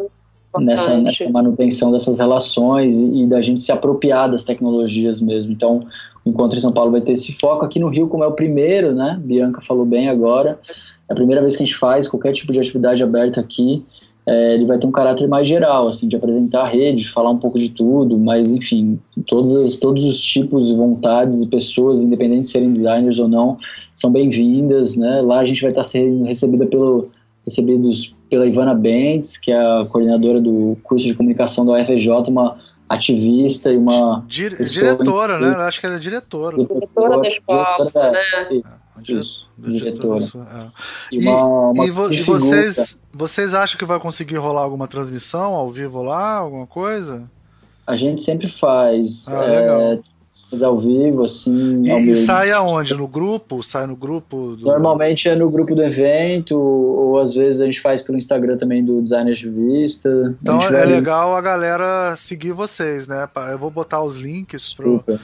nessa, 0.61 0.97
nessa, 0.97 1.28
manutenção 1.28 1.91
dessas 1.91 2.18
relações 2.18 2.99
e, 2.99 3.22
e, 3.22 3.26
da 3.26 3.43
gente 3.43 3.62
se 3.62 3.72
apropriar 3.72 4.30
das 4.30 4.45
tecnologias 4.45 5.20
mesmo. 5.20 5.53
Então, 5.53 5.80
o 6.24 6.30
encontro 6.30 6.57
em 6.57 6.61
São 6.61 6.72
Paulo 6.72 6.93
vai 6.93 7.01
ter 7.01 7.12
esse 7.12 7.32
foco 7.32 7.64
aqui 7.64 7.78
no 7.78 7.89
Rio, 7.89 8.09
como 8.09 8.24
é 8.24 8.26
o 8.26 8.32
primeiro, 8.32 8.95
né? 8.95 9.20
Bianca 9.22 9.61
falou 9.61 9.84
bem 9.84 10.09
agora. 10.09 10.59
É 11.09 11.12
a 11.12 11.14
primeira 11.14 11.41
vez 11.41 11.57
que 11.57 11.62
a 11.62 11.66
gente 11.66 11.76
faz 11.76 12.09
qualquer 12.09 12.32
tipo 12.32 12.53
de 12.53 12.61
atividade 12.61 13.03
aberta 13.03 13.41
aqui 13.41 13.84
é, 14.27 14.55
ele 14.55 14.66
vai 14.66 14.79
ter 14.79 14.87
um 14.87 14.93
caráter 14.93 15.29
mais 15.29 15.47
geral, 15.47 15.87
assim, 15.87 16.09
de 16.09 16.16
apresentar 16.16 16.62
a 16.62 16.66
rede, 16.66 17.03
de 17.03 17.11
falar 17.11 17.31
um 17.31 17.39
pouco 17.39 17.59
de 17.59 17.68
tudo, 17.68 18.18
mas 18.18 18.51
enfim, 18.51 18.99
todos, 19.27 19.55
as, 19.55 19.77
todos 19.77 20.05
os 20.05 20.20
tipos 20.20 20.68
e 20.68 20.74
vontades 20.74 21.41
e 21.41 21.47
pessoas, 21.47 22.03
independente 22.03 22.43
de 22.43 22.49
serem 22.49 22.72
designers 22.72 23.20
ou 23.20 23.29
não, 23.29 23.57
são 23.95 24.11
bem-vindas, 24.11 24.97
né? 24.97 25.22
Lá 25.22 25.39
a 25.39 25.45
gente 25.45 25.62
vai 25.62 25.70
estar 25.70 25.85
sendo 25.85 26.24
recebida 26.24 26.66
pelo, 26.66 27.09
recebidos 27.45 28.14
pela 28.29 28.47
Ivana 28.47 28.74
Bentes, 28.74 29.37
que 29.37 29.53
é 29.53 29.57
a 29.57 29.87
coordenadora 29.89 30.41
do 30.41 30.77
curso 30.83 31.07
de 31.07 31.14
comunicação 31.14 31.64
da 31.64 31.74
UFJ, 31.74 32.11
uma 32.29 32.59
ativista 32.89 33.72
e 33.72 33.77
uma 33.77 34.24
Dire 34.27 34.64
diretora, 34.64 35.39
né? 35.39 35.55
Eu 35.55 35.61
acho 35.61 35.81
que 35.81 35.87
ela 35.87 35.97
é 35.97 35.99
diretora. 36.01 36.57
Diretora 36.57 37.20
da 37.20 37.29
escola, 37.29 37.77
diretora, 37.79 38.11
né? 38.11 38.18
É, 38.51 38.62
isso, 39.03 39.49
diretora. 39.59 40.24
É. 40.24 40.66
E, 41.12 41.18
e, 41.18 41.28
uma, 41.28 41.70
uma 41.70 41.86
e, 41.86 41.90
vo 41.90 42.12
e 42.12 42.22
vocês 42.22 42.99
vocês 43.16 43.55
acham 43.55 43.78
que 43.78 43.84
vai 43.84 43.99
conseguir 43.99 44.36
rolar 44.36 44.62
alguma 44.62 44.86
transmissão 44.86 45.55
ao 45.55 45.70
vivo 45.70 46.03
lá, 46.03 46.34
alguma 46.34 46.66
coisa? 46.66 47.24
A 47.86 47.97
gente 47.97 48.22
sempre 48.22 48.51
faz. 48.51 49.26
Ah, 49.28 49.44
é, 49.47 49.99
faz 50.51 50.62
ao 50.62 50.78
vivo, 50.78 51.24
assim. 51.24 51.82
E, 51.82 52.11
e 52.11 52.16
sai 52.16 52.51
aonde? 52.51 52.94
No 52.94 53.09
grupo? 53.09 53.62
Sai 53.62 53.86
no 53.86 53.97
grupo? 53.97 54.57
Do... 54.57 54.66
Normalmente 54.66 55.28
é 55.28 55.34
no 55.34 55.49
grupo 55.49 55.74
do 55.74 55.82
evento, 55.82 56.59
ou 56.59 57.18
às 57.18 57.34
vezes 57.34 57.61
a 57.61 57.64
gente 57.64 57.80
faz 57.80 58.03
pelo 58.03 58.18
Instagram 58.18 58.59
também 58.59 58.84
do 58.84 59.01
Designer 59.01 59.34
de 59.34 59.49
Vista. 59.49 60.36
Então 60.42 60.61
é 60.61 60.84
legal 60.84 61.34
a 61.34 61.40
galera 61.40 62.14
seguir 62.16 62.53
vocês, 62.53 63.07
né? 63.07 63.28
Eu 63.51 63.59
vou 63.59 63.70
botar 63.70 64.03
os 64.03 64.16
links 64.16 64.74
pro. 64.74 65.01
pro 65.01 65.18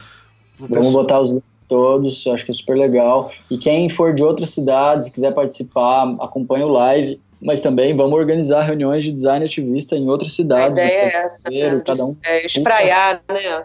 Vamos 0.58 0.92
botar 0.92 1.20
os 1.20 1.32
links 1.32 1.51
todos, 1.72 2.26
acho 2.26 2.44
que 2.44 2.50
é 2.50 2.54
super 2.54 2.76
legal. 2.76 3.30
E 3.50 3.56
quem 3.56 3.88
for 3.88 4.14
de 4.14 4.22
outras 4.22 4.50
cidades, 4.50 5.08
quiser 5.08 5.32
participar, 5.32 6.14
acompanha 6.20 6.66
o 6.66 6.72
live 6.72 7.18
mas 7.44 7.60
também 7.60 7.96
vamos 7.96 8.16
organizar 8.16 8.62
reuniões 8.62 9.02
de 9.02 9.10
design 9.10 9.44
ativista 9.44 9.96
em 9.96 10.08
outras 10.08 10.32
cidades. 10.32 10.78
A 10.78 10.84
ideia 10.84 11.00
é 11.00 11.16
essa, 11.24 11.50
né? 11.50 11.82
cada 11.84 12.04
um, 12.04 12.16
é 12.24 12.46
espraiar, 12.46 13.20
um... 13.28 13.34
né? 13.34 13.64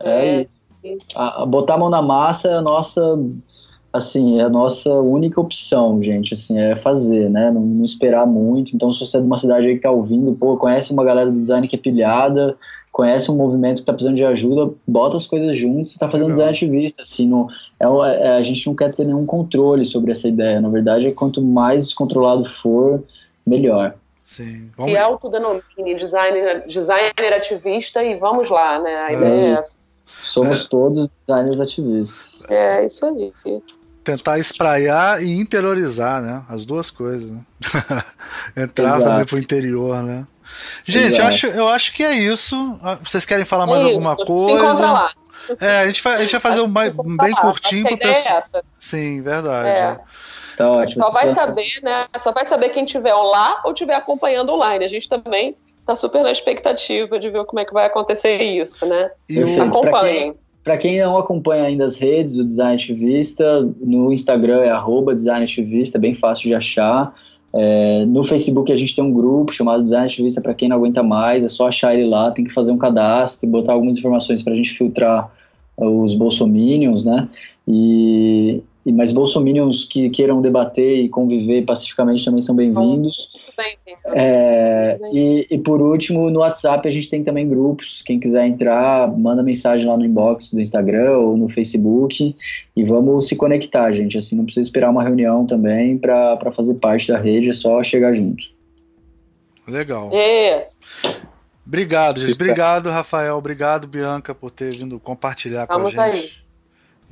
É, 0.00 0.40
é 0.40 0.46
a, 1.14 1.42
a 1.42 1.46
botar 1.46 1.74
a 1.74 1.78
mão 1.78 1.88
na 1.88 2.02
massa 2.02 2.48
é 2.48 2.54
a 2.54 2.60
nossa, 2.60 3.00
assim, 3.92 4.40
é 4.40 4.42
a 4.42 4.48
nossa 4.48 4.90
única 4.90 5.40
opção, 5.40 6.02
gente, 6.02 6.34
assim, 6.34 6.58
é 6.58 6.74
fazer, 6.74 7.30
né? 7.30 7.50
Não, 7.52 7.60
não 7.60 7.84
esperar 7.84 8.26
muito. 8.26 8.74
Então, 8.74 8.92
se 8.92 8.98
você 8.98 9.18
é 9.18 9.20
de 9.20 9.26
uma 9.26 9.38
cidade 9.38 9.66
aí 9.66 9.76
que 9.76 9.82
tá 9.82 9.90
ouvindo, 9.92 10.34
pô, 10.34 10.56
conhece 10.56 10.92
uma 10.92 11.04
galera 11.04 11.30
do 11.30 11.40
design 11.40 11.68
que 11.68 11.76
é 11.76 11.78
pilhada, 11.78 12.56
conhece 12.92 13.30
um 13.30 13.36
movimento 13.36 13.76
que 13.76 13.82
está 13.82 13.92
precisando 13.94 14.16
de 14.16 14.24
ajuda, 14.24 14.74
bota 14.86 15.16
as 15.16 15.26
coisas 15.26 15.56
juntos 15.56 15.92
e 15.92 15.94
está 15.94 16.06
fazendo 16.06 16.28
Legal. 16.28 16.52
design 16.52 16.74
ativista. 16.74 17.02
Assim, 17.02 17.26
não, 17.26 17.48
é, 17.80 18.26
é, 18.26 18.28
a 18.36 18.42
gente 18.42 18.66
não 18.66 18.74
quer 18.74 18.94
ter 18.94 19.06
nenhum 19.06 19.24
controle 19.24 19.84
sobre 19.86 20.12
essa 20.12 20.28
ideia. 20.28 20.60
Na 20.60 20.68
verdade, 20.68 21.08
é 21.08 21.10
quanto 21.10 21.40
mais 21.40 21.86
descontrolado 21.86 22.44
for, 22.44 23.02
melhor. 23.46 23.94
Sim. 24.22 24.70
Vamos... 24.76 24.92
Se 24.92 24.98
autodenomine 24.98 25.94
designer, 25.98 26.66
designer 26.66 27.32
ativista 27.34 28.04
e 28.04 28.14
vamos 28.16 28.50
lá, 28.50 28.78
né? 28.78 28.94
A 28.94 29.12
é. 29.12 29.16
ideia 29.16 29.40
é 29.40 29.58
essa. 29.58 29.78
Somos 30.24 30.66
é. 30.66 30.68
todos 30.68 31.08
designers 31.26 31.60
ativistas. 31.60 32.42
É, 32.50 32.84
isso 32.84 33.06
aí. 33.06 33.32
Tentar 34.04 34.38
espraiar 34.38 35.22
e 35.22 35.32
interiorizar, 35.38 36.20
né? 36.20 36.44
As 36.46 36.66
duas 36.66 36.90
coisas. 36.90 37.30
Né? 37.30 37.40
Entrar 38.54 38.96
Exato. 38.96 39.04
também 39.04 39.24
pro 39.24 39.38
interior, 39.38 40.02
né? 40.02 40.26
Gente, 40.84 41.18
eu 41.18 41.26
acho, 41.26 41.46
eu 41.46 41.68
acho 41.68 41.92
que 41.92 42.02
é 42.02 42.12
isso. 42.12 42.78
Ah, 42.82 42.98
vocês 43.02 43.24
querem 43.24 43.44
falar 43.44 43.66
mais 43.66 43.82
é 43.82 43.86
alguma 43.86 44.16
coisa? 44.16 44.46
Se 44.46 44.52
encontra 44.52 44.92
lá. 44.92 45.12
É, 45.60 45.78
a 45.80 45.86
gente 45.86 46.02
vai, 46.02 46.14
a 46.16 46.20
gente 46.20 46.32
vai 46.32 46.40
fazer 46.40 46.60
um 46.60 46.68
mais, 46.68 46.92
bem 46.92 47.32
curtinho 47.32 47.86
pro 47.86 47.98
pessoal. 47.98 48.38
É 48.54 48.62
Sim, 48.78 49.22
verdade. 49.22 49.68
É. 49.68 50.00
Tá 50.56 50.70
ótimo. 50.70 51.04
Só 51.04 51.10
vai 51.10 51.32
saber, 51.32 51.80
né? 51.82 52.06
Só 52.18 52.32
vai 52.32 52.44
saber 52.44 52.68
quem 52.70 52.84
estiver 52.84 53.14
lá 53.14 53.60
ou 53.64 53.72
estiver 53.72 53.94
acompanhando 53.94 54.52
online. 54.52 54.84
A 54.84 54.88
gente 54.88 55.08
também 55.08 55.56
tá 55.86 55.96
super 55.96 56.22
na 56.22 56.30
expectativa 56.30 57.18
de 57.18 57.30
ver 57.30 57.44
como 57.44 57.60
é 57.60 57.64
que 57.64 57.72
vai 57.72 57.86
acontecer 57.86 58.40
isso, 58.40 58.86
né? 58.86 59.10
E 59.28 59.42
Acompanhem. 59.60 60.34
Para 60.62 60.78
quem 60.78 61.00
não 61.00 61.16
acompanha 61.16 61.64
ainda 61.64 61.84
as 61.84 61.96
redes 61.98 62.34
do 62.34 62.44
Design 62.44 62.74
Ativista, 62.74 63.62
no 63.80 64.12
Instagram 64.12 64.60
é 64.60 64.70
arroba 64.70 65.12
Design 65.12 65.42
Ativista, 65.42 65.98
bem 65.98 66.14
fácil 66.14 66.44
de 66.44 66.54
achar. 66.54 67.12
É, 67.54 68.06
no 68.06 68.24
Facebook 68.24 68.72
a 68.72 68.76
gente 68.76 68.94
tem 68.94 69.04
um 69.04 69.12
grupo 69.12 69.52
chamado 69.52 69.82
Design 69.82 70.06
Ativista 70.06 70.40
para 70.40 70.54
quem 70.54 70.68
não 70.68 70.76
aguenta 70.76 71.02
mais, 71.02 71.44
é 71.44 71.48
só 71.48 71.68
achar 71.68 71.94
ele 71.94 72.08
lá, 72.08 72.30
tem 72.30 72.44
que 72.44 72.52
fazer 72.52 72.72
um 72.72 72.78
cadastro, 72.78 73.48
botar 73.48 73.74
algumas 73.74 73.98
informações 73.98 74.42
para 74.42 74.54
a 74.54 74.56
gente 74.56 74.70
filtrar 74.70 75.30
os 75.76 76.14
bolsominions, 76.14 77.04
né? 77.04 77.28
E, 77.66 78.62
e 78.84 78.92
mais 78.92 79.12
bolsominions 79.12 79.84
que 79.84 80.10
queiram 80.10 80.42
debater 80.42 80.98
e 80.98 81.08
conviver 81.08 81.64
pacificamente 81.64 82.24
também 82.24 82.42
são 82.42 82.54
bem-vindos. 82.54 83.28
Bem, 83.56 83.78
é, 84.06 84.98
e, 85.12 85.46
e, 85.50 85.58
por 85.58 85.80
último, 85.80 86.28
no 86.30 86.40
WhatsApp 86.40 86.88
a 86.88 86.90
gente 86.90 87.08
tem 87.08 87.22
também 87.22 87.48
grupos. 87.48 88.02
Quem 88.04 88.18
quiser 88.18 88.46
entrar, 88.46 89.06
manda 89.16 89.42
mensagem 89.42 89.86
lá 89.86 89.96
no 89.96 90.04
inbox 90.04 90.52
do 90.52 90.60
Instagram 90.60 91.16
ou 91.18 91.36
no 91.36 91.48
Facebook 91.48 92.34
e 92.74 92.84
vamos 92.84 93.28
se 93.28 93.36
conectar, 93.36 93.92
gente. 93.92 94.18
Assim, 94.18 94.34
não 94.34 94.44
precisa 94.44 94.66
esperar 94.66 94.90
uma 94.90 95.04
reunião 95.04 95.46
também 95.46 95.96
para 95.96 96.50
fazer 96.52 96.74
parte 96.74 97.08
da 97.08 97.18
rede, 97.18 97.50
é 97.50 97.54
só 97.54 97.82
chegar 97.82 98.14
junto. 98.14 98.42
Legal. 99.68 100.10
É. 100.12 100.68
Obrigado, 101.64 102.20
gente. 102.20 102.34
Obrigado, 102.34 102.90
Rafael. 102.90 103.36
Obrigado, 103.36 103.86
Bianca, 103.86 104.34
por 104.34 104.50
ter 104.50 104.72
vindo 104.72 104.98
compartilhar 104.98 105.66
Vamos 105.66 105.94
com 105.94 106.00
a 106.00 106.10
gente. 106.10 106.24
Aí. 106.36 106.41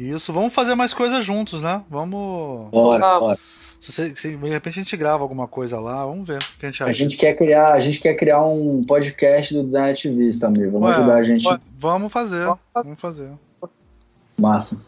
Isso, 0.01 0.33
vamos 0.33 0.55
fazer 0.55 0.75
mais 0.75 0.95
coisas 0.95 1.23
juntos, 1.23 1.61
né? 1.61 1.85
Vamos. 1.91 2.71
Bora, 2.71 3.21
bora. 3.21 3.39
Se, 3.79 3.93
você, 3.93 4.17
se, 4.17 4.35
de 4.35 4.49
repente 4.49 4.81
a 4.81 4.83
gente 4.83 4.97
grava 4.97 5.23
alguma 5.23 5.47
coisa 5.47 5.79
lá, 5.79 6.07
vamos 6.07 6.27
ver 6.27 6.39
o 6.39 6.59
que 6.59 6.65
a 6.65 6.71
gente 6.71 6.83
acha. 6.83 6.91
A 6.91 6.95
gente 6.95 7.19
quer 7.19 7.37
criar, 7.37 7.75
a 7.75 7.81
gente 7.81 8.01
quer 8.01 8.15
criar 8.15 8.43
um 8.43 8.83
podcast 8.83 9.53
do 9.53 9.63
design 9.63 9.91
ativista, 9.91 10.47
amigo. 10.47 10.73
Vamos 10.73 10.89
Ué, 10.89 10.97
ajudar 10.97 11.17
a 11.17 11.25
gente. 11.25 11.61
Vamos 11.77 12.11
fazer, 12.11 12.51
vamos 12.75 12.99
fazer. 12.99 13.31
Massa. 14.39 14.81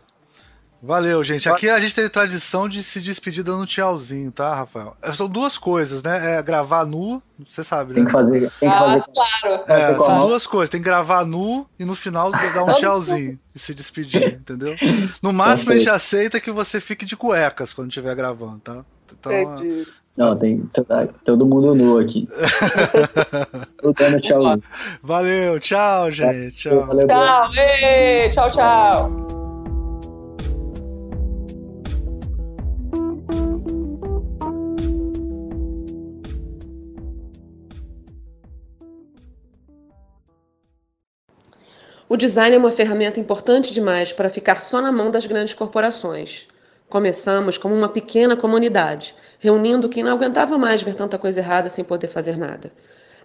Valeu, 0.83 1.23
gente. 1.23 1.49
Aqui 1.49 1.71
a 1.71 1.79
gente 1.79 1.95
tem 1.95 2.09
tradição 2.09 2.69
de 2.69 2.83
se 2.83 3.01
despedir 3.01 3.45
dando 3.45 3.63
um 3.63 3.67
tchauzinho, 3.67 4.33
tá, 4.33 4.53
Rafael? 4.53 4.97
É, 5.01 5.13
são 5.13 5.29
duas 5.29 5.57
coisas, 5.57 6.03
né? 6.03 6.39
É 6.39 6.43
gravar 6.43 6.85
nu, 6.85 7.23
você 7.47 7.63
sabe, 7.63 7.91
né? 7.91 7.95
Tem 7.97 8.05
que 8.07 8.11
fazer. 8.11 8.51
Tem 8.59 8.69
que 8.69 8.77
fazer. 8.77 9.01
Ah, 9.01 9.13
claro. 9.15 9.63
É, 9.69 9.97
são 9.97 10.21
duas 10.27 10.45
coisas. 10.45 10.71
Tem 10.71 10.81
que 10.81 10.85
gravar 10.85 11.25
nu 11.25 11.65
e 11.79 11.85
no 11.85 11.95
final 11.95 12.33
dar 12.33 12.65
um 12.65 12.73
tchauzinho 12.75 13.39
e 13.55 13.59
se 13.61 13.73
despedir, 13.73 14.35
entendeu? 14.35 14.75
No 15.23 15.33
máximo 15.33 15.71
a 15.71 15.75
gente 15.77 15.89
aceita 15.89 16.41
que 16.41 16.51
você 16.51 16.81
fique 16.81 17.07
de 17.07 17.17
cuecas 17.17 17.73
quando 17.73 17.89
estiver 17.89 18.17
gravando, 18.17 18.59
tá? 18.59 18.85
Então, 19.13 19.63
Não, 20.17 20.37
tem 20.37 20.69
todo 21.25 21.47
mundo 21.47 21.77
nu 21.77 21.99
aqui. 21.99 22.27
dando 23.97 24.21
tchau. 24.21 24.43
Valeu, 25.01 25.61
tchau, 25.61 26.11
gente. 26.11 26.57
Tchau. 26.57 26.87
Valeu, 26.87 27.07
tchau, 27.07 27.55
ei, 27.55 28.29
tchau, 28.31 28.51
tchau. 28.51 29.42
O 42.13 42.17
design 42.19 42.55
é 42.55 42.59
uma 42.59 42.71
ferramenta 42.71 43.19
importante 43.19 43.73
demais 43.73 44.13
para 44.13 44.29
ficar 44.29 44.61
só 44.61 44.83
na 44.83 44.93
mão 44.93 45.11
das 45.11 45.25
grandes 45.25 45.55
corporações. 45.55 46.47
Começamos 46.87 47.57
como 47.57 47.75
uma 47.75 47.89
pequena 47.89 48.37
comunidade, 48.37 49.15
reunindo 49.39 49.89
quem 49.89 50.03
não 50.03 50.13
aguentava 50.13 50.59
mais 50.59 50.83
ver 50.83 50.95
tanta 50.95 51.17
coisa 51.17 51.41
errada 51.41 51.71
sem 51.71 51.83
poder 51.83 52.09
fazer 52.09 52.37
nada. 52.37 52.71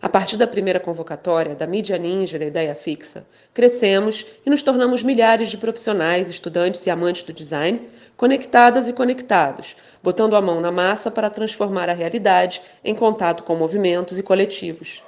A 0.01 0.07
partir 0.07 0.38
da 0.38 0.47
primeira 0.47 0.79
convocatória, 0.79 1.53
da 1.53 1.67
mídia 1.67 1.97
ninja 1.97 2.39
da 2.39 2.45
ideia 2.45 2.73
fixa, 2.75 3.25
crescemos 3.53 4.25
e 4.45 4.49
nos 4.49 4.63
tornamos 4.63 5.03
milhares 5.03 5.49
de 5.49 5.57
profissionais, 5.57 6.29
estudantes 6.29 6.88
e 6.88 6.89
amantes 6.89 7.23
do 7.23 7.33
design, 7.33 7.89
conectadas 8.15 8.88
e 8.88 8.93
conectados, 8.93 9.75
botando 10.01 10.33
a 10.33 10.41
mão 10.41 10.61
na 10.61 10.71
massa 10.71 11.11
para 11.11 11.29
transformar 11.29 11.89
a 11.89 11.93
realidade 11.93 12.61
em 12.85 12.95
contato 12.95 13.43
com 13.43 13.53
movimentos 13.53 14.17
e 14.17 14.23
coletivos. 14.23 15.03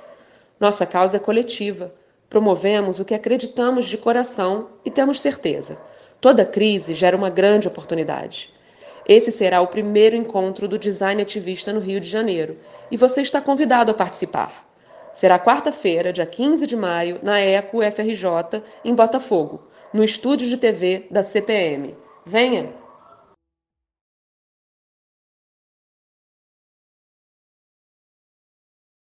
Nossa 0.60 0.86
causa 0.86 1.16
é 1.16 1.20
coletiva. 1.22 1.94
Promovemos 2.30 3.00
o 3.00 3.06
que 3.06 3.16
acreditamos 3.16 3.88
de 3.88 3.98
coração 3.98 4.70
e 4.86 4.92
temos 4.92 5.20
certeza 5.20 5.78
Toda 6.22 6.46
crise 6.46 6.94
gera 6.94 7.16
uma 7.16 7.30
grande 7.30 7.68
oportunidade. 7.68 8.54
Esse 9.08 9.32
será 9.32 9.62
o 9.62 9.68
primeiro 9.68 10.18
encontro 10.18 10.68
do 10.68 10.78
design 10.78 11.22
ativista 11.22 11.72
no 11.72 11.80
Rio 11.80 12.00
de 12.00 12.10
Janeiro 12.10 12.58
e 12.92 12.98
você 12.98 13.22
está 13.22 13.40
convidado 13.40 13.92
a 13.92 13.94
participar. 13.94 14.68
Será 15.14 15.40
quarta-feira, 15.40 16.12
dia 16.12 16.26
15 16.26 16.68
de 16.68 16.76
maio, 16.76 17.20
na 17.24 17.40
ECO 17.40 17.80
FRJ, 17.82 18.62
em 18.84 18.94
Botafogo, 18.94 19.64
no 19.94 20.04
estúdio 20.04 20.48
de 20.48 20.58
TV 20.58 21.08
da 21.10 21.24
CPM. 21.24 21.96
Venha! 22.26 22.79